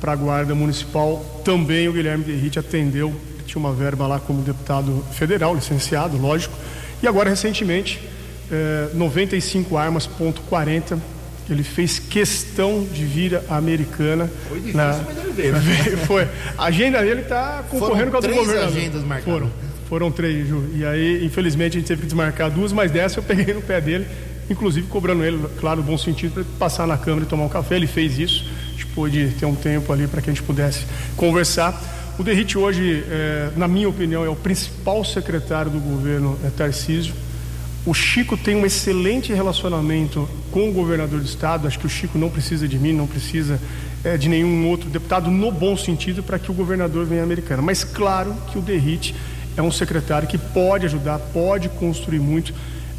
para 0.00 0.12
a 0.12 0.16
Guarda 0.16 0.54
Municipal. 0.54 1.42
Também 1.44 1.88
o 1.88 1.92
Guilherme 1.92 2.24
Derrite 2.24 2.58
atendeu, 2.58 3.14
tinha 3.46 3.58
uma 3.58 3.72
verba 3.72 4.06
lá 4.06 4.20
como 4.20 4.42
deputado 4.42 5.04
federal, 5.12 5.54
licenciado, 5.54 6.16
lógico. 6.16 6.56
E 7.02 7.06
agora, 7.06 7.30
recentemente, 7.30 8.00
eh, 8.50 8.88
95 8.94 9.76
armas, 9.76 10.06
ponto 10.06 10.40
40 10.42 10.98
ele 11.50 11.62
fez 11.62 11.98
questão 11.98 12.84
de 12.84 13.04
vir 13.04 13.40
à 13.48 13.56
Americana. 13.56 14.30
Foi 14.48 14.58
difícil, 14.58 14.76
na... 14.76 15.00
mas 15.06 15.18
ele 15.18 15.32
veio. 15.32 15.54
Né? 15.58 16.04
Foi. 16.06 16.28
A 16.58 16.64
agenda 16.66 17.00
dele 17.00 17.22
está 17.22 17.64
concorrendo 17.70 18.10
foram 18.10 18.10
com 18.10 18.16
a 18.18 18.20
do 18.20 18.34
governo. 18.34 18.68
agendas 18.68 19.02
marcadas. 19.02 19.24
Foram. 19.24 19.50
Foram 19.88 20.10
três, 20.10 20.46
Ju. 20.46 20.68
E 20.74 20.84
aí, 20.84 21.24
infelizmente, 21.24 21.78
a 21.78 21.80
gente 21.80 21.88
teve 21.88 22.02
que 22.02 22.06
desmarcar 22.06 22.50
duas, 22.50 22.72
mas 22.72 22.90
dessa 22.90 23.20
eu 23.20 23.22
peguei 23.22 23.54
no 23.54 23.62
pé 23.62 23.80
dele, 23.80 24.06
inclusive 24.50 24.86
cobrando 24.86 25.24
ele, 25.24 25.42
claro, 25.58 25.80
no 25.80 25.86
bom 25.86 25.96
sentido, 25.96 26.34
para 26.34 26.44
passar 26.58 26.86
na 26.86 26.98
Câmara 26.98 27.24
e 27.24 27.26
tomar 27.26 27.44
um 27.44 27.48
café. 27.48 27.76
Ele 27.76 27.86
fez 27.86 28.18
isso. 28.18 28.44
Pôde 28.98 29.32
ter 29.38 29.46
um 29.46 29.54
tempo 29.54 29.92
ali 29.92 30.08
para 30.08 30.20
que 30.20 30.28
a 30.28 30.32
gente 30.32 30.42
pudesse 30.42 30.84
conversar. 31.16 31.80
O 32.18 32.24
Derrite 32.24 32.58
hoje, 32.58 33.04
é, 33.08 33.50
na 33.56 33.68
minha 33.68 33.88
opinião, 33.88 34.24
é 34.24 34.28
o 34.28 34.34
principal 34.34 35.04
secretário 35.04 35.70
do 35.70 35.78
governo 35.78 36.36
é, 36.44 36.50
Tarcísio 36.50 37.14
o 37.88 37.94
Chico 37.94 38.36
tem 38.36 38.54
um 38.54 38.66
excelente 38.66 39.32
relacionamento 39.32 40.28
com 40.50 40.68
o 40.68 40.72
governador 40.72 41.20
do 41.20 41.24
estado. 41.24 41.66
Acho 41.66 41.78
que 41.78 41.86
o 41.86 41.88
Chico 41.88 42.18
não 42.18 42.28
precisa 42.28 42.68
de 42.68 42.78
mim, 42.78 42.92
não 42.92 43.06
precisa 43.06 43.58
é, 44.04 44.16
de 44.18 44.28
nenhum 44.28 44.68
outro 44.68 44.90
deputado, 44.90 45.30
no 45.30 45.50
bom 45.50 45.74
sentido, 45.74 46.22
para 46.22 46.38
que 46.38 46.50
o 46.50 46.54
governador 46.54 47.06
venha 47.06 47.22
americano. 47.22 47.62
Mas 47.62 47.84
claro 47.84 48.34
que 48.50 48.58
o 48.58 48.60
Derrite 48.60 49.14
é 49.56 49.62
um 49.62 49.70
secretário 49.70 50.28
que 50.28 50.36
pode 50.36 50.84
ajudar, 50.84 51.18
pode 51.32 51.70
construir 51.70 52.18
muito. 52.18 52.52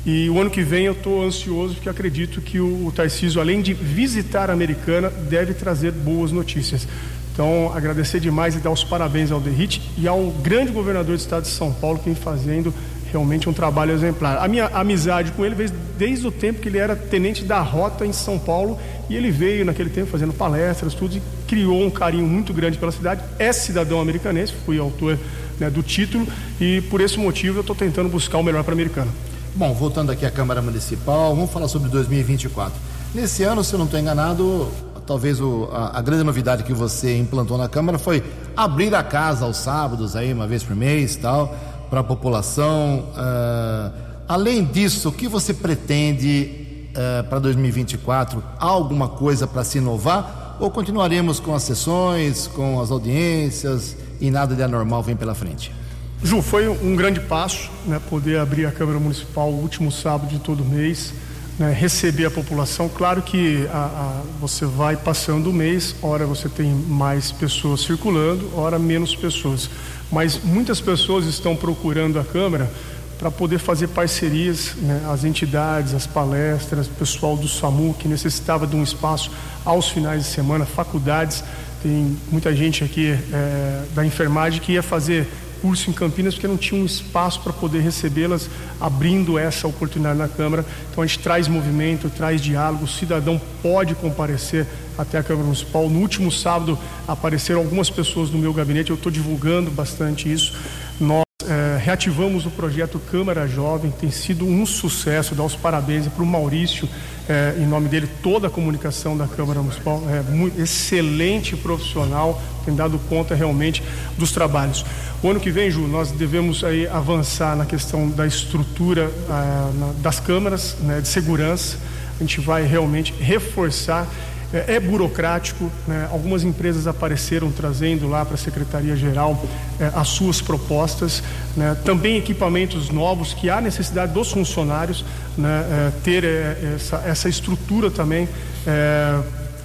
E 0.05 0.29
o 0.29 0.39
ano 0.39 0.49
que 0.49 0.61
vem 0.61 0.85
eu 0.85 0.93
estou 0.93 1.23
ansioso 1.23 1.75
porque 1.75 1.89
acredito 1.89 2.41
que 2.41 2.59
o, 2.59 2.91
Tarcísio, 2.95 3.41
além 3.41 3.61
de 3.61 3.73
visitar 3.73 4.49
a 4.49 4.53
Americana, 4.53 5.09
deve 5.09 5.53
trazer 5.53 5.91
boas 5.91 6.31
notícias. 6.31 6.87
Então, 7.33 7.71
agradecer 7.73 8.19
demais 8.19 8.55
e 8.55 8.59
dar 8.59 8.71
os 8.71 8.83
parabéns 8.83 9.31
ao 9.31 9.39
Derrite 9.39 9.81
e 9.97 10.07
ao 10.07 10.29
grande 10.29 10.71
governador 10.71 11.15
do 11.15 11.21
estado 11.21 11.43
de 11.43 11.49
São 11.49 11.71
Paulo 11.71 11.99
que 11.99 12.05
vem 12.05 12.15
fazendo 12.15 12.73
realmente 13.11 13.49
um 13.49 13.53
trabalho 13.53 13.91
exemplar. 13.91 14.37
A 14.37 14.47
minha 14.47 14.67
amizade 14.67 15.31
com 15.31 15.45
ele 15.45 15.55
veio 15.55 15.71
desde 15.97 16.27
o 16.27 16.31
tempo 16.31 16.59
que 16.59 16.69
ele 16.69 16.77
era 16.77 16.95
tenente 16.95 17.43
da 17.43 17.59
rota 17.59 18.05
em 18.05 18.13
São 18.13 18.37
Paulo 18.37 18.77
e 19.09 19.15
ele 19.15 19.31
veio 19.31 19.65
naquele 19.65 19.89
tempo 19.89 20.11
fazendo 20.11 20.33
palestras, 20.33 20.93
tudo 20.93 21.17
e 21.17 21.21
criou 21.47 21.81
um 21.81 21.89
carinho 21.89 22.27
muito 22.27 22.53
grande 22.53 22.77
pela 22.77 22.91
cidade. 22.91 23.21
É 23.37 23.51
cidadão 23.51 23.99
americanense, 23.99 24.53
fui 24.65 24.77
autor 24.77 25.17
né, 25.59 25.69
do 25.69 25.81
título 25.81 26.27
e 26.59 26.81
por 26.89 27.01
esse 27.01 27.17
motivo 27.17 27.57
eu 27.57 27.61
estou 27.61 27.75
tentando 27.75 28.09
buscar 28.09 28.37
o 28.37 28.43
melhor 28.43 28.63
para 28.63 28.73
a 28.73 28.75
americana. 28.75 29.11
Bom, 29.55 29.73
voltando 29.73 30.11
aqui 30.11 30.25
à 30.25 30.31
Câmara 30.31 30.61
Municipal, 30.61 31.35
vamos 31.35 31.51
falar 31.51 31.67
sobre 31.67 31.89
2024. 31.89 32.71
Nesse 33.13 33.43
ano, 33.43 33.63
se 33.63 33.73
eu 33.73 33.79
não 33.79 33.85
estou 33.85 33.99
enganado, 33.99 34.69
talvez 35.07 35.41
o, 35.41 35.67
a, 35.71 35.97
a, 35.97 36.01
grande 36.01 36.23
novidade 36.23 36.63
que 36.63 36.71
você 36.71 37.17
implantou 37.17 37.57
na 37.57 37.67
Câmara 37.67 37.97
foi 37.97 38.23
abrir 38.55 38.93
a 38.93 39.01
casa 39.01 39.45
aos 39.45 39.57
sábados, 39.57 40.15
aí 40.15 40.31
uma 40.31 40.45
vez 40.45 40.63
por 40.63 40.75
mês 40.75 41.15
tal 41.15 41.53
para 41.89 42.01
a 42.01 42.03
população. 42.03 43.05
Uh, 43.09 43.91
além 44.27 44.63
disso, 44.63 45.09
o 45.09 45.11
que 45.11 45.27
você 45.27 45.51
pretende 45.51 46.87
uh, 46.91 47.27
para 47.27 47.39
2024? 47.39 48.43
Há 48.59 48.65
alguma 48.65 49.09
coisa 49.09 49.47
para 49.47 49.63
se 49.63 49.79
inovar? 49.79 50.57
Ou 50.59 50.69
continuaremos 50.69 51.39
com 51.39 51.55
as 51.55 51.63
sessões, 51.63 52.45
com 52.47 52.79
as 52.79 52.91
audiências 52.91 53.97
e 54.21 54.29
nada 54.29 54.55
de 54.55 54.61
anormal 54.61 55.01
vem 55.01 55.15
pela 55.15 55.33
frente? 55.33 55.78
Ju, 56.21 56.41
foi 56.41 56.67
um 56.67 56.95
grande 56.95 57.19
passo 57.21 57.69
né, 57.85 57.99
poder 58.09 58.39
abrir 58.39 58.65
a 58.65 58.71
Câmara 58.71 58.99
Municipal 58.99 59.49
o 59.49 59.61
último 59.61 59.91
sábado 59.91 60.29
de 60.29 60.39
todo 60.39 60.65
mês, 60.65 61.13
né, 61.57 61.71
receber 61.71 62.25
a 62.25 62.31
população. 62.31 62.89
Claro 62.89 63.21
que 63.21 63.67
a, 63.71 63.77
a, 63.77 64.21
você 64.39 64.65
vai 64.65 64.97
passando 64.97 65.49
o 65.49 65.53
mês, 65.53 65.95
hora 66.01 66.25
você 66.25 66.49
tem 66.49 66.71
mais 66.71 67.31
pessoas 67.31 67.81
circulando, 67.81 68.51
hora 68.57 68.77
menos 68.77 69.15
pessoas 69.15 69.69
mas 70.11 70.39
muitas 70.43 70.81
pessoas 70.81 71.25
estão 71.25 71.55
procurando 71.55 72.19
a 72.19 72.23
Câmara 72.23 72.69
para 73.17 73.29
poder 73.29 73.59
fazer 73.59 73.89
parcerias, 73.89 74.75
né, 74.77 75.05
as 75.11 75.23
entidades, 75.23 75.93
as 75.93 76.07
palestras, 76.07 76.87
pessoal 76.87 77.35
do 77.35 77.47
SAMU 77.47 77.93
que 77.93 78.07
necessitava 78.07 78.65
de 78.65 78.75
um 78.75 78.83
espaço 78.83 79.29
aos 79.65 79.89
finais 79.89 80.23
de 80.23 80.29
semana, 80.29 80.65
faculdades, 80.65 81.43
tem 81.83 82.17
muita 82.31 82.55
gente 82.55 82.83
aqui 82.83 83.11
é, 83.11 83.83
da 83.93 84.05
enfermagem 84.05 84.61
que 84.61 84.73
ia 84.73 84.83
fazer 84.83 85.27
curso 85.61 85.89
em 85.89 85.93
Campinas 85.93 86.33
porque 86.33 86.47
não 86.47 86.57
tinha 86.57 86.81
um 86.81 86.85
espaço 86.85 87.41
para 87.41 87.53
poder 87.53 87.79
recebê-las, 87.79 88.49
abrindo 88.79 89.37
essa 89.37 89.67
oportunidade 89.67 90.17
na 90.17 90.27
Câmara. 90.27 90.65
Então 90.91 91.03
a 91.03 91.07
gente 91.07 91.19
traz 91.19 91.47
movimento, 91.47 92.09
traz 92.09 92.41
diálogo, 92.41 92.85
o 92.85 92.87
cidadão 92.87 93.39
pode 93.61 93.95
comparecer 93.95 94.65
até 94.97 95.17
a 95.17 95.23
Câmara 95.23 95.45
Municipal. 95.45 95.89
No 95.89 95.99
último 95.99 96.31
sábado 96.31 96.77
apareceram 97.07 97.61
algumas 97.61 97.89
pessoas 97.89 98.29
no 98.29 98.37
meu 98.37 98.53
gabinete, 98.53 98.89
eu 98.89 98.95
estou 98.95 99.11
divulgando 99.11 99.71
bastante 99.71 100.31
isso. 100.31 100.53
Nós 100.99 101.23
é, 101.47 101.77
reativamos 101.81 102.45
o 102.45 102.51
projeto 102.51 102.99
Câmara 103.11 103.47
Jovem, 103.47 103.91
tem 103.91 104.11
sido 104.11 104.45
um 104.45 104.65
sucesso. 104.65 105.33
Dar 105.33 105.43
os 105.43 105.55
parabéns 105.55 106.07
para 106.07 106.23
o 106.23 106.25
Maurício, 106.25 106.87
é, 107.29 107.53
em 107.59 107.65
nome 107.65 107.87
dele, 107.87 108.09
toda 108.23 108.47
a 108.47 108.49
comunicação 108.49 109.15
da 109.15 109.27
Câmara 109.27 109.61
Municipal, 109.61 110.01
é 110.09 110.21
muito, 110.31 110.59
excelente 110.59 111.55
profissional, 111.55 112.41
tem 112.65 112.75
dado 112.75 112.99
conta 113.07 113.35
realmente 113.35 113.83
dos 114.17 114.31
trabalhos. 114.31 114.83
O 115.21 115.29
ano 115.29 115.39
que 115.39 115.51
vem, 115.51 115.69
Ju, 115.69 115.87
nós 115.87 116.11
devemos 116.11 116.63
aí 116.63 116.87
avançar 116.87 117.55
na 117.55 117.67
questão 117.67 118.09
da 118.09 118.25
estrutura 118.25 119.11
ah, 119.29 119.71
na, 119.75 119.91
das 120.01 120.19
câmaras 120.19 120.75
né, 120.81 121.01
de 121.01 121.07
segurança. 121.07 121.77
A 122.19 122.23
gente 122.23 122.41
vai 122.41 122.63
realmente 122.63 123.13
reforçar 123.13 124.07
é, 124.53 124.75
é 124.75 124.79
burocrático, 124.79 125.71
né? 125.87 126.07
algumas 126.11 126.43
empresas 126.43 126.87
apareceram 126.87 127.51
trazendo 127.51 128.07
lá 128.07 128.25
para 128.25 128.35
a 128.35 128.37
Secretaria-Geral 128.37 129.43
é, 129.79 129.91
as 129.93 130.07
suas 130.09 130.41
propostas, 130.41 131.23
né? 131.55 131.77
também 131.85 132.17
equipamentos 132.17 132.89
novos 132.89 133.33
que 133.33 133.49
há 133.49 133.61
necessidade 133.61 134.13
dos 134.13 134.31
funcionários 134.31 135.05
né? 135.37 135.65
é, 135.71 135.91
ter 136.03 136.23
é, 136.23 136.73
essa, 136.75 137.03
essa 137.05 137.29
estrutura 137.29 137.91
também. 137.91 138.27
É, 138.65 139.19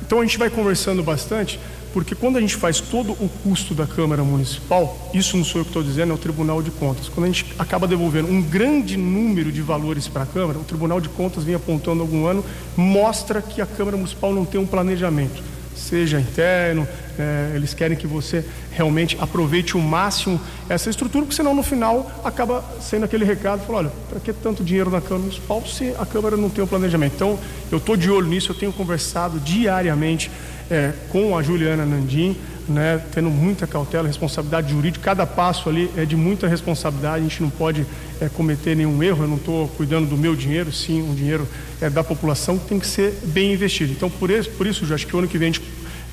então 0.06 0.20
a 0.20 0.22
gente 0.22 0.36
vai 0.38 0.50
conversando 0.50 1.02
bastante 1.02 1.58
porque 1.94 2.12
quando 2.16 2.36
a 2.36 2.40
gente 2.40 2.56
faz 2.56 2.80
todo 2.80 3.12
o 3.12 3.30
custo 3.44 3.72
da 3.72 3.86
Câmara 3.86 4.24
Municipal, 4.24 4.98
isso 5.14 5.36
não 5.36 5.44
sou 5.44 5.60
eu 5.60 5.64
que 5.64 5.70
estou 5.70 5.82
dizendo, 5.82 6.10
é 6.10 6.14
o 6.14 6.18
Tribunal 6.18 6.60
de 6.60 6.72
Contas. 6.72 7.08
Quando 7.08 7.26
a 7.26 7.28
gente 7.28 7.54
acaba 7.56 7.86
devolvendo 7.86 8.28
um 8.28 8.42
grande 8.42 8.96
número 8.96 9.52
de 9.52 9.62
valores 9.62 10.08
para 10.08 10.24
a 10.24 10.26
Câmara, 10.26 10.58
o 10.58 10.64
Tribunal 10.64 11.00
de 11.00 11.08
Contas 11.08 11.44
vem 11.44 11.54
apontando 11.54 12.02
algum 12.02 12.26
ano, 12.26 12.44
mostra 12.76 13.40
que 13.40 13.62
a 13.62 13.66
Câmara 13.66 13.96
Municipal 13.96 14.34
não 14.34 14.44
tem 14.44 14.60
um 14.60 14.66
planejamento. 14.66 15.40
seja 15.76 16.18
interno, 16.18 16.86
é, 17.16 17.52
eles 17.54 17.74
querem 17.74 17.96
que 17.96 18.08
você 18.08 18.44
realmente 18.72 19.16
aproveite 19.20 19.76
o 19.76 19.80
máximo 19.80 20.40
essa 20.68 20.90
estrutura, 20.90 21.24
porque 21.24 21.36
senão 21.36 21.54
no 21.54 21.62
final 21.62 22.10
acaba 22.24 22.64
sendo 22.80 23.04
aquele 23.04 23.24
recado, 23.24 23.64
falar, 23.64 23.78
olha, 23.78 23.92
para 24.08 24.18
que 24.18 24.32
tanto 24.32 24.64
dinheiro 24.64 24.90
na 24.90 25.00
Câmara 25.00 25.20
Municipal 25.20 25.64
se 25.64 25.94
a 25.96 26.04
Câmara 26.04 26.36
não 26.36 26.50
tem 26.50 26.62
o 26.62 26.64
um 26.64 26.68
planejamento? 26.68 27.14
Então, 27.14 27.38
eu 27.70 27.78
estou 27.78 27.96
de 27.96 28.10
olho 28.10 28.26
nisso, 28.26 28.50
eu 28.50 28.56
tenho 28.56 28.72
conversado 28.72 29.38
diariamente 29.38 30.28
é, 30.70 30.92
com 31.10 31.36
a 31.36 31.42
Juliana 31.42 31.84
Nandim, 31.84 32.36
né, 32.68 33.02
tendo 33.12 33.28
muita 33.28 33.66
cautela, 33.66 34.08
responsabilidade 34.08 34.72
jurídica, 34.72 35.04
cada 35.04 35.26
passo 35.26 35.68
ali 35.68 35.90
é 35.96 36.04
de 36.04 36.16
muita 36.16 36.48
responsabilidade, 36.48 37.24
a 37.24 37.28
gente 37.28 37.42
não 37.42 37.50
pode 37.50 37.86
é, 38.20 38.28
cometer 38.28 38.74
nenhum 38.74 39.02
erro, 39.02 39.24
eu 39.24 39.28
não 39.28 39.36
estou 39.36 39.68
cuidando 39.68 40.08
do 40.08 40.16
meu 40.16 40.34
dinheiro, 40.34 40.72
sim, 40.72 41.02
o 41.10 41.14
dinheiro 41.14 41.46
é 41.80 41.90
da 41.90 42.02
população 42.02 42.58
tem 42.58 42.78
que 42.78 42.86
ser 42.86 43.14
bem 43.24 43.52
investido. 43.52 43.92
Então, 43.92 44.08
por 44.08 44.30
isso, 44.30 44.50
por 44.50 44.66
isso 44.66 44.92
acho 44.92 45.06
que 45.06 45.14
o 45.14 45.18
ano 45.18 45.28
que 45.28 45.36
vem 45.36 45.48
a 45.48 45.52
gente 45.52 45.62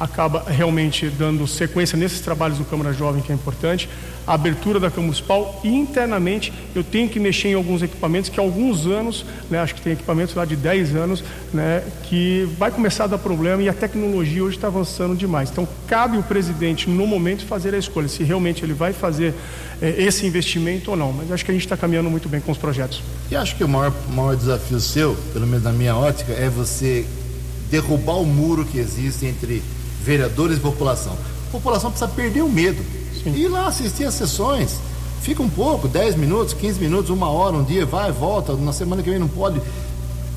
acaba 0.02 0.44
realmente 0.48 1.08
dando 1.10 1.46
sequência 1.46 1.96
nesses 1.96 2.22
trabalhos 2.22 2.58
do 2.58 2.66
Câmara 2.66 2.92
Jovem, 2.92 3.22
que 3.22 3.32
é 3.32 3.36
importante, 3.36 3.88
a 4.26 4.34
abertura 4.34 4.80
da 4.80 4.90
Municipal 4.90 5.62
e 5.64 5.70
internamente 5.70 6.52
eu 6.76 6.84
tenho 6.84 7.08
que 7.08 7.20
mexer 7.20 7.50
em 7.50 7.54
alguns 7.54 7.84
equipamentos 7.84 8.30
que 8.30 8.40
há 8.40 8.44
alguns 8.44 8.88
anos, 8.88 9.24
né, 9.50 9.60
acho 9.60 9.76
que 9.76 9.82
tem 9.82 9.94
equipamentos 9.94 10.34
lá 10.34 10.44
de 10.44 10.56
10 10.56 10.96
anos, 10.96 11.24
né, 11.54 11.84
que 12.04 12.50
vai 12.58 12.72
começar 12.72 13.04
a 13.04 13.08
dar 13.08 13.20
problema 13.20 13.62
e 13.62 13.70
a 13.70 13.74
tecnologia 13.74 14.44
hoje 14.44 14.56
está 14.56 14.68
avançando 14.68 15.16
demais. 15.16 15.52
Então 15.52 15.68
cabe 15.88 16.18
o 16.18 16.24
presidente 16.24 16.90
no 16.90 17.06
momento 17.06 17.46
fazer 17.46 17.76
a 17.76 17.78
escolha, 17.78 18.08
se 18.08 18.24
realmente 18.24 18.66
ele 18.66 18.74
vai 18.74 18.94
fazer 18.94 19.36
eh, 19.82 19.96
esse 20.00 20.26
investimento 20.26 20.90
ou 20.92 20.98
não. 20.98 21.14
Mas 21.14 21.32
acho 21.32 21.46
que 21.46 21.52
a 21.52 21.54
gente 21.54 21.64
está 21.66 21.78
caminhando 21.78 22.10
muito 22.10 22.28
bem 22.28 22.42
com 22.42 22.52
os 22.52 22.58
projetos. 22.58 23.04
E 23.30 23.36
acho 23.36 23.56
que 23.56 23.64
o 23.64 23.70
maior, 23.70 23.94
maior 24.10 24.36
desafio 24.36 24.80
seu, 24.80 25.16
pelo 25.32 25.46
menos 25.46 25.64
na 25.64 25.72
minha 25.72 25.96
ótica, 25.96 26.34
é 26.34 26.50
você 26.50 27.06
derrubar 27.70 28.20
o 28.20 28.26
muro 28.26 28.66
que 28.66 28.78
existe 28.78 29.26
entre 29.26 29.64
vereadores 30.04 30.58
e 30.58 30.60
população. 30.60 31.14
A 31.48 31.52
população 31.52 31.92
precisa 31.92 32.10
perder 32.10 32.42
o 32.42 32.50
medo. 32.50 32.84
Sim. 33.24 33.34
Ir 33.34 33.48
lá 33.48 33.68
assistir 33.68 34.06
as 34.06 34.14
sessões. 34.14 34.80
Fica 35.22 35.44
um 35.44 35.50
pouco, 35.50 35.88
10 35.88 36.16
minutos, 36.16 36.54
15 36.54 36.80
minutos, 36.80 37.10
uma 37.12 37.30
hora, 37.30 37.56
um 37.56 37.64
dia, 37.64 37.86
vai, 37.86 38.12
volta, 38.12 38.54
na 38.54 38.74
semana 38.74 39.04
que 39.04 39.10
vem 39.10 39.20
não 39.20 39.28
pode. 39.28 39.62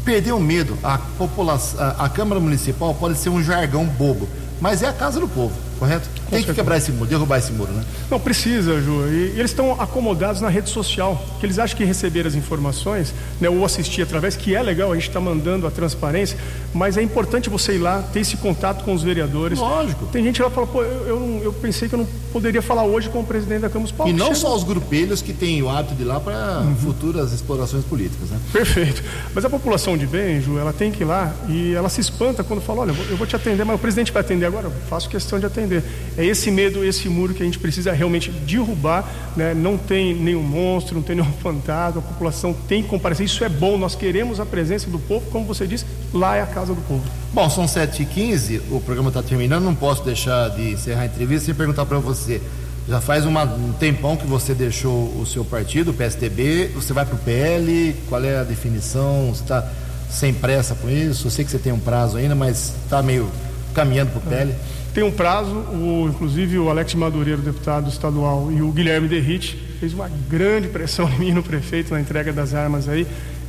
Perder 0.05 0.33
o 0.33 0.41
medo. 0.41 0.77
A, 0.83 0.99
população, 0.99 1.81
a, 1.81 2.05
a 2.05 2.09
Câmara 2.09 2.41
Municipal 2.41 2.95
pode 2.95 3.17
ser 3.17 3.31
um 3.31 3.43
jargão 3.43 3.87
bobo, 3.87 4.29
mas 4.61 4.83
é 4.83 4.89
a 4.89 4.93
casa 4.93 5.19
do 5.19 5.27
povo 5.27 5.55
correto? 5.85 6.09
Tem 6.31 6.43
que 6.43 6.55
quebrar 6.55 6.79
esse 6.79 6.93
muro, 6.93 7.07
derrubar 7.07 7.39
esse 7.39 7.53
muro, 7.53 7.73
né? 7.73 7.85
Não, 8.11 8.19
precisa, 8.19 8.81
Ju. 8.81 9.07
E, 9.09 9.39
eles 9.39 9.51
estão 9.51 9.81
acomodados 9.81 10.41
na 10.41 10.49
rede 10.49 10.71
social, 10.71 11.23
que 11.39 11.47
eles 11.47 11.59
acham 11.59 11.77
que 11.77 11.85
receber 11.85 12.27
as 12.27 12.35
informações, 12.35 13.15
né, 13.41 13.49
ou 13.49 13.65
assistir 13.65 14.03
através, 14.03 14.37
que 14.37 14.55
é 14.55 14.63
legal, 14.63 14.93
a 14.93 14.95
gente 14.95 15.09
está 15.09 15.21
mandando 15.21 15.67
a 15.67 15.71
transparência, 15.71 16.37
mas 16.73 16.97
é 16.97 17.03
importante 17.03 17.49
você 17.49 17.75
ir 17.75 17.79
lá, 17.79 18.03
ter 18.13 18.21
esse 18.21 18.37
contato 18.37 18.85
com 18.85 18.93
os 18.93 19.03
vereadores. 19.03 19.59
Lógico. 19.59 20.07
Tem 20.07 20.25
gente 20.25 20.41
lá 20.43 20.49
que 20.49 20.55
fala, 20.55 20.67
pô, 20.67 20.83
eu, 20.83 21.07
eu, 21.07 21.41
eu, 21.45 21.53
pensei 21.53 21.89
que 21.89 21.95
eu 21.95 22.01
não 22.01 22.07
poderia 22.33 22.63
falar 22.63 22.85
hoje 22.85 23.09
com 23.09 23.21
o 23.21 23.25
presidente 23.25 23.61
da 23.61 23.69
Câmara 23.69 23.81
Municipal. 23.81 24.09
E 24.09 24.13
não 24.13 24.27
Chega. 24.27 24.39
só 24.39 24.57
os 24.57 24.65
grupelhos 24.65 25.23
que 25.23 25.33
têm 25.33 25.63
o 25.63 25.69
hábito 25.69 25.95
de 25.95 26.03
ir 26.03 26.07
lá 26.07 26.21
para 26.21 26.61
uhum. 26.61 26.77
futuras 26.77 27.33
explorações 27.33 27.85
políticas, 27.85 28.31
né? 28.31 28.39
Perfeito. 28.53 29.03
Mas 29.35 29.45
a 29.45 29.51
população 29.51 29.97
de 29.97 30.07
bem, 30.07 30.41
Ju, 30.41 30.59
ela 30.59 30.73
tem 30.73 30.91
que 30.91 31.03
ir 31.03 31.07
lá 31.07 31.33
e 31.49 31.75
ela 31.75 31.89
se 31.89 32.01
espanta 32.01 32.43
quando 32.43 32.61
fala, 32.61 32.83
olha, 32.83 32.95
eu 33.11 33.17
vou 33.17 33.27
te 33.27 33.37
atender, 33.37 33.65
mas 33.65 33.77
o 33.77 33.79
presidente 33.79 34.13
vai 34.13 34.23
atender 34.23 34.47
agora, 34.47 34.67
eu 34.67 34.73
faço 34.89 35.09
questão 35.09 35.39
de 35.39 35.47
atender. 35.47 35.83
É 36.17 36.25
esse 36.25 36.51
medo, 36.51 36.85
esse 36.85 37.09
muro 37.09 37.35
que 37.35 37.43
a 37.43 37.47
gente 37.47 37.59
precisa 37.59 37.93
realmente 37.93 38.31
derrubar. 38.31 39.09
Né? 39.37 39.53
Não 39.53 39.77
tem 39.77 40.15
nenhum 40.15 40.43
monstro, 40.43 40.95
não 40.95 41.03
tem 41.03 41.17
nenhum 41.17 41.33
fantasma, 41.43 42.01
a 42.01 42.05
população 42.05 42.55
tem 42.69 42.83
que 42.83 42.89
comparecer. 42.89 43.27
Isso 43.27 43.43
é 43.45 43.49
bom, 43.49 43.77
nós 43.77 43.95
queremos 43.95 44.39
a 44.41 44.47
presença 44.47 44.89
do 44.89 44.99
povo, 44.99 45.29
como 45.31 45.45
você 45.45 45.67
disse, 45.67 45.85
lá 46.13 46.37
é 46.37 46.43
a 46.43 46.47
casa 46.47 46.75
do 46.75 46.81
povo. 46.83 47.03
Bom, 47.33 47.51
são 47.51 47.65
7h15, 47.65 48.61
o 48.71 48.81
programa 48.81 49.09
está 49.09 49.23
terminando, 49.23 49.65
não 49.65 49.75
posso 49.75 50.05
deixar 50.05 50.51
de 50.51 50.71
encerrar 50.71 51.03
a 51.03 51.07
entrevista 51.07 51.47
sem 51.47 51.55
perguntar 51.55 51.85
para 51.85 51.99
você. 51.99 52.41
Já 52.87 53.01
faz 53.01 53.25
uma, 53.25 53.45
um 53.45 53.73
tempão 53.73 54.17
que 54.17 54.27
você 54.27 54.55
deixou 54.55 55.09
o 55.19 55.25
seu 55.27 55.45
partido, 55.45 55.91
o 55.91 55.95
PSDB, 55.95 56.69
você 56.75 56.93
vai 56.93 57.07
para 57.07 57.15
o 57.15 57.19
PL, 57.19 57.97
qual 58.09 58.23
é 58.23 58.39
a 58.39 58.45
definição? 58.45 59.31
Você 59.31 59.43
está 59.43 59.67
sem 60.11 60.35
pressa 60.35 60.75
com 60.75 60.89
isso? 60.91 61.27
Eu 61.27 61.31
sei 61.31 61.45
que 61.45 61.51
você 61.51 61.59
tem 61.59 61.73
um 61.73 61.79
prazo 61.79 62.19
ainda, 62.19 62.35
mas 62.35 62.75
está 62.85 63.03
meio 63.03 63.29
caminhando 63.73 64.11
para 64.11 64.19
o 64.19 64.23
PL. 64.23 64.51
É 64.53 64.57
tem 64.95 65.03
um 65.03 65.11
prazo, 65.11 65.53
o, 65.53 66.09
inclusive 66.09 66.57
o 66.57 66.71
Alex 66.71 66.95
Madureira, 66.95 67.43
deputado 67.43 67.89
estadual, 67.89 68.51
e 68.53 68.63
o 68.63 68.71
Guilherme 68.71 69.09
Derrite 69.09 69.59
fez 69.81 69.93
uma 69.93 70.09
grande 70.31 70.69
pressão 70.69 71.11
em 71.13 71.19
mim 71.19 71.33
no 71.33 71.43
prefeito 71.43 71.93
na 71.93 72.01
entrega 72.01 72.33
das 72.33 72.55
armas 72.55 72.89
aí. 72.89 73.05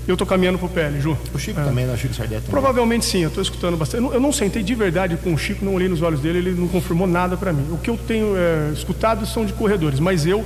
Eu 0.07 0.13
estou 0.13 0.27
caminhando 0.27 0.59
para 0.59 0.67
o 0.67 0.69
PL, 0.69 1.01
Ju. 1.01 1.17
O 1.33 1.39
Chico 1.39 1.59
é. 1.59 1.63
também, 1.63 1.85
né? 1.85 1.93
O 1.93 1.97
Chico 1.97 2.13
Sardet 2.13 2.41
também. 2.41 2.51
Provavelmente 2.51 3.05
sim, 3.05 3.19
eu 3.19 3.29
estou 3.29 3.41
escutando 3.41 3.75
bastante. 3.75 4.03
Eu 4.03 4.09
não, 4.09 4.13
eu 4.15 4.19
não, 4.19 4.31
sentei 4.31 4.61
de 4.61 4.75
verdade 4.75 5.17
com 5.17 5.33
o 5.33 5.37
Chico, 5.37 5.63
não 5.63 5.73
olhei 5.73 5.87
nos 5.87 6.01
olhos 6.01 6.19
dele, 6.19 6.39
ele 6.39 6.51
não 6.51 6.67
confirmou 6.67 7.07
nada 7.07 7.37
para 7.37 7.53
mim. 7.53 7.65
O 7.71 7.77
que 7.77 7.89
eu 7.89 7.97
tenho 7.97 8.35
é, 8.35 8.71
escutado 8.73 9.25
são 9.25 9.45
de 9.45 9.53
corredores, 9.53 9.99
mas 9.99 10.25
eu 10.25 10.45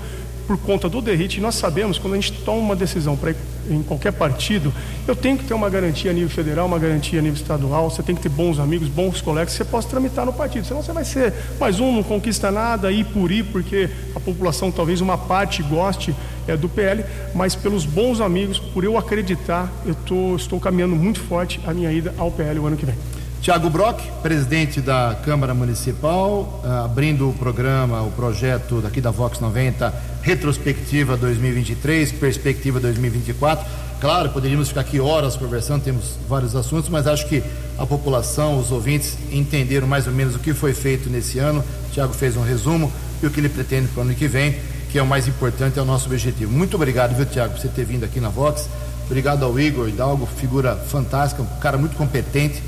por 0.50 0.58
conta 0.58 0.90
do 0.90 1.00
derrite, 1.00 1.40
nós 1.40 1.54
sabemos 1.54 2.00
quando 2.00 2.16
a 2.16 2.16
gente 2.16 2.32
toma 2.32 2.58
uma 2.58 2.76
decisão 2.76 3.16
para 3.16 3.36
em 3.70 3.84
qualquer 3.84 4.12
partido, 4.12 4.74
eu 5.08 5.16
tenho 5.16 5.38
que 5.38 5.44
ter 5.44 5.54
uma 5.54 5.70
garantia 5.70 6.12
a 6.12 6.14
nível 6.14 6.30
federal, 6.30 6.66
uma 6.66 6.80
garantia 6.80 7.20
a 7.20 7.22
nível 7.22 7.38
estadual, 7.38 7.90
você 7.90 8.04
tem 8.04 8.16
que 8.16 8.22
ter 8.22 8.30
bons 8.30 8.60
amigos, 8.60 8.88
bons 8.88 9.22
colegas 9.22 9.54
que 9.54 9.58
você 9.58 9.66
possa 9.66 9.88
tramitar 9.88 10.26
no 10.26 10.34
partido. 10.34 10.66
Senão 10.66 10.82
você 10.82 10.92
vai 10.92 11.06
ser 11.06 11.34
mais 11.60 11.80
um, 11.80 11.94
não 11.94 12.04
conquista 12.04 12.52
nada, 12.52 12.92
ir 12.92 13.06
por 13.06 13.32
ir, 13.32 13.44
porque 13.46 13.90
a 14.16 14.20
população, 14.20 14.72
talvez 14.72 15.02
uma 15.02 15.18
parte 15.18 15.62
goste 15.64 16.16
é, 16.48 16.58
do 16.58 16.68
PL, 16.68 17.04
mas 17.34 17.56
pelos 17.56 17.86
bons 17.86 18.20
amigos, 18.20 18.60
por 18.60 18.84
eu 18.84 18.98
acreditar, 18.98 19.72
eu 19.86 19.96
tô, 19.96 20.36
estou 20.36 20.60
caminhando 20.60 20.96
muito 20.96 21.20
forte 21.20 21.60
a 21.66 21.74
minha 21.74 21.92
ida 21.92 22.14
ao 22.18 22.32
PL 22.32 22.60
o 22.60 22.66
ano 22.66 22.78
que 22.78 22.86
vem. 22.86 22.96
Tiago 23.42 23.70
Brock, 23.70 24.02
presidente 24.22 24.82
da 24.82 25.18
Câmara 25.24 25.54
Municipal, 25.54 26.62
uh, 26.62 26.84
abrindo 26.84 27.30
o 27.30 27.34
programa, 27.34 28.02
o 28.02 28.12
projeto 28.12 28.82
daqui 28.82 29.00
da 29.00 29.12
Vox 29.12 29.40
90, 29.40 29.94
retrospectiva 30.22 31.16
2023, 31.16 32.12
perspectiva 32.12 32.82
2024. 32.82 33.66
Claro, 34.02 34.30
poderíamos 34.32 34.68
ficar 34.68 34.82
aqui 34.82 35.00
horas 35.00 35.38
conversando, 35.38 35.84
temos 35.84 36.18
vários 36.28 36.54
assuntos, 36.54 36.90
mas 36.90 37.08
acho 37.08 37.28
que 37.28 37.42
a 37.78 37.86
população, 37.86 38.60
os 38.60 38.74
ouvintes 38.74 39.18
entenderam 39.32 39.88
mais 39.88 40.06
ou 40.06 40.12
menos 40.12 40.36
o 40.36 40.40
que 40.40 40.54
foi 40.54 40.74
feito 40.74 41.10
nesse 41.10 41.40
ano. 41.40 41.64
Tiago 41.94 42.14
fez 42.14 42.36
um 42.36 42.44
resumo 42.44 42.92
e 43.24 43.26
o 43.26 43.32
que 43.32 43.40
ele 43.40 43.50
pretende 43.50 43.88
para 43.88 44.02
o 44.02 44.04
ano 44.04 44.14
que 44.14 44.28
vem, 44.28 44.58
que 44.92 45.00
é 45.00 45.02
o 45.02 45.08
mais 45.08 45.30
importante, 45.30 45.80
é 45.80 45.82
o 45.82 45.86
nosso 45.86 46.08
objetivo. 46.08 46.52
Muito 46.52 46.76
obrigado, 46.76 47.16
viu, 47.16 47.26
Tiago, 47.26 47.54
por 47.54 47.62
você 47.62 47.70
ter 47.70 47.86
vindo 47.86 48.04
aqui 48.04 48.20
na 48.20 48.28
Vox. 48.28 48.68
Obrigado 49.06 49.46
ao 49.46 49.58
Igor 49.58 49.88
Hidalgo, 49.88 50.26
figura 50.26 50.76
fantástica, 50.76 51.42
um 51.42 51.60
cara 51.60 51.78
muito 51.78 51.96
competente 51.96 52.62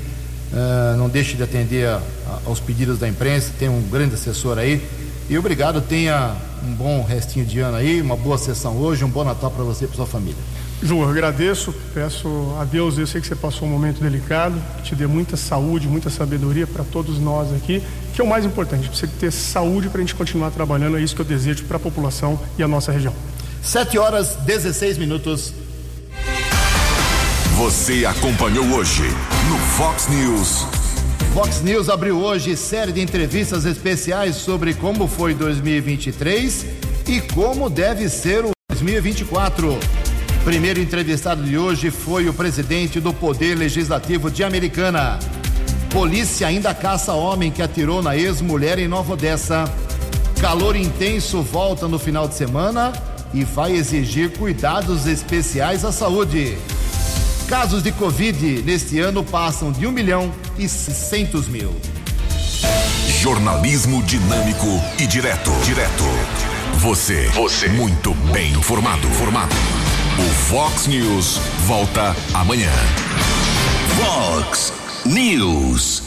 Uh, 0.52 0.96
não 0.98 1.08
deixe 1.08 1.34
de 1.34 1.42
atender 1.42 1.86
a, 1.86 1.96
a, 2.26 2.40
aos 2.44 2.60
pedidos 2.60 2.98
da 2.98 3.08
imprensa, 3.08 3.52
tem 3.58 3.68
um 3.68 3.82
grande 3.82 4.14
assessor 4.14 4.58
aí. 4.58 4.82
E 5.30 5.38
obrigado, 5.38 5.80
tenha 5.80 6.36
um 6.62 6.74
bom 6.74 7.02
restinho 7.02 7.46
de 7.46 7.58
ano 7.60 7.76
aí, 7.76 8.02
uma 8.02 8.16
boa 8.16 8.36
sessão 8.36 8.76
hoje, 8.76 9.04
um 9.04 9.08
bom 9.08 9.24
Natal 9.24 9.50
para 9.50 9.64
você 9.64 9.84
e 9.84 9.88
para 9.88 9.96
sua 9.96 10.06
família. 10.06 10.36
Ju, 10.82 11.00
eu 11.00 11.08
agradeço, 11.08 11.72
peço 11.94 12.28
a 12.60 12.64
Deus, 12.64 12.98
eu 12.98 13.06
sei 13.06 13.20
que 13.20 13.26
você 13.26 13.36
passou 13.36 13.66
um 13.66 13.70
momento 13.70 14.02
delicado, 14.02 14.60
que 14.78 14.82
te 14.82 14.94
dê 14.96 15.06
muita 15.06 15.36
saúde, 15.36 15.86
muita 15.86 16.10
sabedoria 16.10 16.66
para 16.66 16.82
todos 16.82 17.18
nós 17.18 17.52
aqui, 17.54 17.82
que 18.12 18.20
é 18.20 18.24
o 18.24 18.26
mais 18.26 18.44
importante, 18.44 18.88
precisa 18.88 19.10
ter 19.18 19.30
saúde 19.30 19.88
para 19.88 19.98
a 19.98 20.00
gente 20.00 20.14
continuar 20.14 20.50
trabalhando, 20.50 20.98
é 20.98 21.00
isso 21.00 21.14
que 21.14 21.22
eu 21.22 21.26
desejo 21.26 21.64
para 21.64 21.76
a 21.76 21.80
população 21.80 22.38
e 22.58 22.62
a 22.62 22.68
nossa 22.68 22.90
região. 22.90 23.14
7 23.62 23.96
horas 23.96 24.36
16 24.44 24.98
minutos. 24.98 25.54
Você 27.56 28.06
acompanhou 28.06 28.64
hoje 28.72 29.02
no 29.48 29.58
Fox 29.76 30.08
News. 30.08 30.66
Fox 31.34 31.60
News 31.60 31.90
abriu 31.90 32.18
hoje 32.18 32.56
série 32.56 32.92
de 32.92 33.00
entrevistas 33.02 33.66
especiais 33.66 34.36
sobre 34.36 34.72
como 34.72 35.06
foi 35.06 35.34
2023 35.34 36.66
e 37.06 37.20
como 37.20 37.68
deve 37.68 38.08
ser 38.08 38.44
o 38.46 38.50
2024. 38.70 39.78
Primeiro 40.44 40.80
entrevistado 40.80 41.42
de 41.44 41.58
hoje 41.58 41.90
foi 41.90 42.26
o 42.26 42.32
presidente 42.32 42.98
do 42.98 43.12
Poder 43.12 43.54
Legislativo 43.54 44.30
de 44.30 44.42
Americana. 44.42 45.18
Polícia 45.90 46.46
ainda 46.46 46.74
caça 46.74 47.12
homem 47.12 47.50
que 47.50 47.62
atirou 47.62 48.02
na 48.02 48.16
ex-mulher 48.16 48.78
em 48.78 48.88
Nova 48.88 49.12
Odessa. 49.12 49.64
Calor 50.40 50.74
intenso 50.74 51.42
volta 51.42 51.86
no 51.86 51.98
final 51.98 52.26
de 52.26 52.34
semana 52.34 52.92
e 53.34 53.44
vai 53.44 53.72
exigir 53.72 54.32
cuidados 54.32 55.06
especiais 55.06 55.84
à 55.84 55.92
saúde. 55.92 56.56
Casos 57.52 57.82
de 57.82 57.92
Covid 57.92 58.62
neste 58.62 58.98
ano 58.98 59.22
passam 59.22 59.70
de 59.70 59.86
1 59.86 59.92
milhão 59.92 60.32
e 60.58 60.66
600 60.66 61.48
mil. 61.48 61.70
Jornalismo 63.20 64.02
dinâmico 64.04 64.66
e 64.98 65.06
direto. 65.06 65.50
Direto. 65.62 66.02
Você. 66.78 67.28
Você. 67.34 67.68
Muito 67.68 68.14
bem 68.32 68.52
informado. 68.52 69.06
Formado. 69.08 69.54
O 70.18 70.34
Fox 70.46 70.86
News 70.86 71.36
volta 71.66 72.16
amanhã. 72.32 72.72
Fox 74.00 74.72
News. 75.04 76.04